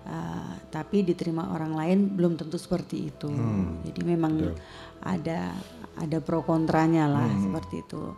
[0.07, 3.31] uh, tapi diterima orang lain belum tentu seperti itu.
[3.87, 4.55] Jadi memang
[5.03, 5.55] ada
[5.97, 8.13] ada pro kontranya lah seperti itu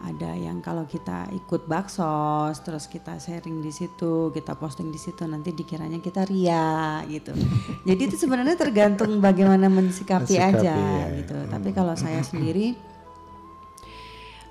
[0.00, 5.28] ada yang kalau kita ikut baksos terus kita sharing di situ kita posting di situ
[5.28, 7.36] nanti dikiranya kita ria gitu.
[7.88, 11.04] Jadi itu sebenarnya tergantung bagaimana mensikapi aja ya.
[11.20, 11.36] gitu.
[11.52, 12.72] Tapi kalau saya sendiri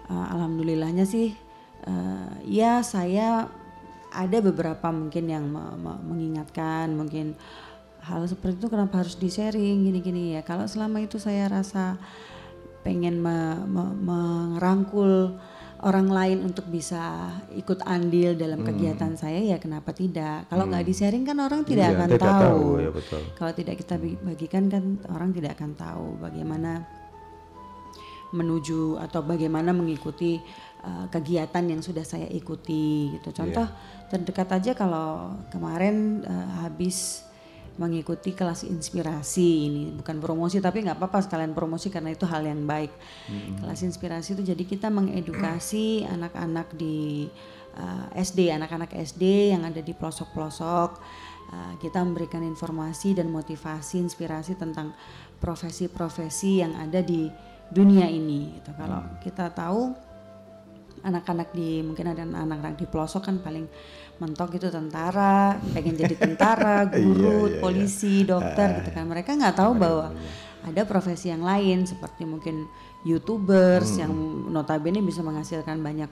[0.06, 1.34] uh, alhamdulillahnya sih
[1.90, 3.50] uh, ya saya
[4.10, 7.38] ada beberapa mungkin yang me- me- mengingatkan mungkin
[8.06, 10.42] hal seperti itu kenapa harus di sharing gini-gini ya.
[10.46, 11.98] Kalau selama itu saya rasa
[12.90, 15.38] pengen me- me- merangkul
[15.80, 20.50] orang lain untuk bisa ikut andil dalam kegiatan saya ya kenapa tidak?
[20.50, 23.22] Kalau nggak di sharing kan orang tidak Iya, akan tidak tahu, tahu, ya betul.
[23.38, 24.84] kalau tidak kita bi- bagikan kan
[25.14, 26.84] orang tidak akan tahu bagaimana
[28.30, 30.38] menuju atau bagaimana mengikuti
[30.84, 33.30] uh, kegiatan yang sudah saya ikuti gitu.
[33.34, 33.66] Contoh
[34.12, 37.26] terdekat aja kalau kemarin uh, habis
[37.78, 42.66] mengikuti kelas inspirasi ini bukan promosi tapi nggak apa-apa sekalian promosi karena itu hal yang
[42.66, 42.92] baik.
[43.62, 47.30] Kelas inspirasi itu jadi kita mengedukasi anak-anak di
[47.78, 50.92] uh, SD, anak-anak SD yang ada di pelosok-pelosok.
[51.50, 54.94] Uh, kita memberikan informasi dan motivasi, inspirasi tentang
[55.42, 57.32] profesi-profesi yang ada di
[57.70, 58.60] dunia ini.
[58.60, 58.72] Gitu.
[58.76, 60.10] Kalau kita tahu
[61.04, 63.66] anak-anak di mungkin ada anak-anak di pelosok kan paling
[64.20, 69.08] mentok itu tentara, pengen jadi tentara, guru, Iya, iya, polisi, dokter gitu kan.
[69.08, 70.12] Mereka nggak tahu bahwa
[70.60, 72.68] ada profesi yang lain seperti mungkin
[73.08, 74.12] youtubers yang
[74.52, 76.12] notabene bisa menghasilkan banyak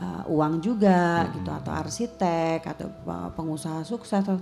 [0.00, 4.40] uh, uang juga gitu atau arsitek atau pe- pengusaha sukses atau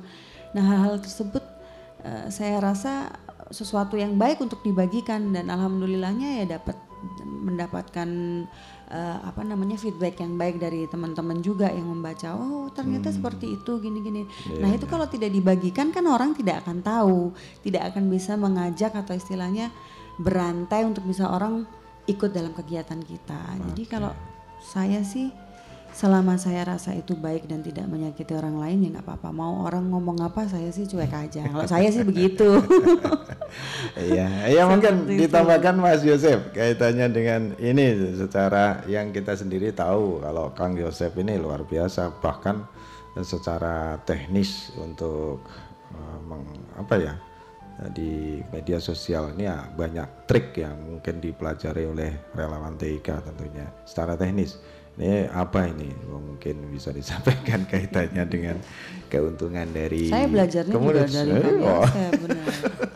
[0.55, 1.43] nah hal-hal tersebut
[2.07, 3.11] uh, saya rasa
[3.51, 6.79] sesuatu yang baik untuk dibagikan dan alhamdulillahnya ya dapat
[7.27, 8.09] mendapatkan
[8.91, 13.79] uh, apa namanya feedback yang baik dari teman-teman juga yang membaca oh ternyata seperti itu
[13.79, 14.27] gini-gini.
[14.59, 19.15] Nah itu kalau tidak dibagikan kan orang tidak akan tahu tidak akan bisa mengajak atau
[19.15, 19.71] istilahnya
[20.21, 21.65] berantai untuk bisa orang
[22.11, 23.41] ikut dalam kegiatan kita.
[23.73, 24.13] Jadi kalau
[24.61, 25.33] saya sih
[26.01, 29.29] selama saya rasa itu baik dan tidak menyakiti orang lain ya nggak apa-apa.
[29.37, 31.45] Mau orang ngomong apa saya sih cuek aja.
[31.45, 32.49] Kalau saya sih begitu.
[33.99, 35.27] Iya, ya mungkin itu.
[35.27, 41.35] ditambahkan Mas Yosef kaitannya dengan ini secara yang kita sendiri tahu kalau Kang Yosef ini
[41.35, 42.23] luar biasa.
[42.23, 42.57] Bahkan
[43.27, 45.43] secara teknis untuk
[45.91, 47.15] eh, meng- apa ya
[47.91, 54.15] di media sosial ini ya banyak trik yang mungkin dipelajari oleh relawan TIK tentunya secara
[54.15, 54.63] teknis.
[55.01, 58.57] Ini apa ini mungkin bisa disampaikan kaitannya dengan
[59.09, 61.81] keuntungan dari saya belajarnya juga kemudian- dari Eh, Kang oh.
[61.81, 62.45] Yosef benar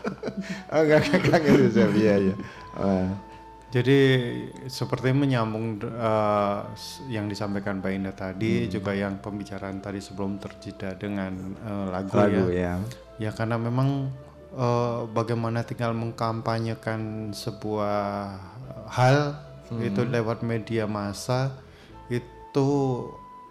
[0.73, 2.35] Oh enggak enggak Kang Yosef iya iya.
[2.75, 3.09] Oh,
[3.71, 3.99] Jadi
[4.67, 10.95] seperti menyambung eh, s- yang disampaikan Mbak Indah tadi juga yang pembicaraan tadi sebelum terjeda
[10.95, 12.77] dengan eh, lagu, lagu ya.
[12.79, 12.85] ya.
[13.19, 14.13] Ya karena memang
[14.53, 17.97] eh, bagaimana tinggal mengkampanyekan sebuah
[18.89, 19.41] hal
[19.75, 21.51] itu lewat media massa
[22.09, 22.67] itu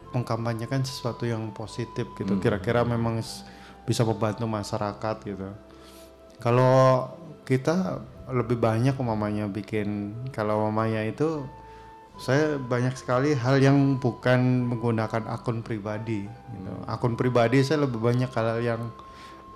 [0.09, 2.37] mengkampanyekan sesuatu yang positif gitu.
[2.37, 3.41] Kira-kira memang s-
[3.83, 5.49] bisa membantu masyarakat gitu.
[6.37, 7.09] Kalau
[7.43, 7.99] kita
[8.29, 11.43] lebih banyak umamanya bikin kalau umamanya itu
[12.15, 16.71] saya banyak sekali hal yang bukan menggunakan akun pribadi gitu.
[16.85, 18.81] Akun pribadi saya lebih banyak hal yang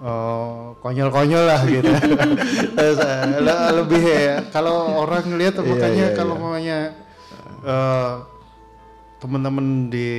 [0.01, 1.85] eh, konyol-konyol lah gitu.
[3.77, 6.77] Lebih ya, kalau orang ngelihat makanya kalau mamanya
[7.63, 8.13] eh,
[9.17, 10.09] teman-teman di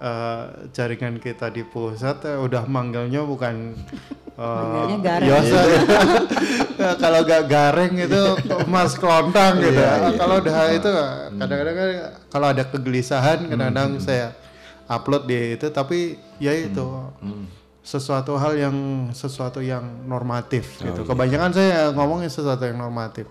[0.00, 0.44] eh,
[0.74, 3.74] jaringan kita di pusat eh, udah manggilnya bukan
[4.40, 5.28] eh, Manggilnya gareng.
[5.30, 5.60] Yosa
[6.76, 8.22] Ya, kalau gak gareng itu
[8.72, 9.80] Mas Kelontang gitu.
[10.20, 10.92] Kalau udah itu
[11.40, 11.88] kadang-kadang kan
[12.28, 14.36] kalau ada kegelisahan kadang-kadang saya
[14.84, 16.84] upload di itu tapi ya itu
[17.86, 18.76] sesuatu hal yang
[19.14, 21.06] sesuatu yang normatif gitu.
[21.06, 23.30] Kebanyakan saya ngomongin sesuatu yang normatif.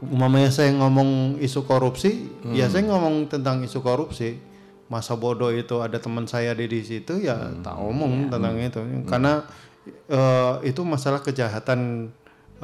[0.00, 4.40] Umpamanya saya ngomong isu korupsi, ya saya ngomong tentang isu korupsi.
[4.88, 8.80] Masa bodoh itu ada teman saya di di situ ya tak omong tentang itu.
[9.04, 9.44] Karena
[10.08, 12.10] eh, itu masalah kejahatan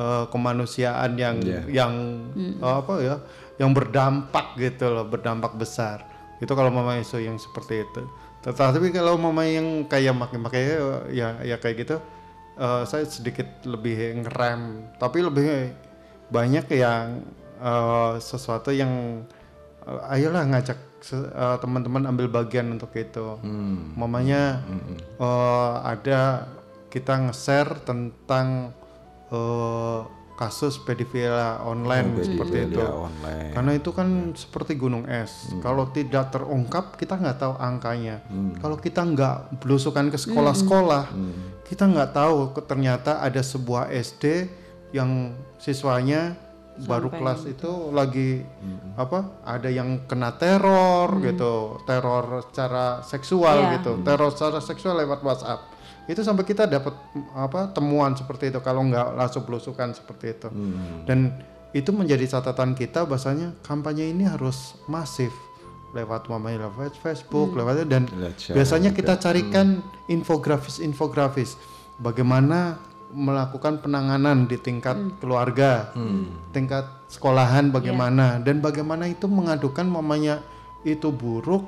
[0.01, 1.37] eh, kemanusiaan yang
[1.69, 1.93] yang
[2.41, 3.17] eh, apa ya,
[3.61, 6.09] yang berdampak gitu loh, berdampak besar.
[6.41, 8.03] Itu kalau mama isu yang seperti itu.
[8.49, 10.81] Tetapi kalau mama yang kayak makin-makin
[11.13, 12.01] ya ya kayak gitu
[12.57, 15.45] eh, saya sedikit lebih ngerem, tapi lebih
[16.27, 17.23] banyak yang
[17.63, 19.23] eh, sesuatu yang
[19.87, 20.79] eh, ayolah ngajak
[21.13, 23.39] eh, teman-teman ambil bagian untuk itu.
[23.95, 24.63] Mamanya
[25.19, 26.51] eh, ada
[26.91, 28.73] kita nge-share tentang
[29.31, 30.01] eh,
[30.37, 32.77] kasus pedofila online seperti itu.
[32.77, 33.51] Pedofilia online.
[33.57, 35.49] Karena itu kan seperti gunung es.
[35.65, 38.21] Kalau tidak terungkap, kita nggak tahu angkanya.
[38.61, 41.09] Kalau kita nggak belusukan ke sekolah-sekolah,
[41.65, 44.53] kita nggak tahu ternyata ada sebuah SD
[44.97, 46.33] yang siswanya
[46.77, 48.45] baru Sampai kelas itu lagi
[48.97, 53.73] apa ada yang kena teror gitu teror secara seksual Iya.
[53.81, 55.61] gitu teror secara seksual lewat WhatsApp.
[56.05, 56.93] Itu sampai kita dapat
[57.33, 60.49] apa temuan seperti itu kalau nggak langsung belusukan seperti itu.
[61.09, 61.33] Dan
[61.73, 65.33] itu menjadi catatan kita bahasanya kampanye ini harus masif.
[65.97, 69.81] Lewat mamanya lewat Facebook lewat dan Lewat share biasanya kita carikan
[70.13, 71.57] infografis-infografis.
[71.99, 72.77] Bagaimana
[73.09, 75.95] melakukan penanganan di tingkat keluarga,
[76.51, 80.43] tingkat sekolahan bagaimana dan bagaimana itu mengadukan mamanya
[80.83, 81.67] itu buruk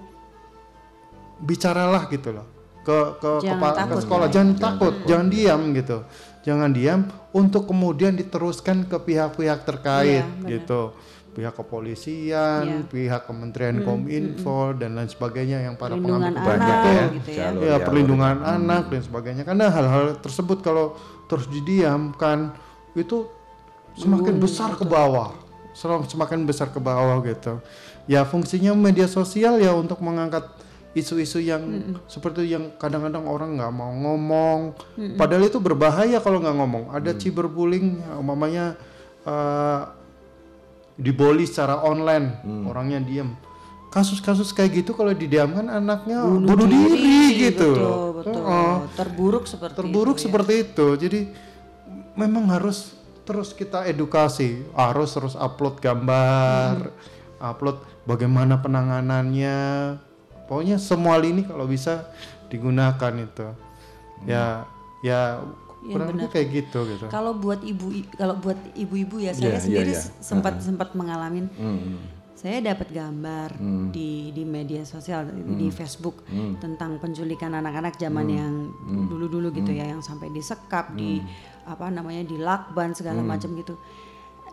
[1.39, 2.47] bicaralah gitu loh.
[2.83, 4.33] Ke ke Jangan kepa- ke takut, sekolah ya.
[4.33, 5.99] jangan takut jangan diam gitu.
[6.43, 7.01] Jangan diam
[7.31, 10.51] untuk kemudian diteruskan ke pihak-pihak terkait Iya, benar.
[10.51, 10.83] gitu.
[11.29, 12.89] Pihak kepolisian Iya.
[12.89, 17.39] pihak Kementerian Kominfo dan lain sebagainya yang para pengambil Banyak anak ya, gitu ya.
[17.45, 17.85] jalur ya jalur.
[17.85, 19.43] perlindungan anak dan sebagainya.
[19.45, 20.99] Karena hal-hal tersebut kalau
[21.29, 22.57] terus didiamkan
[22.97, 23.29] itu
[23.95, 25.37] semakin besar ke bawah.
[25.77, 27.63] Sem- semakin besar ke bawah gitu.
[28.09, 30.49] Ya fungsinya media sosial ya untuk mengangkat
[30.97, 31.63] isu-isu yang
[32.11, 34.61] seperti yang kadang-kadang orang nggak mau ngomong.
[35.15, 36.85] Padahal itu berbahaya kalau nggak ngomong.
[36.91, 38.75] Ada cyberbullying umpamanya
[39.23, 39.81] eh,
[40.99, 42.43] dibully secara online.
[42.67, 43.31] Orangnya diem
[43.99, 48.33] kasus-kasus kayak gitu kalau didiamkan anaknya bunuh, diri, gitu Betul, betul.
[48.39, 48.75] Heeh.
[48.95, 50.25] Terburuk seperti terburuk itu, ya.
[50.25, 51.21] seperti itu jadi
[52.15, 56.95] memang harus terus kita edukasi harus terus upload gambar
[57.39, 59.59] upload bagaimana penanganannya
[60.47, 62.09] pokoknya semua lini kalau bisa
[62.47, 63.47] digunakan itu
[64.25, 64.65] ya
[65.01, 65.43] ya
[65.79, 66.27] Iya, kurang benar.
[66.35, 70.19] kayak gitu gitu Kalau buat ibu kalau buat ibu-ibu ya saya Iya, sendiri iya, iya.
[70.19, 72.03] sempat sempat mengalamin Hmm.
[72.39, 73.59] Saya dapat gambar
[73.91, 75.27] di di media sosial
[75.59, 76.23] di Facebook
[76.63, 78.55] tentang penculikan anak-anak zaman yang
[79.11, 81.19] dulu-dulu gitu ya yang sampai disekap di
[81.67, 83.75] apa namanya di lakban segala macam gitu.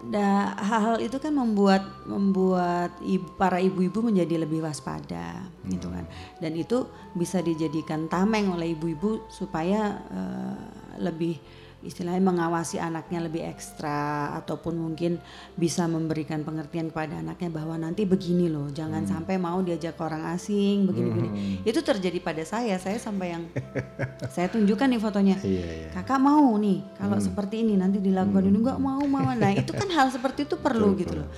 [0.06, 6.10] Da, hal-hal itu kan membuat membuat ibu, para ibu-ibu menjadi lebih waspada gitu kan.
[6.41, 10.57] Dan itu bisa dijadikan tameng oleh ibu-ibu supaya eh,
[10.99, 11.40] lebih
[11.86, 15.22] istilahnya mengawasi anaknya lebih ekstra ataupun mungkin
[15.53, 20.26] bisa memberikan pengertian kepada anaknya bahwa nanti begini loh jangan sampai mau diajak ke orang
[20.34, 21.62] asing begini-begini.
[21.62, 23.44] Itu terjadi pada saya saya sampai yang
[24.36, 25.38] saya tunjukkan nih fotonya.
[25.45, 25.90] Iya, iya.
[25.94, 29.38] kakak mau nih kalau seperti ini nanti dilakukan ini nggak mau mama.
[29.38, 31.30] Nah itu kan hal seperti itu perlu gitu loh.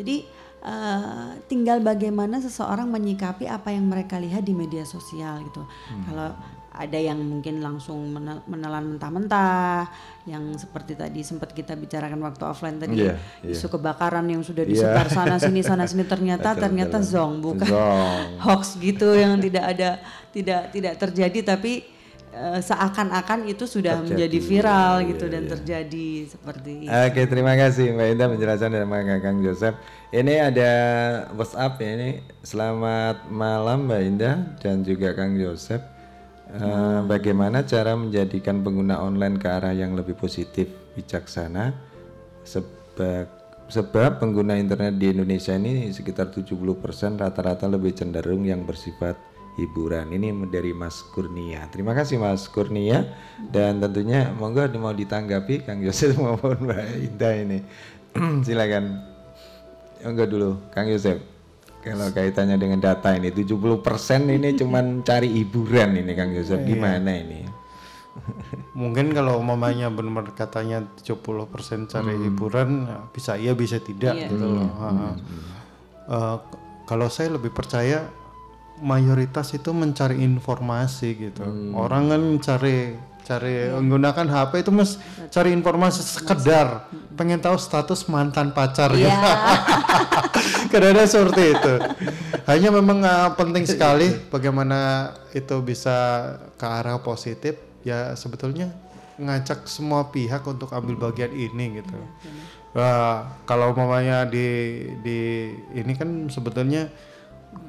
[0.00, 0.24] Jadi
[0.64, 5.62] eh, tinggal bagaimana seseorang menyikapi apa yang mereka lihat di media sosial gitu.
[6.08, 6.32] Kalau
[6.80, 9.84] ada yang mungkin langsung mene- menelan mentah-mentah
[10.24, 13.52] yang seperti tadi sempat kita bicarakan waktu offline tadi Iya, iya.
[13.52, 14.72] isu kebakaran yang sudah Iya.
[14.72, 18.24] disebar sana sini sana sini ternyata ternyata zong bukan Zong.
[18.44, 20.00] hoax gitu yang tidak ada
[20.30, 21.84] tidak tidak terjadi tapi
[22.30, 24.08] eh, seakan-akan itu sudah Terjadi.
[24.08, 25.50] menjadi viral Iya, gitu iya, dan iya.
[25.50, 26.90] terjadi seperti itu.
[26.90, 29.76] Oke, terima kasih Mbak Indah penjelasan dari Mbak Kang Joseph.
[30.10, 30.70] Ini ada
[31.34, 32.10] WhatsApp ya ini.
[32.40, 35.82] Selamat malam Mbak Indah dan juga Kang Joseph.
[36.50, 40.66] Eh, bagaimana cara menjadikan pengguna online ke arah yang lebih positif,
[40.98, 41.70] bijaksana?
[42.42, 43.30] Sebab
[43.70, 49.14] sebab pengguna internet di Indonesia ini sekitar 70% rata-rata lebih cenderung yang bersifat
[49.62, 50.10] hiburan.
[50.10, 51.70] Ini dari Mas Kurnia.
[51.70, 53.06] Terima kasih Mas Kurnia
[53.54, 57.58] dan tentunya monggo mau ditanggapi Kang Yosef maupun Mbak Indah ini.
[58.46, 59.06] Silakan.
[60.02, 61.29] Monggo dulu Kang Yosef.
[61.80, 63.80] Kalau kaitannya dengan data ini 70%
[64.28, 67.40] ini cuman cari hiburan ini Kang Yosef gimana ini?
[68.74, 71.24] mungkin kalau mamanya benar katanya 70%
[71.86, 72.24] cari Hmm.
[72.26, 74.28] hiburan ya bisa iya bisa tidak Iya.
[74.28, 74.88] gitu loh ha.
[76.04, 78.10] Eh, k- kalau saya lebih percaya
[78.78, 81.72] mayoritas itu mencari informasi gitu Hmm.
[81.72, 82.98] orang kan cari
[83.30, 83.78] cari Iya.
[83.78, 84.98] menggunakan HP itu mas
[85.30, 89.06] cari informasi sekedar pengen tahu status mantan pacar Iya.
[89.06, 89.30] gitu.
[90.74, 91.74] Kadang-kadang seperti itu.
[92.46, 95.96] Hanya memang uh, penting sekali bagaimana itu bisa
[96.58, 97.54] ke arah positif.
[97.86, 98.74] Ya sebetulnya
[99.16, 101.96] ngajak semua pihak untuk ambil bagian ini gitu.
[102.70, 104.46] Wah, kalau mamanya di
[105.02, 106.86] di ini kan sebetulnya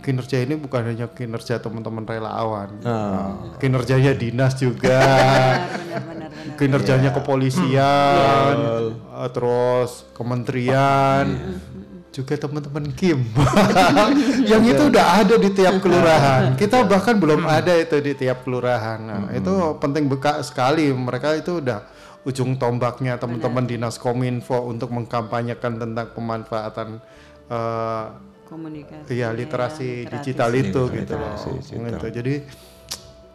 [0.01, 4.97] kinerja ini bukan hanya kinerja teman-teman relawan, Nah, kinerjanya dinas juga,
[5.77, 6.57] Benar, benar, benar.
[6.57, 8.55] kinerjanya kepolisian,
[9.13, 11.25] uh, terus kementerian,
[12.11, 13.23] juga teman-teman Kim,
[14.51, 16.57] yang itu udah ada di tiap kelurahan.
[16.57, 18.99] Kita bahkan belum ada itu di tiap kelurahan.
[18.99, 20.89] Nah, itu penting beka sekali.
[20.91, 21.87] Mereka itu udah
[22.27, 26.99] ujung tombaknya teman-teman dinas kominfo untuk mengkampanyekan tentang pemanfaatan
[27.49, 28.05] eh,
[28.51, 29.07] Komunikasi.
[29.15, 30.13] Iya ya, literasi literasi.
[30.19, 31.31] digital itu gitu loh.
[31.39, 31.87] Literasi digital.
[31.87, 32.07] Gitu.
[32.19, 32.35] Jadi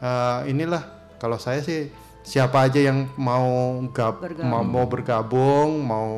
[0.05, 0.83] eh, inilah
[1.17, 1.89] kalau saya sih
[2.27, 4.51] siapa aja yang mau gab Bergabung.
[4.51, 6.09] mau, mau bergabung mau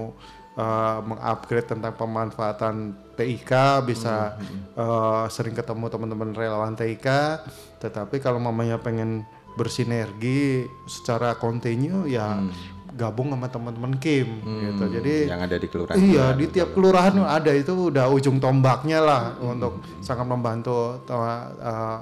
[0.56, 3.52] uh, mengupgrade tentang pemanfaatan TIK
[3.84, 4.40] bisa
[4.72, 7.06] uh, sering ketemu teman-teman relawan TIK
[7.78, 9.28] tetapi kalau mamanya pengen
[9.60, 12.40] bersinergi secara kontinu ya
[12.94, 17.52] gabung sama teman-teman Kim gitu jadi yang ada di kelurahan Iya, di tiap kelurahan ada
[17.52, 22.00] itu udah ujung tombaknya lah untuk sangat membantu uh,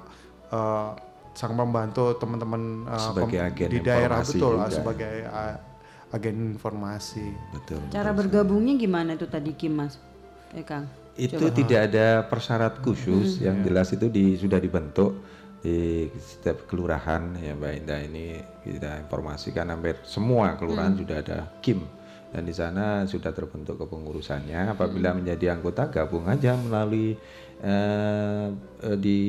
[0.53, 0.89] uh,
[1.37, 4.73] sangat membantu teman-teman uh, Sebagai pem- agen di daerah betul juga.
[4.73, 5.57] sebagai uh,
[6.07, 7.27] agen informasi.
[7.53, 10.01] betul Cara bergabungnya gimana itu tadi Kim Mas?
[10.55, 10.87] Eh Kang.
[11.17, 15.17] itu tidak ada persyarat khusus yang jelas itu di, sudah dibentuk
[15.67, 21.83] di setiap kelurahan ya Mbak Indah ini kita informasikan hampir semua kelurahan sudah ada KIM.
[22.31, 24.71] Dan di sana sudah terbentuk kepengurusannya.
[24.71, 27.19] Apabila menjadi anggota gabung aja melalui
[27.63, 28.47] eh,
[28.83, 29.21] eh, di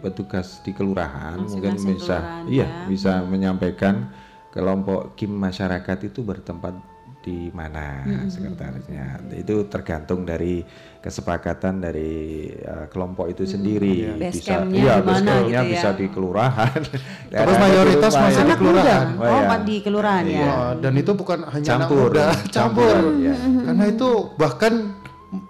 [0.00, 1.40] petugas di kelurahan.
[1.40, 2.86] Mungkin Masing-masing bisa kelurahan iya ya.
[2.88, 4.08] bisa menyampaikan
[4.54, 6.93] kelompok KIM masyarakat itu bertempat
[7.24, 10.60] di mana sekretarisnya itu tergantung dari
[11.00, 12.12] kesepakatan dari
[12.60, 15.72] uh, kelompok itu sendiri Base bisa campnya iya di base mana campnya gitu ya.
[15.72, 16.80] bisa di kelurahan
[17.34, 18.68] Terus mayoritas Daerah masih di Anak muda.
[18.70, 19.06] kelurahan.
[19.10, 19.48] Oh, Oh, iya.
[19.48, 20.44] Pak, di kelurahan ya.
[20.44, 22.12] Uh, dan itu bukan hanya Campur.
[22.12, 22.94] anak muda, campur.
[22.94, 23.34] Campur, ya.
[23.64, 24.72] Karena itu bahkan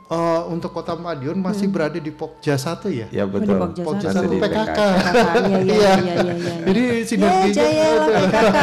[0.08, 3.10] uh, untuk Kota Madiun masih berada di Pokja satu ya.
[3.10, 4.78] ya betul Pokja Pokja Masih satu di PKK.
[4.78, 6.54] PKK, Iya, iya, iya, iya, iya, iya.
[6.64, 8.12] Jadi sinerginya Jaya itu.
[8.14, 8.58] PKK.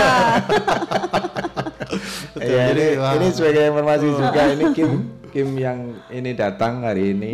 [2.40, 3.12] Iya, Jadi, ini, wah.
[3.20, 4.92] ini sebagai informasi juga ini Kim
[5.32, 5.80] Kim yang
[6.12, 7.32] ini datang hari ini.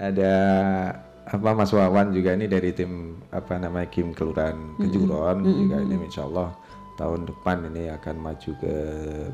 [0.00, 0.34] Ada
[1.24, 6.28] apa Mas Wawan juga ini dari tim apa namanya Kim Kelurahan Kejuron juga ini Insya
[6.28, 6.52] Allah
[6.94, 8.76] tahun depan ini akan maju ke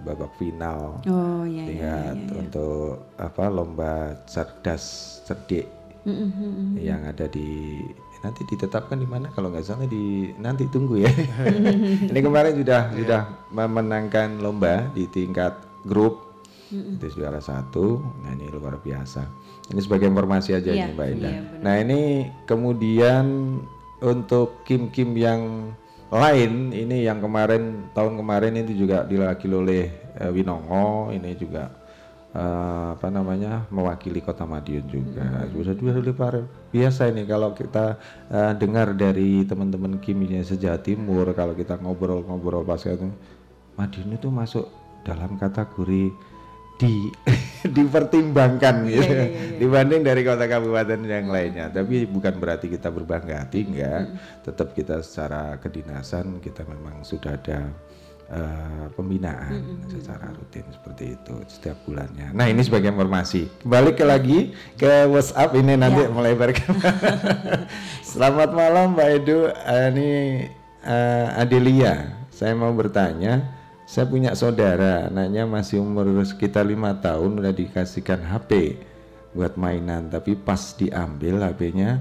[0.07, 1.03] babak final.
[1.07, 1.67] Oh iya iya.
[1.67, 5.69] tingkat untuk apa lomba cerdas cerdik
[6.81, 7.79] yang ada di
[8.21, 9.33] nanti ditetapkan di mana?
[9.33, 11.11] Kalau nggak salah di nanti tunggu ya.
[12.11, 13.21] Ini kemarin sudah sudah
[13.51, 16.29] memenangkan lomba di tingkat grup.
[16.71, 17.99] Itu juara satu.
[18.23, 19.27] Nah ini luar biasa.
[19.75, 21.31] Ini sebagai informasi aja Iya, ini mbak Indah.
[21.31, 21.63] iya, benar.
[21.63, 22.01] nah ini
[22.47, 23.25] kemudian
[24.03, 25.71] untuk kim kim yang
[26.11, 29.83] lain ini yang kemarin tahun kemarin itu juga diwakili oleh
[30.19, 31.11] eh, Winongo.
[31.11, 31.71] Ini juga
[32.35, 35.47] eh, apa namanya mewakili kota Madiun juga.
[35.51, 37.99] Sudah dua kali biasa ini kalau kita
[38.31, 43.11] eh, dengar dari teman-teman kimia sejauh timur kalau kita ngobrol-ngobrol pas itu
[43.75, 44.67] Madiun itu masuk
[45.03, 46.13] dalam kategori
[46.81, 47.13] di
[47.77, 49.15] dipertimbangkan gitu.
[49.61, 51.69] dibanding dari kota kabupaten yang lainnya.
[51.69, 54.17] Tapi bukan berarti kita berbangga hati enggak.
[54.49, 57.69] Tetap kita secara kedinasan kita memang sudah ada
[58.31, 62.31] eh, pembinaan secara rutin seperti itu setiap bulannya.
[62.31, 63.51] Nah ini sebagai informasi.
[63.67, 64.39] Balik ke lagi
[64.79, 66.65] ke WhatsApp ini nanti melebar ke
[68.11, 69.51] selamat malam Mbak Edu.
[69.51, 70.11] Eh, ini
[70.87, 72.23] eh, Adelia.
[72.31, 78.79] Saya mau bertanya saya punya saudara, anaknya masih umur sekitar lima tahun udah dikasihkan HP
[79.35, 81.99] buat mainan, tapi pas diambil HP-nya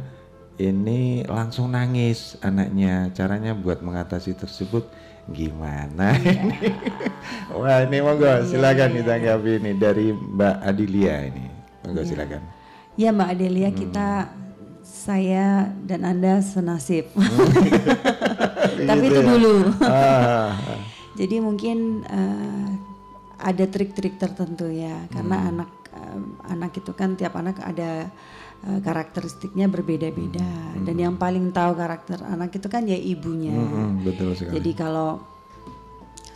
[0.61, 3.09] ini langsung nangis anaknya.
[3.17, 4.85] Caranya buat mengatasi tersebut
[5.31, 6.13] gimana?
[6.17, 6.69] ini?
[7.57, 11.45] Wah ini monggo silakan ditanggapi ini dari Mbak Adilia ini.
[11.85, 12.41] Monggo silakan.
[12.99, 14.27] Ya Mbak Adelia kita
[14.83, 17.07] saya dan Anda senasib.
[18.89, 19.71] Tapi itu dulu.
[19.85, 20.57] Ah,
[21.19, 22.69] Jadi mungkin eh,
[23.39, 26.19] ada trik-trik tertentu ya, karena anak eh,
[26.51, 28.11] anak itu kan tiap anak ada
[28.65, 33.55] eh, karakteristiknya berbeda-beda, dan yang paling tahu karakter anak itu kan ya ibunya.
[33.55, 34.59] hmm, betul sekali.
[34.59, 35.23] Jadi kalau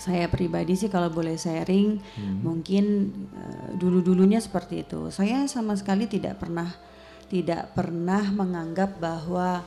[0.04, 1.95] saya pribadi sih kalau boleh sharing,
[2.44, 5.08] mungkin eh, dulu-dulunya seperti itu.
[5.12, 6.68] Saya sama sekali tidak pernah
[7.32, 9.64] tidak pernah menganggap bahwa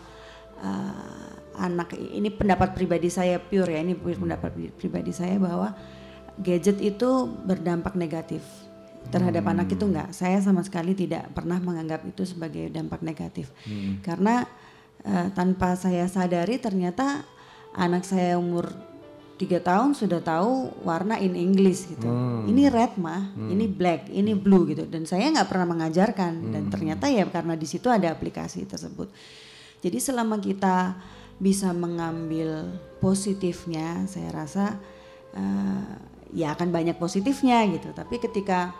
[0.61, 5.73] eh, anak ini pendapat pribadi saya pure ya, ini pendapat pri- pribadi saya bahwa
[6.37, 8.45] gadget itu berdampak negatif
[9.11, 10.11] terhadap anak itu enggak.
[10.13, 13.51] Saya sama sekali tidak pernah menganggap itu sebagai dampak negatif.
[14.03, 14.45] Karena
[15.05, 17.23] eh, tanpa saya sadari ternyata
[17.77, 18.73] anak saya umur
[19.37, 22.09] tiga tahun sudah tahu warna in English gitu.
[22.49, 24.89] Ini red mah, ini black, ini blue gitu.
[24.89, 26.33] Dan saya nggak pernah mengajarkan.
[26.53, 29.13] Dan ternyata ya karena di situ ada aplikasi tersebut.
[29.85, 30.97] Jadi selama kita
[31.37, 34.81] bisa mengambil positifnya, saya rasa
[35.37, 35.85] eh,
[36.33, 37.93] ya akan banyak positifnya gitu.
[37.93, 38.73] Tapi ketika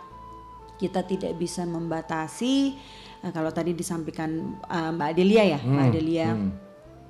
[0.77, 2.77] kita tidak bisa membatasi,
[3.25, 6.29] eh, kalau tadi disampaikan eh, Mbak Adelia ya, Mbak Adelia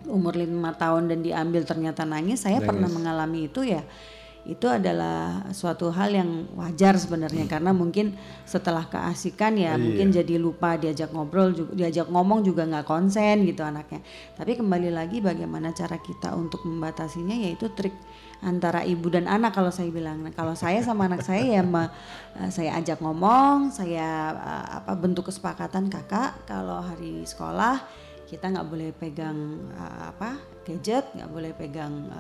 [0.08, 3.84] umur lima tahun dan diambil ternyata nangis saya pernah mengalami itu ya.
[4.48, 8.16] Itu adalah suatu hal yang wajar sebenarnya karena mungkin
[8.48, 13.68] setelah keasikan ya mungkin jadi lupa diajak ngobrol juga diajak ngomong juga nggak konsen gitu
[13.68, 14.00] anaknya.
[14.40, 17.92] Tapi kembali lagi bagaimana cara kita untuk membatasinya yaitu trik
[18.42, 20.22] antara ibu dan anak kalau saya bilang.
[20.22, 21.90] Nah, kalau saya sama anak saya ya me-
[22.38, 27.82] eh, saya ajak ngomong saya eh, apa bentuk kesepakatan kakak kalau hari sekolah
[28.30, 29.38] kita nggak boleh pegang
[29.74, 30.38] eh, apa
[30.68, 32.12] gadget nggak boleh pegang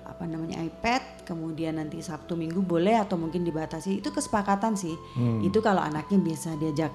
[0.00, 4.02] apa namanya iPad kemudian nanti Sabtu Minggu boleh atau mungkin dibatasi.
[4.02, 4.96] Itu kesepakatan sih.
[5.44, 6.90] Itu kalau anaknya bisa diajak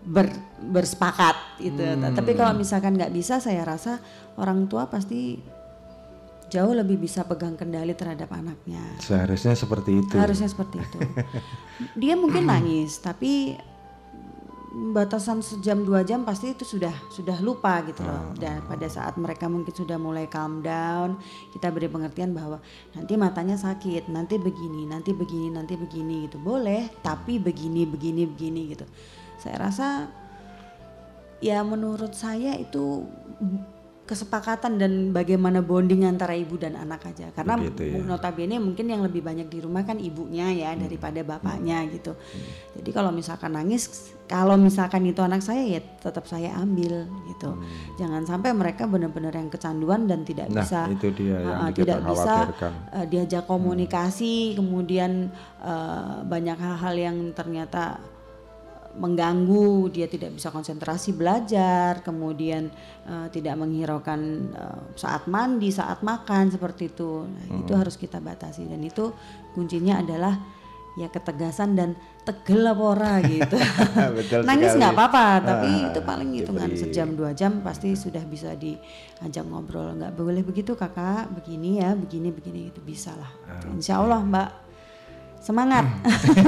[0.00, 1.76] ber, bersepakat gitu.
[2.16, 4.00] Tapi kalau misalkan nggak bisa saya rasa
[4.40, 5.36] orang tua pasti
[6.48, 8.80] jauh lebih bisa pegang kendali terhadap anaknya.
[9.00, 10.14] Seharusnya seperti itu.
[10.16, 10.98] harusnya seperti itu.
[12.00, 13.56] Dia mungkin nangis tapi
[14.68, 18.32] batasan sejam dua jam pasti itu sudah sudah lupa gitu loh.
[18.36, 21.20] Dan pada saat mereka mungkin sudah mulai calm down
[21.52, 22.60] kita beri pengertian bahwa
[22.96, 26.40] nanti matanya sakit nanti begini nanti begini nanti begini gitu.
[26.40, 28.86] Boleh tapi begini begini begini gitu.
[29.40, 30.08] Saya rasa
[31.38, 33.06] ya menurut saya itu
[34.08, 37.28] kesepakatan dan bagaimana bonding antara ibu dan anak aja.
[37.36, 38.00] Karena Begitu ya.
[38.00, 42.16] notabene mungkin yang lebih banyak di rumah kan ibunya ya daripada bapaknya gitu.
[42.72, 47.52] Jadi kalau misalkan nangis kalau misalkan itu anak saya ya tetap saya ambil gitu.
[48.00, 52.00] Jangan sampai mereka benar-benar yang kecanduan dan tidak Nah, bisa itu dia yang uh, tidak
[52.08, 55.28] bisa uh, diajak komunikasi kemudian
[55.60, 58.00] uh, banyak hal-hal yang ternyata
[58.96, 62.72] mengganggu dia tidak bisa konsentrasi belajar kemudian
[63.04, 64.20] uh, tidak menghiraukan
[64.52, 67.28] uh, saat mandi saat makan seperti itu.
[67.28, 69.12] Nah, itu harus kita batasi dan itu
[69.52, 70.34] kuncinya adalah
[70.98, 71.94] ya ketegasan dan
[72.26, 73.54] tegel apa ora gitu.
[74.18, 78.24] Betul nangis nggak apa-apa tapi Ah, itu paling hitungan diberi- sejam dua jam pasti sudah
[78.26, 79.94] bisa diajak ngobrol.
[79.94, 81.30] Nggak boleh begitu kakak.
[81.38, 83.30] Begini ya begini begini itu bisa lah.
[83.46, 84.48] Ah, insya Allah mbak
[85.40, 85.86] semangat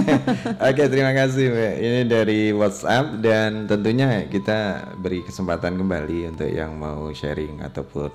[0.68, 1.74] Oke, terima kasih Mbak.
[1.80, 8.12] Ini dari WhatsApp dan tentunya kita beri kesempatan kembali untuk yang mau sharing ataupun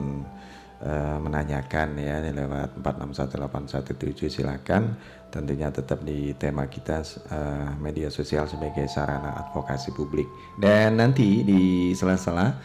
[0.84, 4.96] eh, menanyakan ya lewat 461817 silakan.
[5.34, 10.28] Tentunya tetap di tema kita eh, media sosial sebagai sarana advokasi publik.
[10.60, 12.56] Dan nanti di sela-sela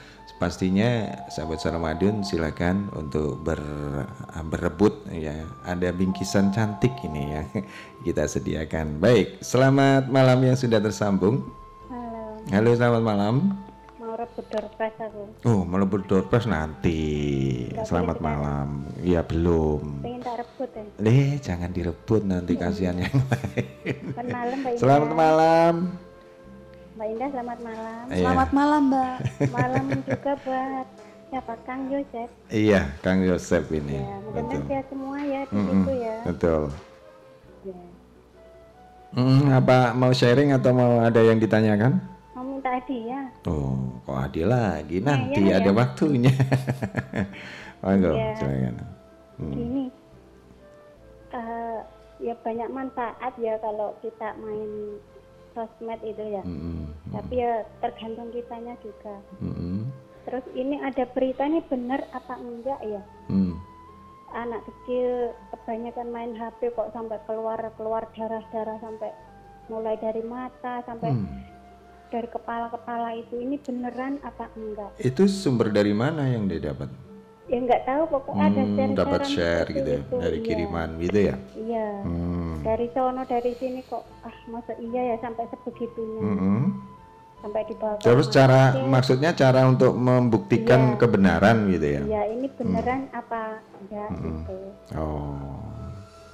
[0.40, 3.60] pastinya sahabat Ramadan silakan untuk ber,
[4.48, 5.36] berebut ya.
[5.68, 7.42] Ada bingkisan cantik ini ya.
[8.08, 8.96] Kita sediakan.
[9.04, 11.44] Baik selamat malam yang sudah tersambung.
[11.92, 13.34] Halo, halo selamat malam.
[14.00, 15.22] Mau rebut doorpress aku.
[15.44, 17.04] oh melebur doorpress nanti.
[17.84, 18.88] Selamat malam.
[19.04, 20.00] Ya belum.
[20.00, 20.82] Pengen tak rebut ya.
[21.04, 24.16] eh jangan direbut nanti kasihan yang lain.
[24.80, 26.00] Selamat malam
[27.00, 28.04] Mbak Indah selamat malam.
[28.04, 28.16] Iya.
[28.20, 29.16] selamat malam mbak
[29.56, 30.86] Malam juga buat
[31.32, 32.28] siapa Kang Yosef.
[32.52, 36.16] iya Kang Yosef ini Ya, mudah-mudahan betul sehat semua ya di Mm-mm, situ ya.
[36.28, 36.62] betul
[37.60, 37.80] Ya.
[39.16, 42.04] Hmm, apa mau sharing atau mau ada yang ditanyakan?
[42.32, 43.32] Mau minta hadiah.
[43.44, 45.76] Oh, kok adil lagi nanti ya, ada ya.
[45.76, 46.32] waktunya.
[47.80, 48.36] Iya.
[48.36, 48.76] silakan.
[49.40, 49.52] Hmm.
[49.56, 49.84] Gini,
[51.32, 51.78] eh,
[52.20, 55.00] ya banyak manfaat ya kalau kita main
[55.52, 56.42] sosmed itu ya.
[56.42, 59.14] Mm-mm, Tapi ya tergantung kitanya juga.
[59.38, 59.90] mm-mm,
[60.22, 63.02] Terus ini ada berita ini benar apa enggak ya?
[63.28, 63.54] mm.
[64.30, 69.10] Anak kecil kebanyakan main HP kok sampai keluar keluar darah darah sampai
[69.66, 71.26] mulai dari mata sampai Hmm.
[72.10, 74.90] dari kepala kepala itu ini beneran apa enggak?
[74.98, 76.90] Itu sumber dari mana yang dia dapat?
[77.50, 80.46] Ya nggak tahu pokoknya ada Hmm, share dapat share gitu ya, dari iya.
[80.46, 81.34] kiriman gitu ya.
[81.52, 81.88] Iya.
[82.06, 82.54] Hmm.
[82.62, 86.62] Dari sono dari sini kok ah masa iya ya sampai sebegitunya Mm-mm.
[87.40, 88.86] sampai dibawa Terus cara sakit.
[88.86, 90.96] maksudnya cara untuk membuktikan Iya.
[90.96, 92.00] kebenaran gitu ya.
[92.06, 94.58] Iya ini beneran apa enggak gitu.
[94.94, 95.58] Oh.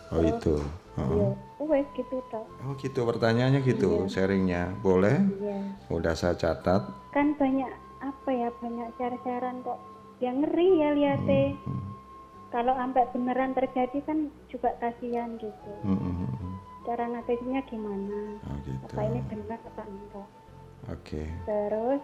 [0.07, 0.55] Oh itu.
[0.97, 1.33] Oh.
[1.65, 2.45] Iya, gitu toh.
[2.61, 5.17] Oh gitu pertanyaannya gitu, sharingnya boleh?
[5.41, 5.59] Iya.
[5.89, 6.85] Udah saya catat.
[7.11, 9.81] Kan banyak apa ya banyak share-sharean kok.
[10.19, 11.45] Yang ngeri ya lihatnya.
[11.63, 11.83] Hmm,
[12.47, 15.73] Kalau sampai beneran terjadi kan juga kasihan gitu.
[15.83, 16.57] Hmm.
[16.83, 18.21] Cara ngatasinya gimana?
[18.43, 18.85] Oh gitu.
[18.87, 20.29] Apa ini benar apa enggak?
[20.87, 21.23] Oke.
[21.45, 22.03] Terus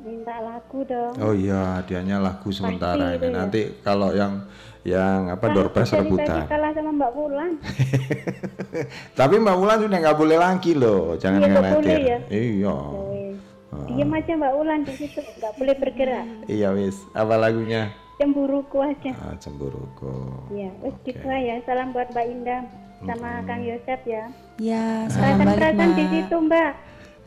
[0.00, 1.12] minta lagu dong.
[1.20, 3.34] Oh iya, hadiahnya lagu sementara itu ini.
[3.34, 3.36] ya.
[3.36, 4.46] Nanti kalau yang
[4.80, 6.48] yang apa doorpress rebutan.
[6.48, 7.52] kalah sama Mbak Wulan.
[9.18, 11.98] Tapi Mbak Wulan sudah nggak boleh lagi loh, jangan Iya, khawatir.
[12.00, 12.18] ya?
[12.30, 12.76] Iya.
[13.70, 13.86] Wes.
[13.86, 16.26] Diam aja Mbak Wulan di situ, nggak boleh bergerak.
[16.50, 17.06] Iya wis.
[17.14, 17.94] Apa lagunya?
[18.18, 19.14] Cemburuku aja.
[19.16, 20.10] Ah, cemburuku.
[20.52, 21.62] Ya, wes gitu ya.
[21.64, 22.62] Salam buat Mbak Indah
[23.06, 24.28] sama Kang Yosep ya.
[24.60, 26.10] Ya, salam balik di mbak.
[26.12, 26.72] situ Mbak.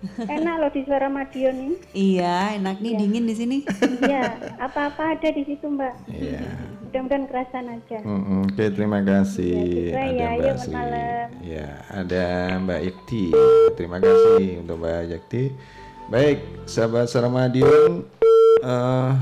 [0.04, 1.76] Enak loh di suara Madiun ini.
[1.96, 3.58] Iya, enak nih dingin di sini.
[4.04, 6.12] Iya, apa-apa ada di situ Mbak.
[6.12, 6.44] Iya.
[6.84, 7.98] Mudah-mudahan kerasan aja.
[8.04, 9.96] Mm-mm, Oke, terima kasih.
[9.96, 10.30] Ya, gitu ya.
[10.36, 11.28] Mbak malam.
[11.40, 12.26] Ya, ada
[12.60, 13.26] Mbak Yakti.
[13.80, 15.44] Terima kasih untuk Mbak Yakti.
[16.12, 18.04] Baik, sahabat Saramadion,
[18.60, 19.14] eh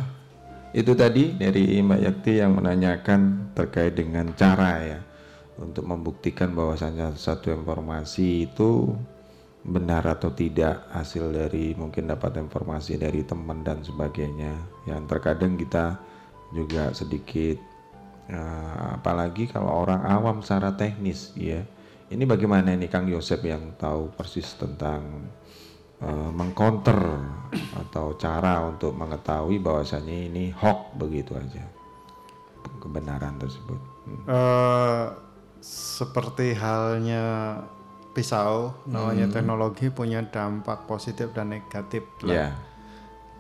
[0.73, 4.99] itu tadi dari Mbak Yakti yang menanyakan terkait dengan cara ya
[5.61, 8.97] untuk membuktikan bahwasannya satu informasi itu
[9.61, 14.57] benar atau tidak hasil dari mungkin dapat informasi dari teman dan sebagainya.
[14.89, 16.01] Yang terkadang kita
[16.49, 17.61] juga sedikit
[18.25, 21.61] eh, apalagi kalau orang awam secara teknis ya.
[22.11, 25.31] Ini bagaimana ini Kang Yosep yang tahu persis tentang
[26.01, 26.99] eh, mengcounter
[27.77, 31.63] atau cara untuk mengetahui bahwasannya ini hoax begitu aja
[32.81, 34.25] kebenaran tersebut Hmm.
[34.25, 35.05] Eh,
[35.61, 37.53] seperti halnya
[38.17, 39.35] pisau, namanya Hmm.
[39.37, 42.01] teknologi punya dampak positif dan negatif.
[42.25, 42.33] lah.
[42.33, 42.49] Ya.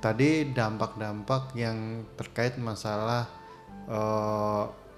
[0.01, 3.25] Tadi dampak-dampak yang terkait masalah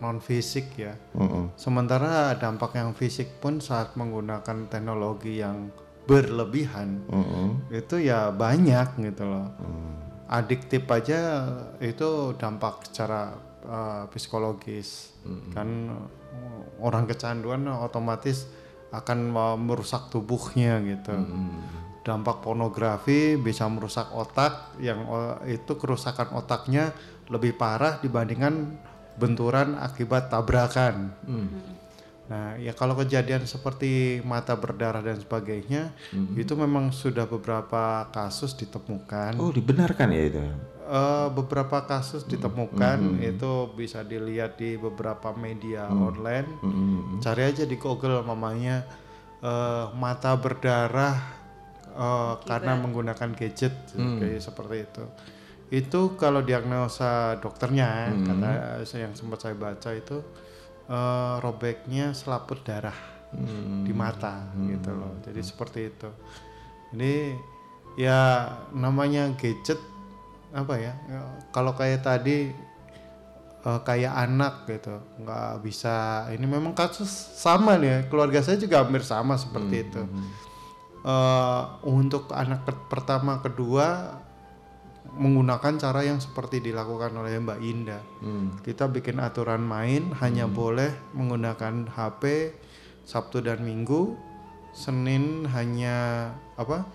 [0.04, 1.00] non fisik ya.
[1.16, 1.56] Mm-mm.
[1.56, 5.72] Sementara dampak yang fisik pun saat menggunakan teknologi yang
[6.04, 7.72] berlebihan Mm-mm.
[7.72, 9.48] itu ya banyak gitu loh.
[9.56, 9.96] Hmm.
[10.28, 11.48] Adiktif aja
[11.80, 15.16] itu dampak secara uh, psikologis
[15.56, 18.50] kan uh, orang kecanduan otomatis
[18.92, 21.16] akan merusak tubuhnya gitu.
[22.04, 26.92] Dampak pornografi bisa merusak otak yang uh, itu kerusakan otaknya
[27.32, 28.76] lebih parah dibandingkan
[29.16, 31.16] benturan akibat tabrakan.
[32.24, 35.92] Nah, ya kalau kejadian seperti mata berdarah dan sebagainya,
[36.40, 39.36] itu memang sudah beberapa kasus ditemukan.
[39.44, 40.40] Oh dibenarkan ya itu?
[40.84, 46.48] Eh, beberapa kasus ditemukan itu bisa dilihat di beberapa media online.
[47.24, 48.84] Cari aja di Google mamanya
[49.40, 51.16] eh, mata berdarah
[51.88, 55.04] eh, karena menggunakan gadget kayak seperti itu.
[55.74, 58.52] Itu kalau diagnosa dokternya kata
[58.96, 60.20] yang sempat saya baca itu
[60.94, 62.96] eh, robeknya selaput darah
[63.82, 65.18] di mata gitu loh.
[65.26, 66.10] Jadi seperti itu.
[66.94, 67.34] Jadi
[67.98, 69.82] ya namanya gadget
[70.54, 72.54] apa ya ya, kalau kayak tadi
[73.66, 75.02] eh, kayak anak gitu.
[75.18, 80.02] Nggak bisa ini memang kasus sama nih ya keluarga saya juga hampir sama seperti itu.
[81.04, 84.22] Eh, untuk anak pertama kedua
[85.04, 88.04] menggunakan cara yang seperti dilakukan oleh Mbak Indah.
[88.64, 92.56] Kita bikin aturan main hanya boleh menggunakan HP
[93.04, 94.16] Sabtu dan Minggu
[94.74, 96.88] Senin hanya apa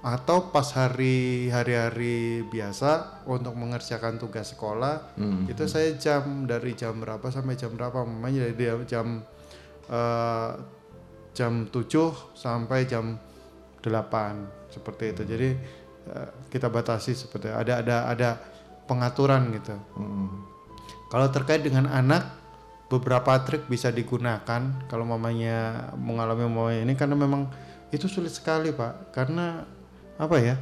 [0.00, 5.18] atau pas hari hari-hari biasa untuk mengerjakan tugas sekolah.
[5.50, 9.20] Itu saya jam dari jam berapa sampai jam berapa mamanya dari jam
[9.90, 10.50] eh,
[11.36, 13.20] jam 7 sampai jam
[13.84, 15.22] 8 seperti itu.
[15.28, 15.48] Jadi
[16.52, 18.28] kita batasi seperti ada ada ada
[18.86, 19.74] pengaturan gitu.
[21.10, 22.26] Kalau terkait dengan anak
[22.86, 27.50] beberapa trik bisa digunakan kalau mamanya mengalami mamanya ini karena memang
[27.90, 29.10] itu sulit sekali pak.
[29.10, 29.66] Karena
[30.16, 30.56] apa ya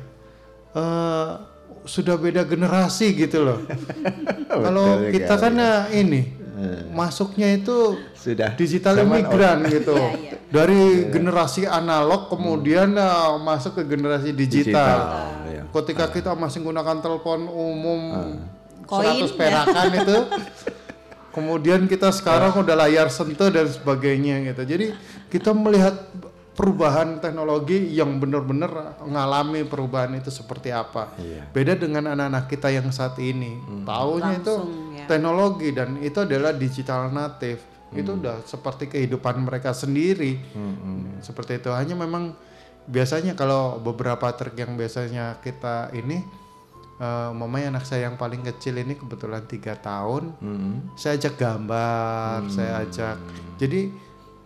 [0.74, 1.32] eh
[1.84, 3.58] sudah beda generasi gitu loh.
[4.64, 6.00] Kalau kita kan eh,
[6.54, 8.54] ini masuknya itu sudah.
[8.54, 9.94] digital imigran gitu.
[10.54, 14.98] Dari generasi analog kemudian eh, masuk ke generasi digital,
[15.50, 15.62] ya.
[15.66, 18.00] ketika kita masih menggunakan telepon umum
[18.86, 20.18] Koin, 100 perakan itu
[21.36, 24.62] kemudian kita sekarang udah layar sentuh dan sebagainya gitu.
[24.62, 24.86] Jadi
[25.34, 26.06] kita melihat
[26.54, 31.10] perubahan teknologi yang benar-benar mengalami perubahan itu seperti apa.
[31.18, 31.50] Iya.
[31.50, 33.58] beda dengan anak-anak kita yang saat ini.
[33.82, 35.06] Tahunya itu Langsung, ya.
[35.10, 37.60] teknologi dan itu adalah digital native.
[37.94, 40.38] Itu udah seperti kehidupan mereka sendiri.
[41.22, 41.70] Seperti itu.
[41.70, 42.34] Hanya memang
[42.90, 46.22] biasanya kalau beberapa trik yang biasanya kita ini
[46.94, 50.34] eh mamanya anak saya yang paling kecil ini kebetulan tiga tahun.
[50.94, 53.18] Saya ajak gambar saya ajak.
[53.58, 53.90] Jadi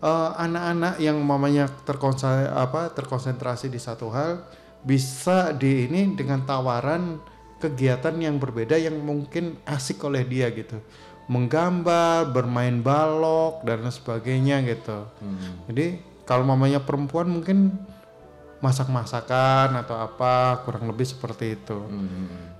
[0.02, 4.42] eh, anak-anak yang mamanya terkonsentrasi apa terkonsentrasi di satu hal
[4.82, 7.18] bisa di ini dengan tawaran
[7.58, 10.78] kegiatan yang berbeda yang mungkin asik oleh dia gitu.
[11.28, 15.10] Menggambar bermain balok dan sebagainya gitu.
[15.68, 17.76] Jadi kalau mamanya perempuan mungkin
[18.64, 21.78] masak-masakan atau apa kurang lebih seperti itu.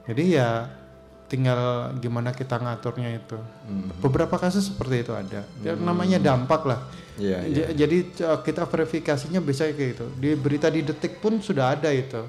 [0.05, 0.69] Jadi ya
[1.29, 3.37] tinggal gimana kita ngaturnya itu.
[4.01, 5.45] Beberapa kasus seperti itu ada.
[5.61, 6.81] Ya, namanya dampak lah.
[7.19, 10.07] Iya, J- jadi uh, kita verifikasinya bisa kayak gitu.
[10.17, 12.25] Di berita di detik pun sudah ada itu.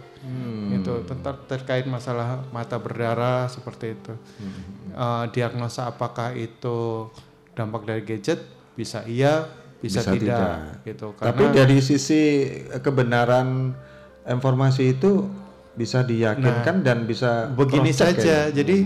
[0.75, 4.13] Itu tentang terkait masalah mata berdarah seperti itu.
[4.91, 7.07] Uh, diagnosa apakah itu
[7.55, 8.43] dampak dari gadget?
[8.75, 9.47] Bisa iya
[9.79, 10.57] bisa, Bisa tidak, tidak.
[10.83, 11.07] gitu.
[11.15, 12.51] Tapi dari sisi
[12.83, 13.71] kebenaran
[14.27, 15.23] informasi itu
[15.79, 18.19] bisa diyakinkan dan bisa Nah, begini saja.
[18.19, 18.41] ya?
[18.51, 18.83] Jadi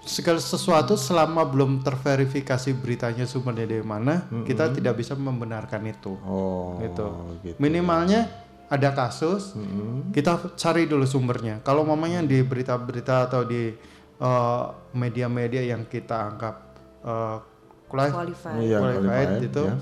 [0.00, 6.16] segala sesuatu selama belum terverifikasi beritanya sumbernya dari mana, kita tidak bisa membenarkan itu.
[6.24, 7.36] Oh, gitu.
[7.44, 7.60] gitu.
[7.60, 8.32] Minimalnya
[8.66, 9.52] ada kasus,
[10.10, 11.60] kita cari dulu sumbernya.
[11.60, 13.76] Kalau mamanya di berita-berita atau di
[14.16, 16.54] eh, media-media yang kita anggap
[17.02, 17.36] eh,
[17.86, 18.60] quali- Qualified.
[18.60, 19.76] Iya, qualified qualified, itu ya.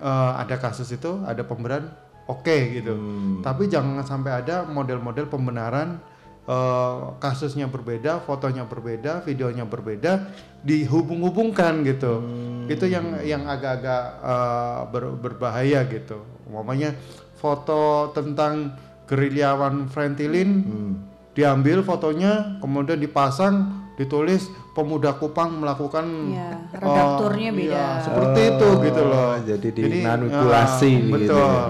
[0.00, 1.90] eh, ada kasus itu, ada pembenaran,
[2.26, 2.92] oke gitu.
[2.92, 3.40] Hmm.
[3.40, 5.98] Tapi jangan sampai ada model-model pembenaran
[6.42, 10.30] eh, kasusnya berbeda, fotonya berbeda, videonya berbeda,
[10.62, 12.22] dihubung-hubungkan gitu.
[12.22, 12.66] Hmm.
[12.66, 16.22] Itu yang yang agak-agak eh, ber- berbahaya gitu.
[16.46, 16.94] Umpamanya
[17.34, 18.74] foto tentang
[19.06, 20.92] gerilyawan Frentilin Hmm.
[21.30, 27.70] diambil fotonya, kemudian dipasang, ditulis pemuda Kupang melakukan Iya, eh, redakturnya beda.
[27.70, 29.20] iya, seperti itu gitu loh.
[29.20, 31.60] Oh, jadi dimanipulasi gitu betul.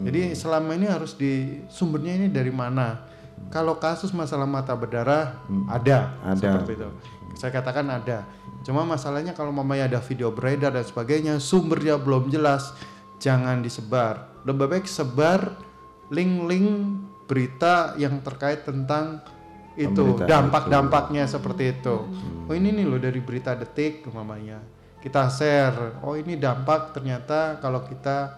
[0.00, 0.10] Ya.
[0.10, 3.04] Jadi selama ini harus di sumbernya ini dari mana?
[3.48, 6.36] Kalau kasus masalah mata berdarah ada, Ada.
[6.36, 6.88] seperti itu.
[7.36, 8.28] Saya katakan ada.
[8.60, 12.76] Cuma masalahnya kalau mamanya ada video beredar dan sebagainya, sumbernya belum jelas,
[13.16, 14.28] jangan disebar.
[14.44, 15.56] Lebih baik sebar
[16.12, 19.22] link-link berita yang terkait tentang
[19.78, 21.96] itu dampak-dampaknya seperti itu.
[22.44, 24.60] Oh ini nih loh dari berita detik mamanya.
[25.00, 26.02] Kita share.
[26.04, 28.36] Oh ini dampak ternyata kalau kita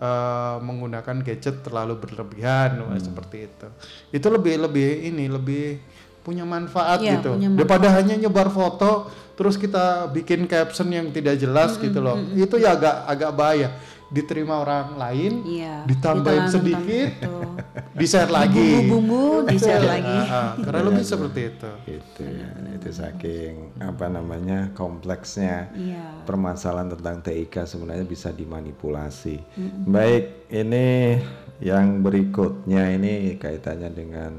[0.00, 3.66] eh, menggunakan gadget terlalu berlebihan wah, seperti itu.
[4.10, 5.78] Itu lebih lebih ini lebih
[6.20, 7.36] punya manfaat Iya, gitu.
[7.36, 7.60] punya manfaat.
[7.64, 9.08] Daripada hanya nyebar foto
[9.40, 12.20] terus kita bikin caption yang tidak jelas gitu loh.
[12.36, 13.68] Itu ya agak agak bahaya.
[14.10, 15.86] Diterima orang lain, Iya.
[15.86, 17.36] ditambahin Ditelan- sedikit, itu.
[18.00, 18.68] di-share lagi.
[18.82, 20.18] Bumbu-bumbu di-share lagi.
[20.26, 21.70] Ah, ah, karena lebih seperti itu.
[21.86, 22.48] Gitu ya.
[22.74, 26.26] Itu saking apa namanya kompleksnya Iya.
[26.26, 29.38] permasalahan tentang TIK sebenarnya bisa dimanipulasi.
[29.86, 31.14] Baik, ini
[31.60, 34.32] yang berikutnya ini kaitannya dengan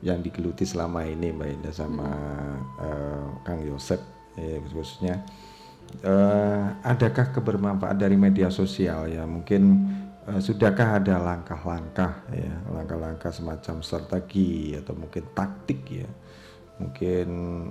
[0.00, 2.10] yang digeluti selama ini Mbak Indah sama
[2.76, 4.00] eh, Kang Yosep
[4.34, 5.22] eh, khususnya.
[6.02, 9.22] Eh, adakah kebermanfaat dari media sosial ya?
[9.22, 9.62] Mungkin
[10.26, 16.10] eh, sudahkah ada langkah-langkah ya, langkah-langkah semacam strategi atau mungkin taktik ya?
[16.82, 17.28] Mungkin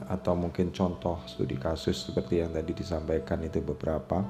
[0.08, 4.24] atau mungkin contoh studi kasus seperti yang tadi disampaikan itu beberapa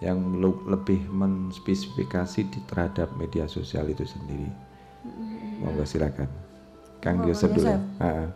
[0.00, 4.48] yang lebih menspesifikasi di terhadap media sosial itu sendiri.
[5.60, 6.26] Monggo silakan.
[7.04, 7.76] Kang Oh, Yosef dulu.
[8.00, 8.32] Ah,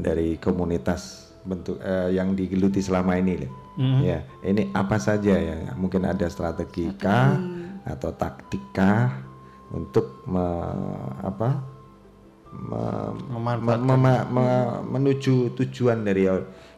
[0.00, 4.00] dari komunitas bentuk eh, yang digeluti selama ini Le.
[4.00, 7.36] ya ini apa saja ya mungkin ada strategi kah
[7.84, 9.12] atau taktik kah
[9.70, 11.60] untuk me- apa
[12.56, 13.12] me-
[13.60, 16.24] me- me- me- menuju tujuan dari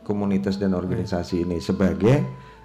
[0.02, 2.24] komunitas dan organisasi ini sebagai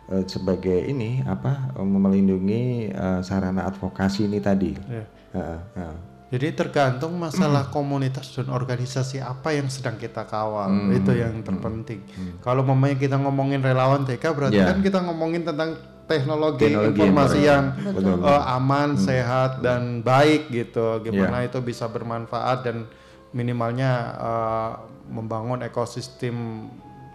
[0.10, 5.06] eh, sebagai ini apa melindungi eh, sarana advokasi ini tadi Iya.
[5.34, 5.96] Heeh, heeh.
[6.34, 10.90] Jadi tergantung masalah komunitas dan organisasi apa yang sedang kita kawal Hmm.
[10.90, 12.02] itu yang terpenting.
[12.42, 14.74] Kalau mamanya kita ngomongin relawan TK berarti Ya.
[14.74, 15.78] kan kita ngomongin tentang
[16.10, 18.18] teknologi, Teknologi informasi yang Betul.
[18.18, 18.34] Hmm.
[18.34, 21.06] eh, aman, sehat dan baik gitu.
[21.06, 21.54] Gimana Ya.
[21.54, 22.90] itu bisa bermanfaat dan
[23.30, 24.72] minimalnya eh,
[25.14, 26.66] membangun ekosistem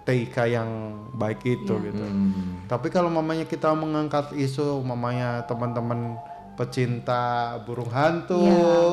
[0.07, 0.71] TIK yang
[1.13, 2.01] baik itu gitu.
[2.01, 2.65] Hmm.
[2.65, 6.17] Tapi kalau mamanya kita mengangkat isu mamanya teman-teman
[6.59, 7.23] pecinta
[7.63, 8.43] burung hantu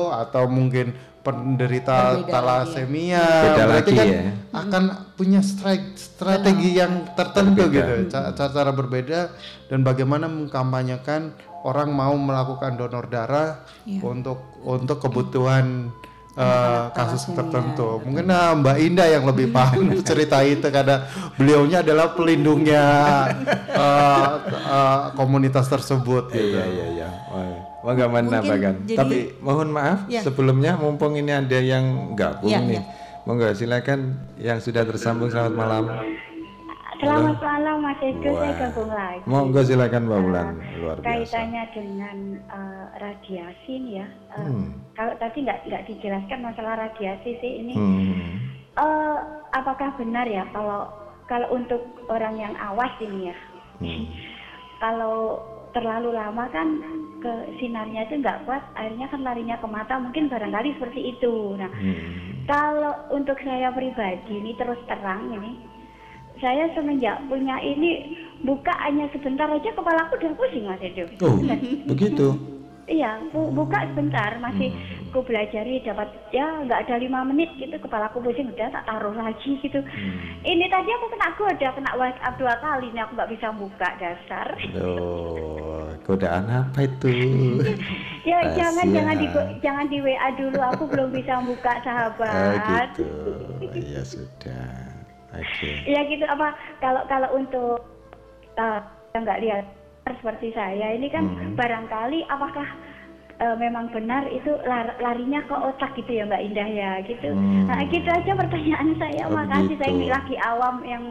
[0.08, 4.22] atau mungkin penderita Berbeda talasemia Beda berarti lagi kan ya.
[4.54, 4.82] akan
[5.12, 7.74] punya strike strategi yang tertentu Berbeda.
[7.74, 9.20] gitu ca- ca- cara berbeda
[9.66, 11.34] dan bagaimana mengkampanyekan
[11.66, 13.66] orang mau melakukan donor darah
[13.98, 15.90] untuk untuk kebutuhan
[16.36, 17.98] uh, kasus tertentu.
[18.04, 22.84] Mungkin uh, Mbak Indah yang lebih paham cerita itu karena beliaunya adalah pelindungnya
[23.72, 26.30] uh, uh, komunitas tersebut.
[26.30, 26.54] Gitu.
[26.54, 27.08] Iya iya iya.
[27.82, 28.10] Wah, nggak
[28.44, 28.74] Bagan.
[28.84, 30.20] jadi- Tapi mohon maaf Ya.
[30.22, 32.78] sebelumnya mumpung ini ada yang gabung Ya, nih.
[32.78, 32.84] ya.
[33.26, 35.84] Monggo silakan yang sudah tersambung selamat malam.
[36.96, 39.20] Selamat malam Mas Edo, saya gabung lagi.
[39.28, 40.46] Monggo silakan Mbak Bulan
[40.80, 41.04] luar biasa.
[41.04, 44.06] Kaitannya dengan eh, radiasi nih ya.
[44.32, 44.68] Eh, Hmm.
[44.92, 47.74] Kalau tadi nggak nggak dijelaskan masalah radiasi sih ini.
[47.76, 48.32] Hmm.
[48.76, 49.16] eh,
[49.52, 50.88] apakah benar ya kalau
[51.24, 53.36] kalau untuk orang yang awas ini ya,
[53.76, 54.04] Hmm.
[54.84, 55.40] kalau
[55.72, 56.80] terlalu lama kan
[57.18, 61.56] ke sinarnya itu nggak kuat, akhirnya kan larinya ke mata, mungkin barangkali seperti itu.
[61.56, 62.44] Nah, Hmm.
[62.48, 65.60] kalau untuk saya pribadi ini terus terang ini,
[66.36, 71.08] saya semenjak punya ini buka hanya sebentar aja kepalaku udah pusing mas Edo.
[71.20, 71.58] Oh, Bener.
[71.88, 72.36] begitu.
[72.86, 74.70] Iya, bu- buka sebentar masih
[75.10, 79.58] ku belajari dapat ya nggak ada lima menit gitu kepalaku pusing udah tak taruh lagi
[79.58, 79.82] gitu.
[80.46, 84.54] Ini tadi aku kena goda kena WhatsApp dua kali nih aku nggak bisa buka dasar.
[84.70, 87.10] Loh, godaan apa itu?
[88.26, 88.94] Ya jangan Rahasia.
[88.98, 89.26] jangan di
[89.62, 90.58] jangan di WA dulu.
[90.58, 92.90] Aku belum bisa buka Oh sahabat.
[92.98, 93.10] gitu.
[93.70, 94.85] Iya sudah.
[95.36, 95.70] Oke.
[95.84, 97.76] Ya gitu apa kalau kalau untuk
[98.56, 98.80] uh,
[99.12, 99.64] yang nggak lihat
[100.06, 101.58] seperti saya ini kan Hmm.
[101.58, 102.66] barangkali apakah
[103.42, 107.34] uh, memang benar itu lar- larinya ke otak gitu ya Mbak Indah ya gitu.
[107.34, 107.66] Hmm.
[107.66, 109.22] Nah, gitu aja pertanyaan saya.
[109.26, 109.98] Oh, Makasih saya begitu.
[109.98, 111.04] ini lagi awam yang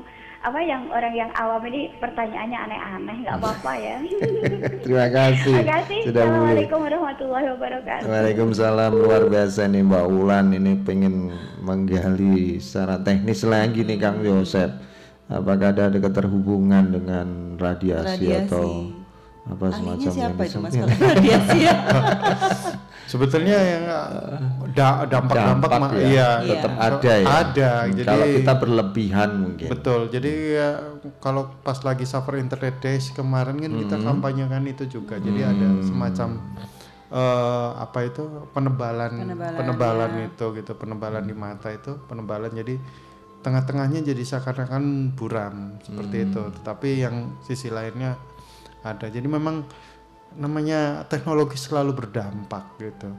[0.46, 3.98] apa yang orang yang awam ini pertanyaannya aneh-aneh nggak apa-apa ya.
[4.86, 5.54] Terima kasih.
[5.58, 6.00] Terima kasih.
[6.06, 6.22] Sudah.
[6.22, 8.06] Assalamualaikum warahmatullahi wabarakatuh.
[8.06, 11.34] Waalaikumsalam luar biasa nih Mbak Ulan ini pengen
[11.66, 14.70] menggali secara teknis lagi nih Kang Yosep
[15.26, 18.46] apakah ada ada keterhubungan dengan radiasi, Radiasi.
[18.46, 18.94] atau
[19.46, 21.76] apa semacam Ahlinya siapa yang itu mas kalau radiasi ya?
[23.06, 23.84] Sebetulnya yang
[24.74, 27.28] da- dampak-dampak Dampak ya, iya tetap So- ada ya.
[27.40, 27.70] Ada.
[27.80, 29.68] Hmm, Jadi kalau kita berlebihan mungkin.
[29.70, 30.02] Betul.
[30.10, 30.70] Jadi ya,
[31.20, 34.06] kalau pas lagi suffer internet days kemarin kan kita Hmm.
[34.12, 35.18] kampanyekan itu juga.
[35.18, 36.30] Jadi ada semacam
[37.08, 40.26] eh, apa itu penebalan Penebalan, penebalan ya.
[40.26, 42.76] itu gitu, penebalan di mata itu, penebalan jadi
[43.40, 44.84] tengah-tengahnya jadi seakan-akan
[45.14, 46.26] buram seperti Hmm.
[46.26, 46.42] itu.
[46.52, 48.18] Tetapi yang sisi lainnya
[48.82, 49.06] ada.
[49.06, 49.64] Jadi memang
[50.36, 53.10] namanya teknologi selalu berdampak gitu.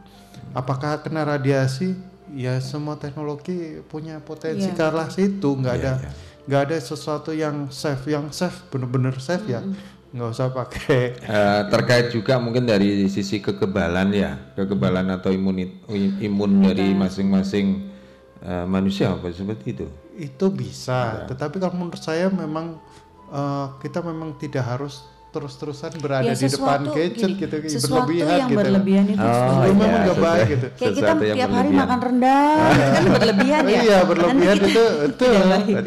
[0.52, 1.96] Apakah kena radiasi?
[2.34, 6.10] Ya semua teknologi punya potensi Iya, ke arah situ, nggak Iya, ada iya.
[6.46, 9.62] nggak ada sesuatu yang safe, yang safe bener-bener safe ya,
[10.10, 11.14] nggak usah pakai.
[11.22, 15.86] Eh, terkait juga mungkin dari sisi kekebalan ya, kekebalan atau imunit
[16.18, 17.94] imun dari masing-masing
[18.42, 19.86] eh, manusia apa seperti itu.
[20.18, 22.82] Itu bisa, tetapi kalau menurut saya memang
[23.30, 25.06] eh, kita memang tidak harus
[25.36, 28.58] terus-terusan berada Ya, di depan gadget gini, gitu, sesuatu berlebihan yang gitu.
[28.58, 30.66] berlebihan itu Oh, Itu iya, memang nggak sesuatu- baik gitu.
[30.72, 33.80] Kayak kita tiap hari makan rendang, kan berlebihan ya.
[33.82, 35.28] Iya berlebihan Nanti itu itu.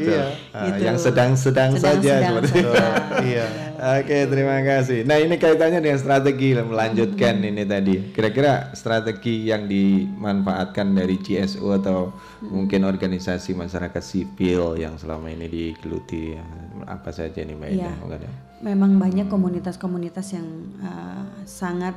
[0.06, 0.24] Iya.
[0.52, 0.82] Ah, Gitu.
[0.84, 2.72] yang sedang-sedang saja seperti itu.
[3.26, 3.46] Iya.
[3.80, 5.00] Oke, terima kasih.
[5.02, 8.12] Nah, ini kaitannya dengan strategi melanjutkan ini tadi.
[8.12, 12.12] Kira-kira strategi yang dimanfaatkan dari GSO atau
[12.42, 16.36] mungkin organisasi masyarakat sipil yang selama ini digeluti
[16.86, 17.76] apa saja nih Mbak Iya.
[17.76, 17.96] Indah?
[18.00, 18.30] Mungkin ada?
[18.60, 20.48] Memang banyak komunitas-komunitas yang
[20.84, 21.96] uh, sangat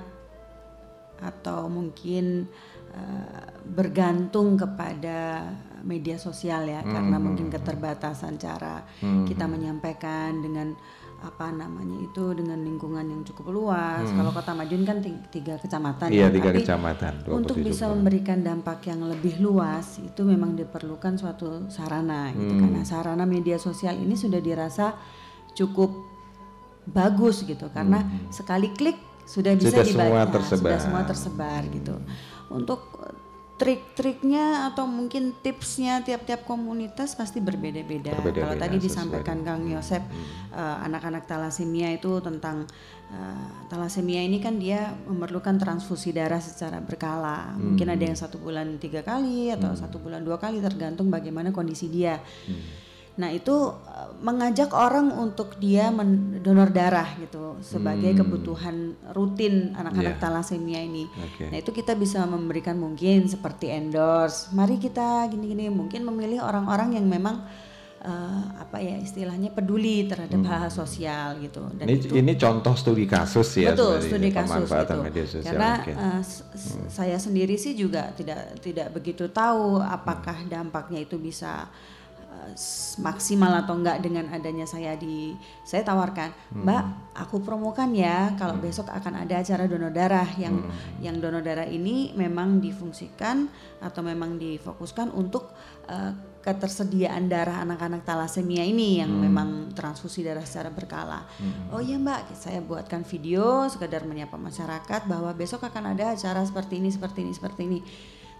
[1.22, 2.50] atau mungkin
[2.94, 5.46] uh, bergantung kepada
[5.82, 8.86] media sosial ya karena mungkin keterbatasan cara
[9.26, 10.74] kita menyampaikan dengan
[11.22, 14.02] apa namanya itu dengan lingkungan yang cukup luas.
[14.04, 14.98] Kalau Kota Madiun kan
[15.30, 19.96] tiga kecamatan Iya, ya, tiga tapi kecamatan, 27 Untuk bisa memberikan dampak yang lebih luas
[19.98, 22.60] itu memang diperlukan suatu sarana gitu Hmm.
[22.60, 24.98] karena sarana media sosial ini sudah dirasa
[25.52, 25.94] cukup
[26.84, 29.78] bagus gitu karena sekali klik sudah bisa Hmm.
[29.78, 30.58] Sudah semua dibaca, tersebar.
[30.68, 31.94] sudah semua tersebar gitu.
[32.50, 32.91] Untuk
[33.62, 38.10] trik-triknya atau mungkin tipsnya tiap-tiap komunitas pasti berbeda-beda.
[38.18, 40.02] Berbeda-beda, Kalau tadi sesuai disampaikan Kang Yosep
[40.50, 42.66] eh, anak-anak talasemia itu tentang
[43.14, 47.54] eh, talasemia ini kan dia memerlukan transfusi darah secara berkala.
[47.54, 51.86] Mungkin ada yang satu bulan tiga kali atau satu bulan dua kali tergantung bagaimana kondisi
[51.86, 52.18] dia.
[53.22, 58.76] Nah itu uh, mengajak orang untuk dia mendonor darah gitu sebagai kebutuhan
[59.10, 60.20] rutin anak-anak Iya.
[60.20, 61.06] talasemia ini.
[61.06, 61.46] Oke.
[61.46, 64.50] Nah itu kita bisa memberikan mungkin seperti endorse.
[64.50, 67.46] Mari kita gini-gini mungkin memilih orang-orang yang memang
[68.02, 71.62] uh, apa ya istilahnya peduli terhadap hal-hal sosial gitu.
[71.72, 74.94] Dan Ini itu ini contoh studi kasus ya betul studi kasus gitu.
[74.98, 75.46] media sosial.
[75.46, 76.42] Karena uh, s-
[76.90, 81.70] saya sendiri sih juga tidak tidak begitu tahu apakah dampaknya itu bisa
[82.32, 82.52] uh,
[83.04, 85.36] maksimal atau enggak dengan adanya saya di
[85.68, 90.64] saya tawarkan, Mbak, aku promokan ya kalau besok akan ada acara donor darah yang
[91.04, 93.46] yang donor darah ini memang difungsikan
[93.84, 95.52] atau memang difokuskan untuk
[95.92, 101.22] uh, ketersediaan darah anak-anak talasemia ini yang memang transfusi darah secara berkala.
[101.70, 106.82] Oh iya Mbak, saya buatkan video sekedar menyapa masyarakat bahwa besok akan ada acara seperti
[106.82, 107.78] ini, seperti ini, seperti ini.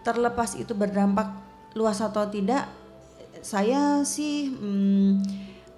[0.02, 1.30] Terlepas itu berdampak
[1.78, 2.66] luas atau tidak,
[3.40, 5.24] saya sih hmm,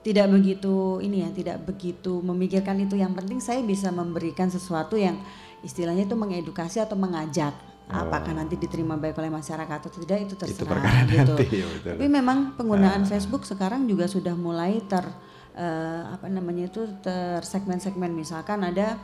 [0.02, 2.98] tidak begitu ini ya, tidak begitu memikirkan itu.
[2.98, 5.16] Yang penting saya bisa memberikan sesuatu yang
[5.64, 7.56] istilahnya itu mengedukasi atau mengajak.
[7.84, 11.36] Apakah nanti diterima baik oleh masyarakat atau tidak itu terserah perkara gitu.
[11.36, 11.92] nanti, ya betul.
[12.00, 15.04] Tapi memang penggunaan Facebook sekarang juga sudah mulai ter
[15.52, 18.96] eh, apa namanya itu tersegmen-segmen misalkan ada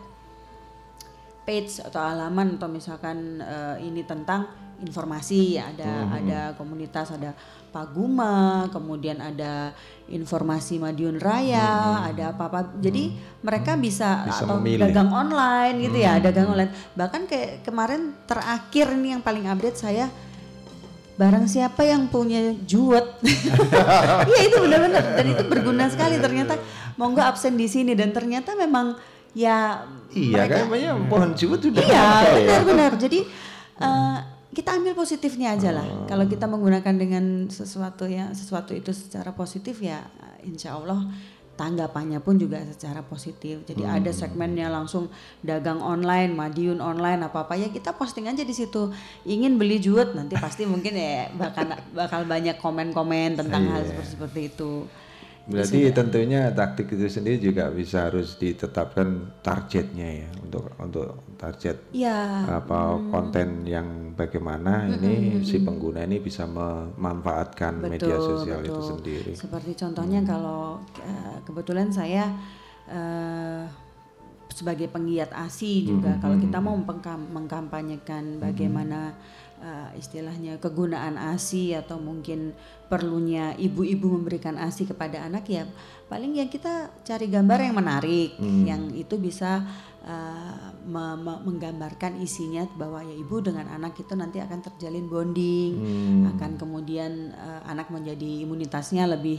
[1.44, 4.48] page atau halaman atau misalkan eh, ini tentang
[4.80, 7.36] informasi ada ada komunitas ada
[7.70, 9.70] Paguma kemudian ada
[10.06, 12.74] informasi Madiun Raya ada apa-apa.
[12.76, 14.90] Jadi mereka bisa, Bisa atau memilih.
[14.90, 16.74] dagang online gitu ya dagang online.
[16.92, 20.10] Bahkan kayak kemarin terakhir ini yang paling update saya
[21.14, 23.06] barang siapa yang punya juwet?
[24.28, 25.04] Iya itu benar-benar.
[25.14, 26.58] Dan itu berguna sekali ternyata.
[26.96, 27.94] Monggo absen di sini.
[27.94, 28.98] Dan ternyata memang
[29.30, 32.10] ya Iya mereka- kan, namanya pohon juwet sudah Iya, ya.
[32.34, 32.92] benar-benar.
[32.98, 33.18] Jadi
[33.78, 34.16] eh,
[34.50, 35.86] kita ambil positifnya aja lah.
[35.86, 36.06] Oh.
[36.10, 40.02] Kalau kita menggunakan dengan sesuatu ya sesuatu itu secara positif ya
[40.42, 41.06] insya Allah
[41.54, 43.60] tanggapannya pun juga secara positif.
[43.68, 44.00] Jadi Hmm.
[44.00, 45.12] ada segmennya langsung
[45.44, 48.88] dagang online, Madiun online apa apa ya kita posting aja di situ.
[49.28, 53.92] Ingin beli juwet nanti pasti mungkin ya bakal bakal banyak komen-komen tentang hal Iya.
[53.92, 54.72] seperti seperti itu.
[55.50, 62.46] Berarti tentunya taktik itu sendiri juga bisa harus ditetapkan targetnya ya untuk untuk target Iya.
[62.46, 62.78] apa
[63.10, 68.88] konten yang bagaimana ini si pengguna ini bisa memanfaatkan media sosial itu betul.
[68.94, 69.32] sendiri.
[69.34, 72.30] Seperti contohnya kalau eh, kebetulan saya
[72.86, 73.64] eh,
[74.50, 79.14] sebagai penggiat ASI juga kalau kita mau mengkam- mengkampanyekan bagaimana
[79.58, 82.52] eh, istilahnya kegunaan ASI atau mungkin
[82.90, 85.62] perlunya ibu-ibu memberikan ASI kepada anak ya
[86.10, 88.34] paling ya kita cari gambar yang menarik
[88.66, 89.62] yang itu bisa
[90.02, 95.72] eh, me- me- menggambarkan isinya bahwa ya ibu dengan anak itu nanti akan terjalin bonding
[96.34, 99.38] akan kemudian eh, anak menjadi imunitasnya lebih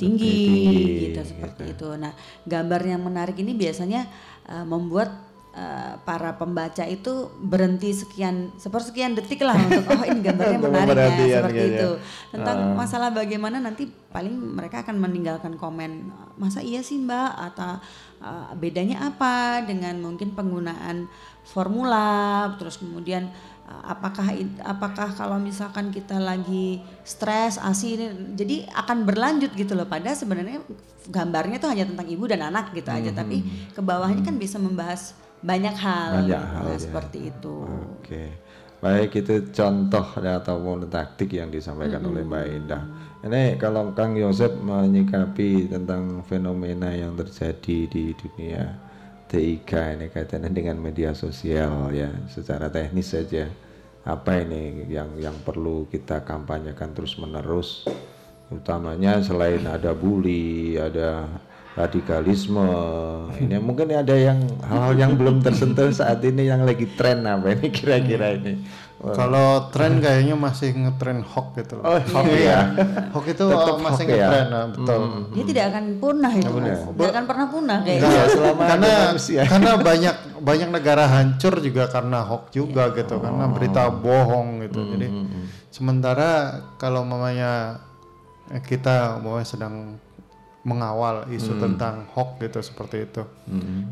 [0.00, 1.88] tinggi, tinggi, gitu seperti itu.
[1.98, 2.14] Nah,
[2.46, 4.08] gambar yang menarik ini biasanya
[4.48, 10.58] eh, membuat eh, para pembaca itu berhenti sekian sepersekian detik lah untuk oh ini gambarnya
[10.62, 10.96] menarik
[11.26, 11.80] ya seperti kayaknya.
[11.82, 11.90] itu.
[12.30, 17.30] Tentang masalah bagaimana nanti paling mereka akan meninggalkan komen masa iya sih Mbak?
[17.52, 17.72] Atau
[18.22, 21.10] eh, bedanya apa dengan mungkin penggunaan
[21.44, 22.46] formula?
[22.60, 23.26] Terus kemudian
[23.66, 24.30] uh, apakah
[24.62, 28.06] apakah kalau misalkan kita lagi stres asi ini?
[28.38, 29.90] Jadi akan berlanjut gitu loh.
[29.90, 30.62] Padahal sebenarnya
[31.10, 33.10] gambarnya tuh hanya tentang ibu dan anak gitu aja.
[33.10, 33.42] Tapi
[33.74, 36.80] ke bawahnya kan bisa membahas banyak hal, Banyak hal, Nah, ya.
[36.80, 37.56] seperti itu
[38.00, 38.24] Oke,
[38.80, 42.82] baik itu contoh ataupun taktik yang disampaikan oleh Mbak Indah.
[43.20, 48.80] Ini kalau Kang Yosep menyikapi tentang fenomena yang terjadi di dunia
[49.28, 53.46] TIK ini kaitannya dengan media sosial ya, secara teknis saja.
[54.02, 57.84] Apa ini yang yang perlu kita kampanyekan terus menerus,
[58.48, 61.28] utamanya selain ada bully, ada
[61.70, 62.66] radikalisme
[63.38, 67.70] ini mungkin ada yang hal-hal yang belum tersentuh saat ini yang lagi tren apa ini
[67.70, 68.54] kira-kira ini
[69.00, 71.88] Kalau tren kayaknya masih ngetren hoax gitu loh.
[71.88, 72.68] Oh, hoax ya.
[73.16, 74.28] Hoax itu Tetap uh, masih hoax ya.
[74.28, 75.00] ngetren, nah, betul.
[75.32, 76.80] dia tidak akan punah itu Mas.
[76.84, 79.40] tidak akan pernah punah kayaknya Iya, selama karena ada manusia.
[79.48, 85.08] karena banyak banyak negara hancur juga karena hoax juga gitu karena berita bohong gitu jadi
[85.72, 86.30] sementara
[86.76, 87.80] kalau mamanya
[88.52, 89.96] eh, kita mau sedang
[90.60, 93.22] mengawal isu tentang hoax gitu seperti itu.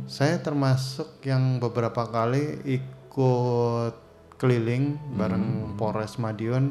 [0.05, 3.95] Saya termasuk yang beberapa kali ikut
[4.36, 6.70] keliling bareng Polres Madiun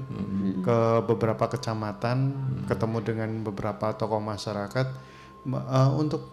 [0.61, 2.17] ke beberapa kecamatan
[2.63, 4.87] ketemu dengan beberapa tokoh masyarakat
[5.43, 6.31] ma- eh, untuk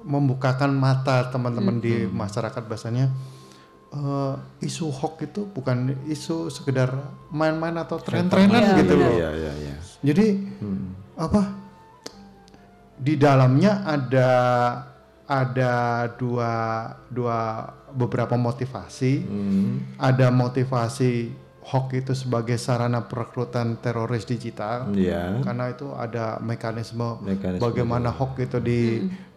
[0.00, 3.08] membukakan mata teman-teman di masyarakat bahasanya
[3.90, 5.76] eh, isu hoax itu bukan
[6.06, 6.92] isu sekedar
[7.30, 9.14] main-main atau tren-trenan gitu loh.
[9.14, 9.74] Iya, iya, iya.
[10.02, 10.26] Jadi
[11.16, 11.59] apa
[13.00, 14.30] di dalamnya ada
[15.24, 15.74] ada
[16.20, 16.52] dua
[17.08, 17.64] dua
[17.96, 19.24] beberapa motivasi.
[19.96, 24.90] Ada motivasi hoax itu sebagai sarana perekrutan teroris digital.
[24.92, 25.38] Iya.
[25.44, 28.80] karena itu ada mekanisme, Mekanisme bagaimana hoax itu di,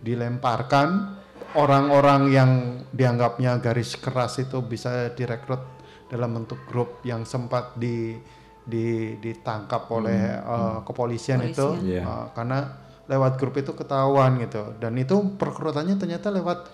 [0.01, 1.21] dilemparkan.
[1.53, 2.51] Orang-orang yang
[2.89, 5.61] dianggapnya garis keras itu bisa direkrut
[6.09, 8.17] dalam bentuk grup yang sempat di,
[8.65, 11.77] di ditangkap oleh uh, kepolisian, itu.
[11.85, 12.01] Iya.
[12.01, 14.75] uh, karena lewat grup itu ketahuan gitu.
[14.77, 16.71] Dan itu perekrutannya ternyata lewat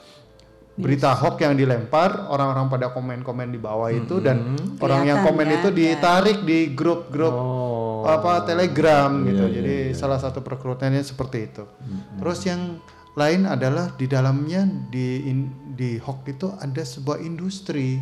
[0.79, 5.47] berita hoax yang dilempar orang-orang pada komen-komen di bawah itu dan orang yang Kelihatan komen
[5.51, 8.07] ya, itu ditarik di grup-grup Oh.
[8.07, 9.43] apa telegram gitu.
[9.43, 11.67] Iya, jadi salah satu perekrutannya seperti itu.
[12.15, 12.79] Terus yang
[13.11, 17.99] lain adalah di dalamnya di in- di hoax itu ada sebuah industri.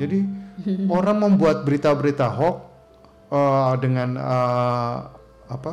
[0.00, 0.24] Jadi
[0.88, 2.56] orang membuat berita-berita hoax
[3.28, 4.96] eh, dengan eh,
[5.44, 5.72] apa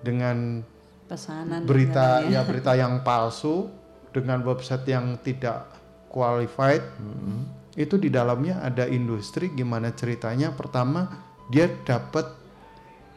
[0.00, 0.64] dengan
[1.12, 2.40] pesanan berita misalnya.
[2.40, 2.48] ya.
[2.48, 3.68] berita yang palsu
[4.16, 5.68] dengan website yang tidak
[6.08, 6.84] qualified.
[7.72, 10.52] Itu di dalamnya ada industri gimana ceritanya.
[10.52, 11.08] Pertama
[11.48, 12.41] dia dapat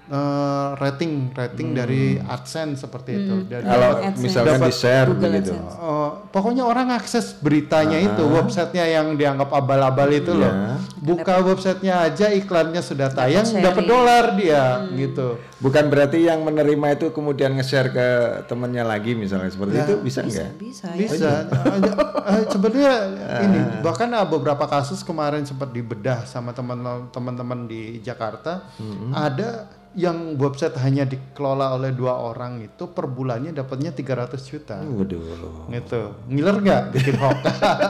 [0.05, 3.35] eh, rating rating dari AdSense seperti itu.
[3.45, 4.21] Dari Kalau AdSense.
[4.21, 5.51] misalkan Dapat di share Google begitu.
[5.53, 5.75] AdSense.
[5.75, 10.47] Eh, pokoknya orang akses beritanya itu websitenya yang dianggap abal-abal itu loh.
[10.47, 10.77] Iya.
[10.95, 15.37] buka websitenya aja iklannya sudah tayang dapat dolar dia gitu.
[15.61, 18.07] Bukan berarti yang menerima itu kemudian nge-share ke
[18.45, 20.49] temannya lagi misalnya seperti itu bisa nggak?
[20.57, 20.97] bisa ya.
[20.97, 21.31] bisa.
[21.77, 22.93] Ada- eh, sebenarnya
[23.39, 28.65] ini bahkan ada beberapa kasus kemarin sempat dibedah sama teman-teman teman-teman di Jakarta.
[29.13, 34.83] Ada yang website hanya dikelola oleh dua orang itu per bulannya dapatnya 300 juta.
[34.83, 35.71] Waduh.
[35.71, 36.01] Gitu.
[36.27, 37.39] Ngiler nggak bikin hoax?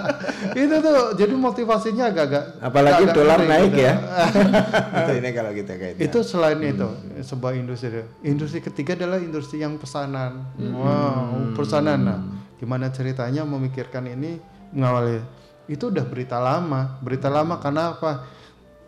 [0.62, 3.86] itu tuh jadi motivasinya agak-agak Apalagi agak dolar naik gitu.
[3.90, 3.94] ya.
[5.02, 6.02] itu ini kalau kita kaitnya.
[6.06, 6.90] itu selain itu
[7.26, 12.20] sebuah industri industri ketiga adalah industri yang pesanan wow pesanan nah
[12.56, 14.40] gimana ceritanya memikirkan ini
[14.72, 15.20] mengawali
[15.66, 18.12] itu udah berita lama berita lama karena apa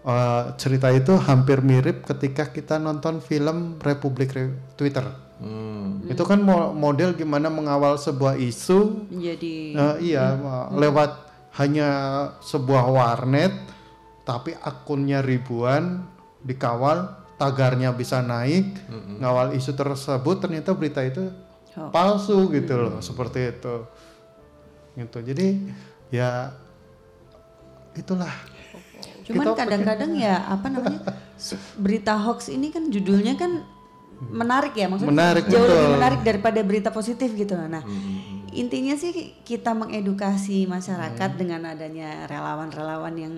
[0.08, 5.04] Eh, cerita itu hampir mirip ketika kita nonton film Republik Re- Twitter
[5.38, 6.00] Hmm.
[6.08, 10.32] itu kan mo- model gimana mengawal sebuah isu Menjadi Eh, iya,
[10.72, 11.12] lewat
[11.54, 11.90] hanya
[12.40, 13.52] sebuah warnet,
[14.24, 16.08] tapi akunnya ribuan,
[16.40, 18.80] dikawal, tagarnya bisa naik,
[19.20, 21.36] ngawal isu tersebut, ternyata berita itu
[21.76, 21.92] Hoax.
[21.92, 23.76] palsu gitu loh, seperti itu.
[24.96, 25.18] Gitu.
[25.22, 25.48] Jadi
[26.10, 26.56] ya
[27.94, 28.57] itulah.
[29.28, 31.02] Cuman kadang-kadang ya apa namanya
[31.76, 33.62] berita hoax ini kan judulnya kan
[34.18, 35.94] menarik ya maksudnya Menarik, jauh lebih betul.
[35.94, 37.86] menarik daripada berita positif gitu nah
[38.50, 39.14] intinya sih
[39.46, 43.34] kita mengedukasi masyarakat dengan adanya relawan-relawan yang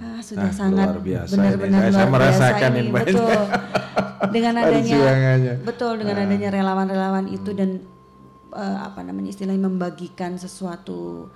[0.00, 1.84] ah, sudah Ah, sangat luar biasa benar-benar ini.
[1.84, 3.40] Saya- saya luar merasakan biasa ini, betul.
[4.30, 4.98] Dengan adanya
[5.60, 7.70] betul dengan adanya relawan-relawan itu dan
[8.52, 11.28] eh, apa namanya istilahnya membagikan sesuatu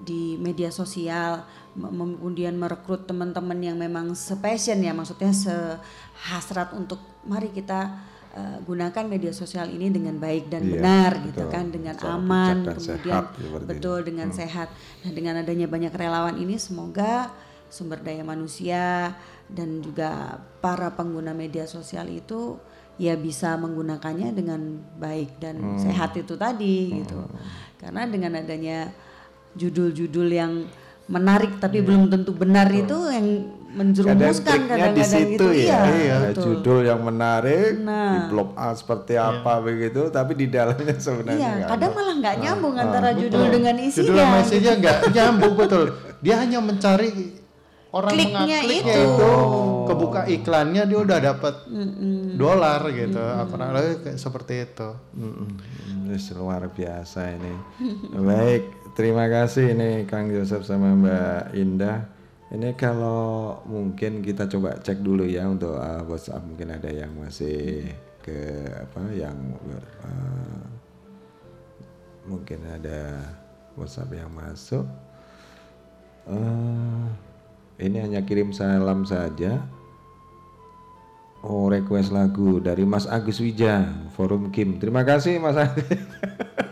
[0.00, 8.08] di media sosial kemudian merekrut teman-teman yang memang sepassion ya maksudnya sehasrat untuk mari kita
[8.30, 11.50] eh, gunakan media sosial ini dengan baik dan Iya, benar gitu betul.
[11.50, 14.06] kan dengan Secara aman kemudian sehat, seperti betul ini.
[14.06, 14.38] dengan Hmm.
[14.38, 14.68] sehat
[15.00, 17.28] nah dengan adanya banyak relawan ini semoga
[17.66, 19.14] sumber daya manusia
[19.46, 22.58] dan juga para pengguna media sosial itu
[22.96, 24.60] ya bisa menggunakannya dengan
[24.96, 25.78] baik dan Hmm.
[25.80, 27.26] sehat itu tadi gitu
[27.76, 28.90] karena dengan adanya
[29.52, 30.52] judul-judul yang
[31.06, 33.26] menarik tapi belum tentu benar itu yang
[33.70, 35.78] Kadang menjerumuskan triknya di kadang-kadang situ itu ya.
[35.88, 36.42] iya, betul.
[36.42, 38.10] judul yang menarik, Nah.
[38.10, 41.96] di blog A seperti apa begitu, tapi di dalamnya sebenarnya Iya, kadang ada.
[41.96, 43.54] malah nggak nyambung ah, antara judul Betul.
[43.54, 44.18] dengan Judul isinya.
[44.20, 45.84] sama isinya nggak nyambung betul.
[46.18, 47.10] Dia hanya mencari
[47.90, 48.90] orang Kliknya itu.
[48.90, 49.32] itu.
[49.86, 51.54] kebuka iklannya dia udah dapat
[52.32, 53.22] dolar gitu.
[53.44, 54.88] Kurang lebih kayak seperti itu.
[55.14, 55.46] Mm-mm.
[56.06, 57.54] Wis, luar biasa ini.
[58.20, 62.08] Baik, terima kasih ini Kang Joseph sama Mbak Indah.
[62.50, 67.86] Ini kalau mungkin kita coba cek dulu ya untuk uh, WhatsApp mungkin ada yang masih
[68.26, 69.38] ke apa yang
[70.02, 70.66] uh,
[72.26, 73.22] mungkin ada
[73.78, 74.82] WhatsApp yang masuk.
[76.30, 77.06] Eh,
[77.80, 79.62] ini hanya kirim salam saja.
[81.40, 85.88] Oh request lagu dari Mas Agus Wija Forum Kim Terima kasih Mas Agus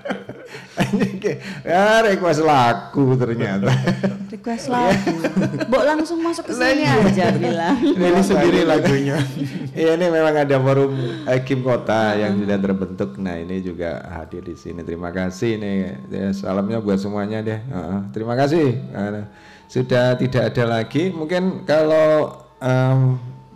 [1.62, 3.72] ya request lagu ternyata
[4.38, 5.18] Request lagu.
[5.66, 7.08] Mbok langsung masuk ke sini Lah, iya.
[7.08, 7.76] aja bilang.
[7.80, 9.16] Ini sendiri lagunya.
[9.78, 10.90] Iya ini memang ada forum
[11.24, 13.14] eh, Kim Kota yang sudah terbentuk.
[13.16, 14.82] Nah ini juga hadir di sini.
[14.82, 15.76] Terima kasih nih.
[16.10, 17.56] Ya, salamnya buat semuanya deh.
[17.56, 18.74] Heeh, terima kasih.
[18.74, 19.22] Eh,
[19.66, 21.08] sudah tidak ada lagi.
[21.08, 22.36] Mungkin kalau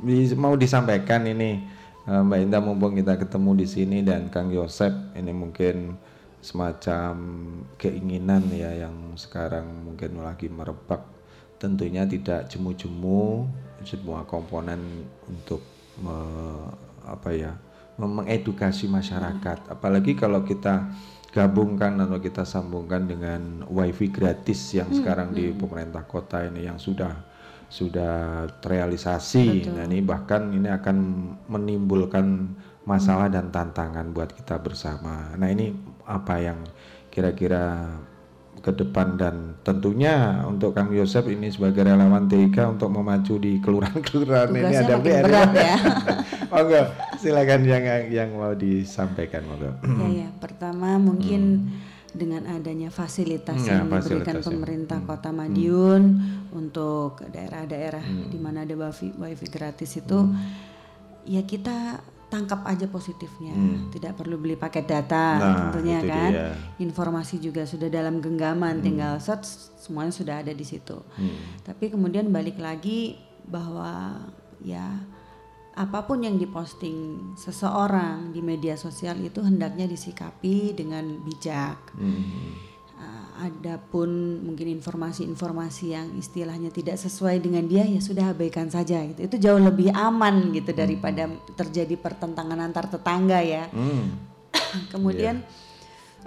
[0.01, 1.63] di- mau disampaikan ini
[2.03, 5.95] eh, Mbak Indah mumpung kita ketemu di sini dan Kang Yosep ini mungkin
[6.43, 7.15] semacam
[7.79, 11.07] keinginan ya yang sekarang mungkin lagi merebak.
[11.63, 13.47] Tentunya tidak jemu-jemu
[13.87, 15.63] semua komponen untuk
[16.03, 16.75] me-
[17.07, 17.55] apa ya
[17.99, 19.71] mengedukasi masyarakat.
[19.71, 20.91] Apalagi kalau kita
[21.33, 27.15] gabungkan atau kita sambungkan dengan wifi gratis yang sekarang di pemerintah kota ini yang sudah
[27.73, 29.73] sudah terrealisasi.
[29.73, 30.97] Nah ini bahkan ini akan
[31.49, 32.53] menimbulkan
[32.85, 35.33] masalah dan tantangan buat kita bersama.
[35.41, 35.73] Nah ini
[36.05, 36.59] apa yang
[37.09, 37.89] kira-kira
[38.59, 44.55] ke depan dan tentunya untuk Kang Yosep ini sebagai relawan TIK untuk memacu di kelurahan-kelurahan
[44.55, 45.27] ini ada PR.
[45.51, 45.77] ya.
[46.53, 46.83] Monggo,
[47.19, 49.73] silakan yang yang mau disampaikan monggo.
[49.99, 51.75] ya ya, pertama mungkin
[52.13, 54.47] dengan adanya fasilitas Ya, yang diberikan fasilitas ya.
[54.47, 56.03] pemerintah Kota Madiun
[56.53, 60.29] untuk daerah-daerah di mana ada wifi, wifi gratis itu
[61.25, 61.99] ya kita
[62.33, 63.53] tangkap aja positifnya.
[63.93, 66.31] Tidak perlu beli paket data Nah, tentunya kan.
[66.33, 66.49] dia.
[66.81, 70.97] Informasi juga sudah dalam genggaman tinggal search semuanya sudah ada di situ.
[71.61, 74.17] Tapi kemudian balik lagi bahwa
[74.65, 75.05] ya
[75.73, 81.97] apa pun yang diposting seseorang di media sosial itu hendaknya disikapi dengan bijak.
[81.97, 82.72] Uh,
[83.41, 89.25] adapun mungkin informasi-informasi yang istilahnya tidak sesuai dengan dia ya sudah abaikan saja gitu.
[89.25, 93.73] Itu jauh lebih aman gitu daripada terjadi pertentangan antar tetangga ya.
[93.73, 94.21] Hmm.
[94.93, 95.41] Kemudian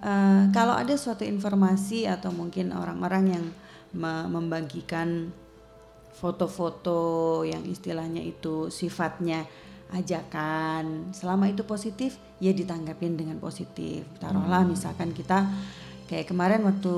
[0.02, 3.45] eh, kalau ada suatu informasi atau mungkin orang-orang yang
[3.94, 5.30] me- membagikan
[6.15, 9.44] foto-foto yang istilahnya itu sifatnya
[9.94, 15.45] ajakan selama itu positif ya ditanggapin dengan positif taruhlah misalkan kita
[16.06, 16.94] kayak kemarin waktu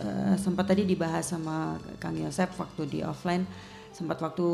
[0.00, 3.46] eh, sempat tadi dibahas sama Kang Yosep waktu di offline
[3.94, 4.48] sempat waktu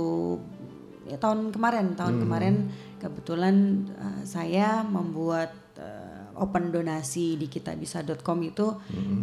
[1.09, 2.55] ya, tahun kemarin tahun kemarin
[3.01, 8.73] kebetulan eh, saya membuat eh, open donasi di kitabisa.com itu.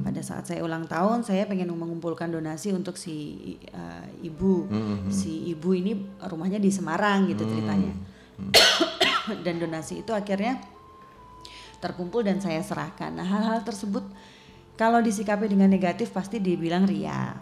[0.05, 4.69] Pada saat saya ulang tahun saya pengen mengumpulkan donasi untuk si eh, ibu.
[5.09, 7.93] Si ibu ini rumahnya di Semarang gitu ceritanya.
[9.45, 10.61] Dan donasi itu akhirnya
[11.77, 13.13] terkumpul dan saya serahkan.
[13.13, 14.01] Nah hal-hal tersebut
[14.77, 17.35] kalau disikapi dengan negatif pasti dibilang ria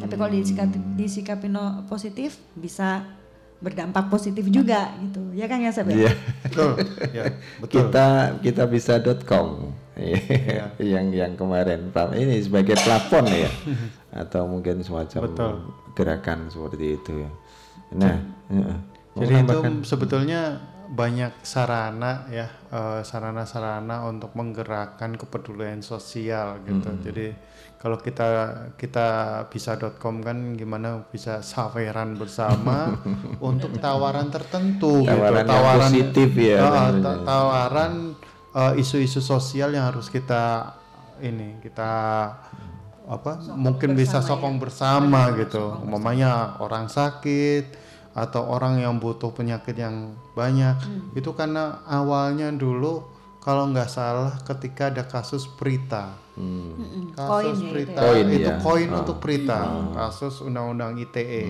[0.00, 3.04] tapi kalau disikapi, disikapi no- positif bisa
[3.60, 5.96] berdampak positif juga gitu ya kan ya Seb ya?
[5.96, 6.12] Iya.
[6.44, 6.70] Betul.
[7.16, 7.24] ya,
[7.64, 7.76] betul.
[7.88, 8.06] kita
[8.44, 9.72] kita bisa.com
[10.82, 13.48] yang yang kemarin Pak ini sebagai plafon ya
[14.26, 15.54] atau mungkin semacam Betul.
[15.94, 17.30] gerakan seperti itu ya.
[17.94, 18.18] Nah,
[18.50, 18.76] heeh.
[19.14, 19.74] Mau Jadi itu menambahkan?
[19.86, 20.40] sebetulnya
[20.88, 26.90] banyak sarana ya eh, sarana-sarana untuk menggerakkan kepedulian sosial gitu.
[26.90, 27.00] Hmm.
[27.00, 27.26] Jadi
[27.80, 28.26] kalau kita
[28.80, 29.08] kita
[29.52, 32.96] bisa.com kan gimana bisa saweran bersama
[33.44, 35.52] untuk tawaran tertentu Tawaran gitu.
[35.52, 37.02] yang positif ya, tentunya.
[37.04, 37.92] ta- tawaran
[38.56, 40.74] eh, isu-isu sosial yang harus kita
[41.20, 41.92] ini kita
[43.04, 47.83] apa mungkin bisa sokong bersama gitu umpamanya orang sakit
[48.14, 50.78] atau orang yang butuh penyakit yang banyak
[51.12, 53.02] itu karena awalnya dulu
[53.42, 57.12] kalau nggak salah ketika ada kasus Prita Mm-mm.
[57.12, 58.02] kasus Koin ya itu Prita ya.
[58.02, 58.56] Koin, itu ya.
[58.58, 58.98] koin Ah.
[59.02, 59.60] untuk Prita
[59.92, 61.44] kasus undang-undang ITE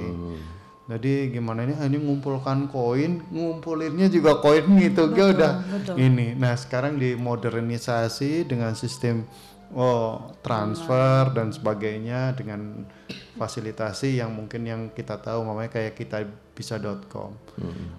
[0.85, 5.53] jadi gimana ini hanya ngumpulkan koin ngumpulinnya juga koin gitu dia udah
[5.97, 9.25] ini nah sekarang dimodernisasi dengan sistem
[9.73, 12.85] oh transfer dan sebagainya dengan
[13.35, 17.35] fasilitasi yang mungkin yang kita tahu namanya kayak kita bisa.com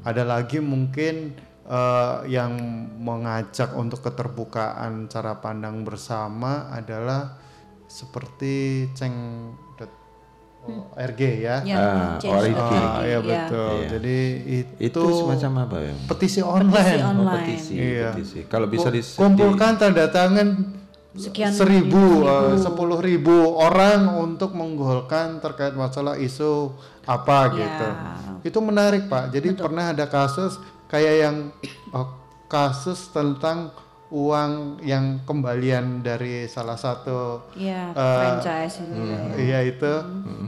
[0.02, 2.56] ada lagi mungkin eh, yang
[2.98, 7.36] mengajak untuk keterbukaan cara pandang bersama adalah
[7.86, 9.14] seperti ceng
[10.66, 11.62] oh, RG ya.
[11.62, 13.20] Ya, Ah, org, Ah, ya ya.
[13.22, 13.70] betul.
[13.78, 13.88] Iya.
[13.94, 14.18] Jadi
[14.66, 15.94] itu, itu semacam apa ya?
[16.10, 16.74] petisi online.
[16.74, 17.36] Petisi Oh, online.
[17.38, 18.10] petisi, Iya.
[18.12, 18.40] petisi.
[18.50, 20.48] Kalau bisa di kumpulkan tanda tangan
[21.16, 22.28] Sekian seribu, ribu.
[22.28, 27.56] eh, sepuluh ribu orang untuk menggolkan terkait masalah isu apa Ya.
[27.56, 27.88] gitu.
[28.46, 29.32] Itu menarik pak.
[29.32, 31.36] Jadi pernah ada kasus kayak yang
[31.90, 32.08] eh,
[32.46, 33.72] kasus tentang
[34.08, 39.20] uang yang kembalian dari salah satu ya Eh, franchise itu ya.
[39.36, 39.94] Iya itu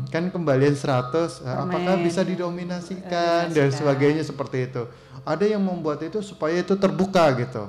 [0.07, 2.05] kan kembalian 100 eh, apakah Permen.
[2.05, 4.83] bisa didominasikan dan sebagainya seperti itu.
[5.27, 7.67] Ada yang membuat itu supaya itu terbuka gitu.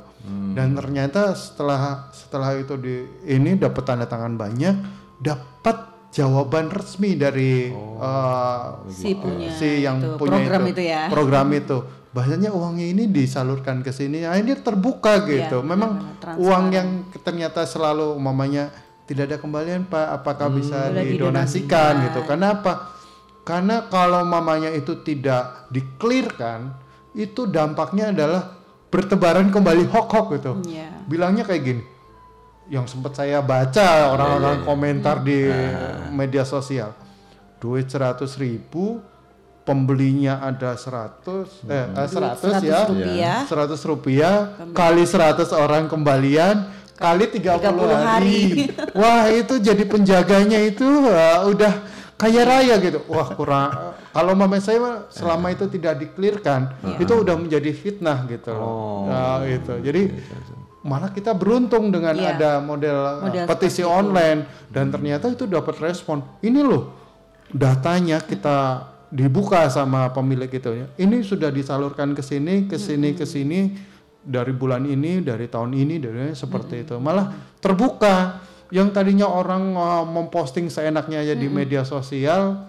[0.55, 4.79] Dan ternyata setelah setelah itu di ini dapat tanda tangan banyak,
[5.19, 5.77] dapat
[6.15, 11.03] jawaban resmi dari eh, Si punya si yang itu, punya program itu, itu ya.
[11.11, 11.79] program itu.
[12.09, 15.61] Bahasanya uangnya ini disalurkan ke sini, akhirnya terbuka gitu.
[15.61, 15.91] Iya, Memang
[16.23, 16.41] transparan.
[16.41, 16.89] uang yang
[17.21, 18.71] ternyata selalu mamanya
[19.05, 22.07] tidak ada kembalian pak, apakah bisa Boleh didonasikan didonasikan.
[22.09, 22.21] gitu?
[22.25, 22.73] Kenapa?
[23.45, 26.73] Karena kalau mamanya itu tidak diklirkan,
[27.19, 28.55] itu dampaknya adalah
[28.95, 30.53] bertebaran kembali hoax-hoax gitu.
[30.71, 31.03] Iya.
[31.11, 31.83] Bilangnya kayak gini.
[32.71, 35.51] Yang sempat saya baca orang-orang komentar di
[36.15, 36.95] media sosial.
[37.59, 39.03] Duit 100 ribu,
[39.67, 42.87] pembelinya ada 100 eh, eh 100, ya.
[42.87, 43.37] 100 rupiah.
[43.45, 44.35] 100 rupiah
[44.73, 48.05] kali 100 orang kembalian kali 30, 30 hari.
[48.07, 48.43] hari.
[48.97, 53.01] Wah, itu jadi penjaganya itu wah, udah kaya raya gitu.
[53.07, 53.71] Wah, kurang
[54.11, 59.07] kalau mama saya mah selama itu tidak diklirkan, itu udah menjadi fitnah gitu loh.
[59.07, 59.79] Nah, itu.
[59.79, 60.03] Jadi
[60.83, 62.35] malah kita beruntung dengan Iya.
[62.35, 63.99] ada model, uh, Model petisi seperti itu.
[64.01, 64.41] online
[64.73, 66.25] dan ternyata itu dapat respon.
[66.43, 66.91] Ini loh
[67.53, 70.87] datanya kita dibuka sama pemilik itu ya.
[70.99, 73.77] Ini sudah disalurkan ke sini, ke sini, ke sini
[74.25, 76.99] dari bulan ini, dari tahun ini, dari seperti itu.
[76.99, 78.48] Malah terbuka.
[78.69, 82.69] Yang tadinya orang uh, memposting seenaknya aja di media sosial,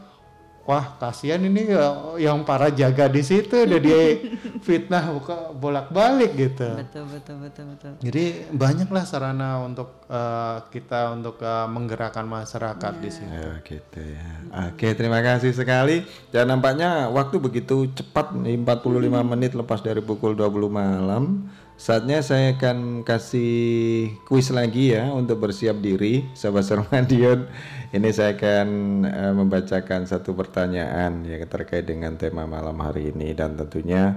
[0.69, 4.21] wah kasihan ini ya, yang para jaga di situ udah dia
[4.69, 6.69] fitnah buka bolak-balik gitu.
[6.77, 7.91] Betul betul betul betul.
[8.05, 13.33] Jadi banyaklah sarana untuk uh, kita untuk uh, menggerakkan masyarakat di sini.
[13.33, 14.29] Ya, gitu ya.
[14.69, 16.05] Oke, terima kasih sekali.
[16.29, 21.49] Dan nampaknya waktu begitu cepat nih, 45 menit lepas dari pukul 20 malam.
[21.79, 27.47] Saatnya saya akan kasih kuis lagi ya untuk bersiap diri, sahabat Sarmadion.
[27.95, 28.67] Ini saya akan
[29.07, 34.11] eh, membacakan satu pertanyaan yang terkait dengan tema malam hari ini dan tentunya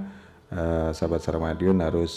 [0.50, 2.12] eh, sahabat Sarmadion harus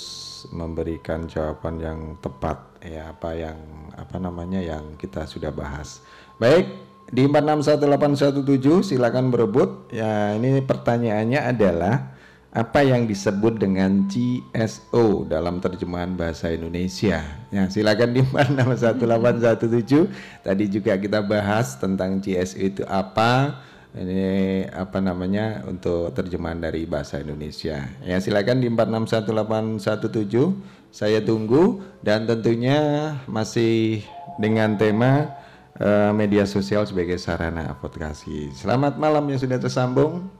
[0.49, 3.61] memberikan jawaban yang tepat ya apa yang
[3.93, 6.01] apa namanya yang kita sudah bahas.
[6.41, 6.73] Baik,
[7.13, 9.93] di 461817 silakan berebut.
[9.93, 12.14] Ya, ini pertanyaannya adalah
[12.55, 17.19] apa yang disebut dengan CSO dalam terjemahan bahasa Indonesia.
[17.51, 20.07] Ya, silakan di 461817.
[20.47, 23.59] Tadi juga kita bahas tentang CSO itu apa.
[23.95, 27.91] Ini apa namanya untuk terjemahan dari bahasa Indonesia.
[28.07, 30.55] Ya, silakan di 461817.
[30.95, 33.99] Saya tunggu dan tentunya masih
[34.39, 35.27] dengan tema
[35.75, 38.55] eh, media sosial sebagai sarana advokasi.
[38.55, 40.34] Selamat malam yang sudah tersambung.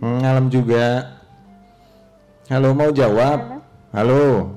[0.00, 0.44] Malam.
[0.46, 1.16] Hmm, juga.
[2.52, 3.64] Halo, mau jawab?
[3.90, 4.54] Halo.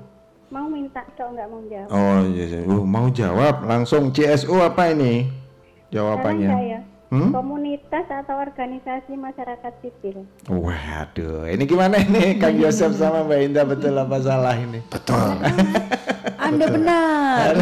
[0.49, 1.89] Mau minta dong nggak mau jawab.
[1.93, 2.59] Oh, iya, iya.
[2.67, 5.31] Uh, mau jawab langsung CSO apa ini?
[5.89, 6.49] Jawabannya.
[6.49, 6.79] saya.
[7.09, 7.33] Hmm?
[7.33, 10.29] Komunitas atau organisasi masyarakat sipil.
[10.45, 14.77] Waduh, ini gimana ini Kang Yosef sama Mbak Indah betul apa salah ini?
[14.93, 15.41] Betul.
[16.37, 17.57] Anda benar.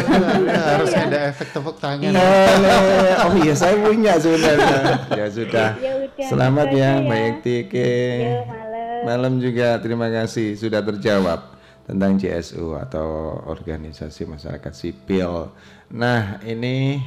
[0.52, 2.12] harus ada efek tepuk tangan.
[2.12, 3.24] Boleh.
[3.24, 4.80] Oh iya, saya punya sebenarnya.
[5.16, 5.68] Ya sudah.
[5.80, 8.40] Ya udah, Selamat ya, aja Mbak ya.
[8.44, 9.00] Malam.
[9.08, 11.56] Malam juga terima kasih sudah terjawab
[11.88, 15.56] tentang CSU atau organisasi masyarakat sipil.
[15.88, 17.00] Nah, ini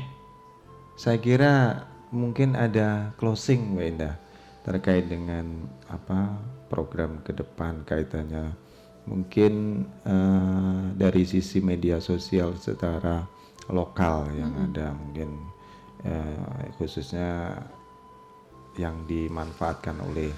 [0.98, 4.16] saya kira mungkin ada closing Mbak Indah
[4.62, 6.38] terkait dengan apa
[6.70, 8.54] program ke depan kaitannya.
[9.10, 9.54] Mungkin
[10.06, 13.26] eh, dari sisi media sosial secara
[13.74, 15.42] lokal yang ada mungkin
[16.06, 17.58] eh, khususnya
[18.78, 20.32] yang dimanfaatkan oleh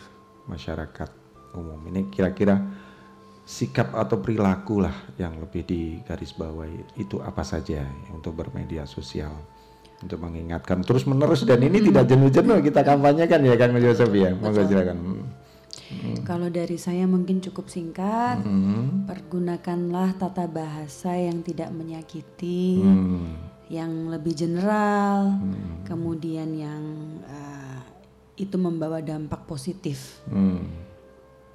[0.48, 1.10] masyarakat
[1.54, 2.58] umum ini kira-kira
[3.44, 9.36] sikap atau perilaku lah yang lebih digarisbawahi itu apa saja untuk bermedia sosial
[10.04, 14.62] untuk mengingatkan terus menerus dan ini tidak jenuh-jenuh kita kampanyekan ya Kang Yosef ya monggo
[14.68, 14.98] silakan
[16.24, 18.42] Kalau dari saya mungkin cukup singkat.
[18.42, 19.06] Hmm.
[19.06, 23.38] Pergunakanlah tata bahasa yang tidak menyakiti, Hmm.
[23.70, 25.38] yang lebih general,
[25.86, 26.84] kemudian yang
[27.26, 27.80] eh,
[28.38, 30.24] itu membawa dampak positif.
[30.30, 30.66] Hmm.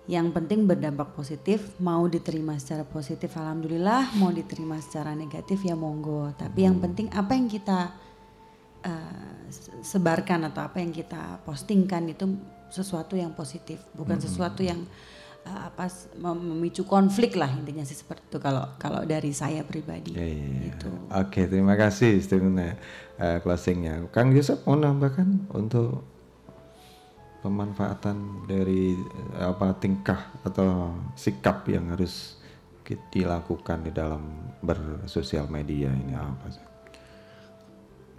[0.08, 6.32] Yang penting berdampak positif, mau diterima secara positif, alhamdulillah, mau diterima secara negatif ya monggo.
[6.32, 7.92] Tapi yang penting apa yang kita
[8.84, 12.24] eh, se- sebarkan atau apa yang kita postingkan itu
[12.68, 14.84] sesuatu yang positif, bukan sesuatu yang
[15.48, 15.88] eh, apa
[16.20, 20.14] memicu konflik lah intinya sih seperti itu kalau kalau dari saya pribadi.
[20.14, 20.60] Ya, ya, ya.
[20.68, 20.88] Gitu.
[21.08, 22.76] Oke, terima kasih statementnya
[23.16, 24.04] eh, closingnya.
[24.12, 26.04] Kang Yusuf mau nambahkan untuk
[27.38, 28.98] pemanfaatan dari
[29.38, 32.36] apa tingkah atau sikap yang harus
[33.12, 36.67] dilakukan di dalam bersosial media ini apa sih?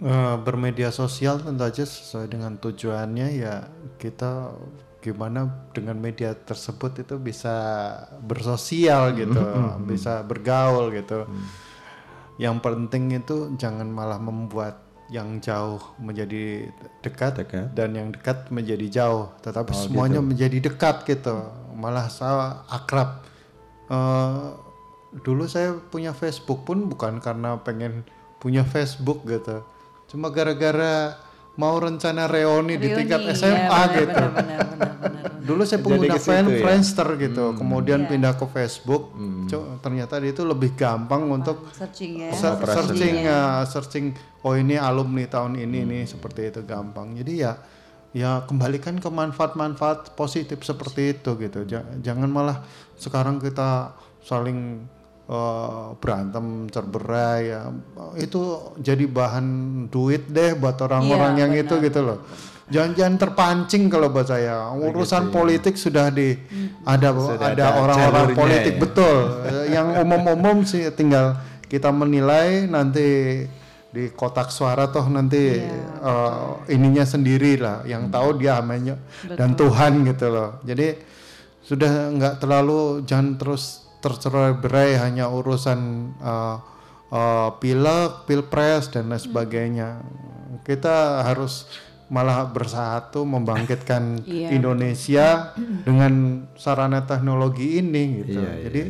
[0.00, 3.68] Eh, bermedia sosial tentu aja sesuai dengan tujuannya ya
[4.00, 4.48] kita
[5.04, 7.52] gimana dengan media tersebut itu bisa
[8.24, 9.36] bersosial gitu,
[9.84, 11.28] bisa bergaul gitu.
[12.40, 14.80] Yang penting itu jangan malah membuat
[15.12, 16.72] yang jauh menjadi
[17.04, 17.76] dekat, Dekat.
[17.76, 20.28] dan yang dekat menjadi jauh, tetapi Oh, semuanya gitu.
[20.32, 21.44] menjadi dekat gitu,
[21.76, 23.20] malah saya akrab.
[23.92, 24.48] Eh,
[25.20, 28.06] dulu saya punya Facebook pun bukan karena pengen
[28.40, 29.60] punya Facebook gitu,
[30.10, 31.14] cuma gara-gara
[31.54, 34.06] mau rencana reuni, di tingkat SMA ya, benar, gitu.
[34.08, 35.28] benar, benar, benar, benar.
[35.50, 36.56] Dulu saya pengguna fan ya?
[36.58, 38.08] Friendster gitu, kemudian Iya.
[38.08, 39.12] pindah ke Facebook.
[39.46, 42.30] Co- ternyata itu lebih gampang untuk Searching ya.
[42.32, 42.74] ser- Operasi.
[42.76, 44.06] searching ya, searching
[44.40, 47.12] oh ini alumni tahun ini nih seperti itu gampang.
[47.14, 47.58] Jadi ya
[48.10, 51.62] ya kembalikan ke manfaat-manfaat positif seperti itu gitu.
[51.64, 52.62] Ja- Jangan malah
[52.94, 54.86] sekarang kita saling
[55.30, 57.60] eh, berantem cerberai ya
[58.18, 58.42] itu
[58.76, 59.46] jadi bahan
[59.86, 61.64] duit deh buat orang-orang Iya, yang benar.
[61.64, 62.18] itu gitu loh.
[62.70, 64.70] Jangan-jangan terpancing kalau buat saya.
[64.70, 66.38] Urusan politik sudah di
[66.86, 68.80] ada Sudah ada orang-orang politik ya.
[68.80, 69.16] betul.
[69.42, 71.34] Eh, yang umum-umum sih tinggal
[71.66, 73.42] kita menilai nanti
[73.90, 77.82] di kotak suara toh nanti eh, ininya sendiri lah.
[77.82, 78.94] Yang tahu dia hanya
[79.26, 80.62] dan Tuhan gitu loh.
[80.62, 80.94] Jadi
[81.60, 85.80] sudah nggak terlalu jangan terus tercerai-berai hanya urusan
[86.18, 86.56] eh,
[87.12, 89.88] eh, pilek, pilpres dan lain sebagainya.
[90.64, 91.68] Kita harus
[92.10, 94.50] malah bersatu membangkitkan Iya.
[94.50, 95.54] Indonesia
[95.86, 98.42] dengan sarana teknologi ini gitu.
[98.42, 98.82] Iya, iya, Jadi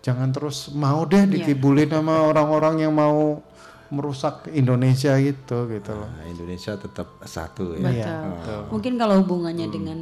[0.00, 3.42] jangan terus mau deh dikibulin sama orang-orang yang mau
[3.90, 6.06] merusak Indonesia itu gitu loh.
[6.06, 7.82] Nah, Indonesia tetap satu ya.
[7.82, 7.98] Betul.
[7.98, 8.60] Iya, betul.
[8.70, 10.00] Mungkin kalau hubungannya dengan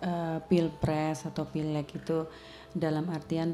[0.00, 2.24] eh, pilpres atau pileg itu
[2.72, 3.52] dalam artian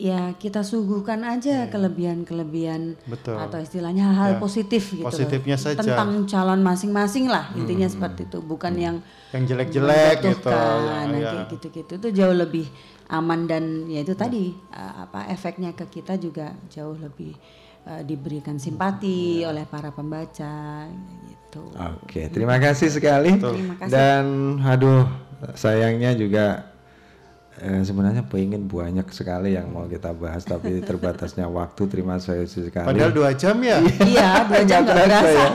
[0.00, 3.04] ya kita suguhkan aja kelebihan-kelebihan Iya.
[3.06, 3.36] Betul.
[3.36, 4.40] atau istilahnya hal-hal Ya.
[4.40, 5.12] positif gitu loh.
[5.12, 5.76] Positifnya saja.
[5.76, 5.84] Hmm.
[5.84, 8.96] tentang calon masing-masing lah intinya seperti itu bukan yang
[9.30, 10.48] Yang jelek-jelek gitu.
[10.50, 12.64] Ya, kayak gitu-gitu itu jauh lebih
[13.06, 17.36] aman dan ya itu tadi eh, apa efeknya ke kita juga jauh lebih
[17.84, 20.88] eh, diberikan simpati oleh para pembaca
[21.26, 21.62] gitu.
[22.00, 23.36] Oke, terima kasih sekali.
[23.36, 23.90] Terima kasih.
[23.90, 24.24] Dan
[24.62, 25.04] aduh,
[25.52, 26.69] sayangnya juga
[27.60, 31.82] eh, sebenarnya pengen banyak sekali yang mau kita bahas tapi terbatasnya waktu.
[31.86, 32.86] Terima kasih sekali.
[32.88, 33.78] Padahal dua jam ya.
[34.00, 35.28] Iya, dua jam nggak berasa.
[35.30, 35.48] ya.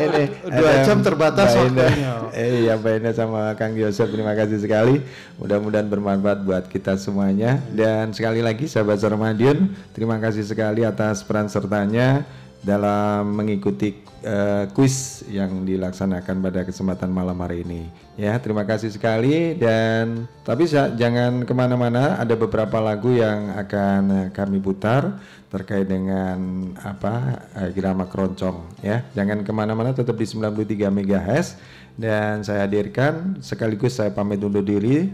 [0.00, 1.90] Ini dua jam terbatas Mbak Indah.
[1.90, 2.12] waktunya.
[2.36, 5.02] Eh, iya Mbak Indah sama Kang Yosef terima kasih sekali.
[5.40, 7.58] Mudah-mudahan bermanfaat buat kita semuanya.
[7.72, 12.22] Dan sekali lagi sahabat Sarmadion, terima kasih sekali atas peran sertanya
[12.60, 17.88] dalam mengikuti eh, kuis yang dilaksanakan pada kesempatan malam hari ini.
[18.20, 22.20] Ya, terima kasih sekali dan tapi jangan ke mana-mana.
[22.20, 25.16] Ada beberapa lagu yang akan eh, kami putar
[25.50, 27.42] terkait dengan apa
[27.74, 28.84] Girama Keroncong.
[28.84, 29.90] Ya, jangan ke mana-mana.
[29.96, 31.58] Tetap di 93 MHz
[31.98, 35.10] dan saya hadirkan sekaligus saya pamit undur diri.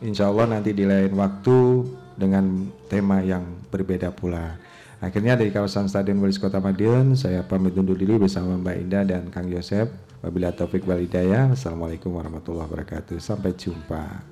[0.00, 1.84] Insya Allah nanti di lain waktu
[2.16, 4.69] dengan tema yang berbeda pula.
[5.00, 9.32] Akhirnya dari kawasan Stadion Walis Kota Madiun, saya pamit undur diri bersama Mbak Indah dan
[9.32, 9.88] Kang Yosep.
[10.20, 11.48] Wabillahi taufik wal hidayah.
[11.48, 13.16] Wassalamualaikum warahmatullahi wabarakatuh.
[13.16, 14.29] Sampai jumpa.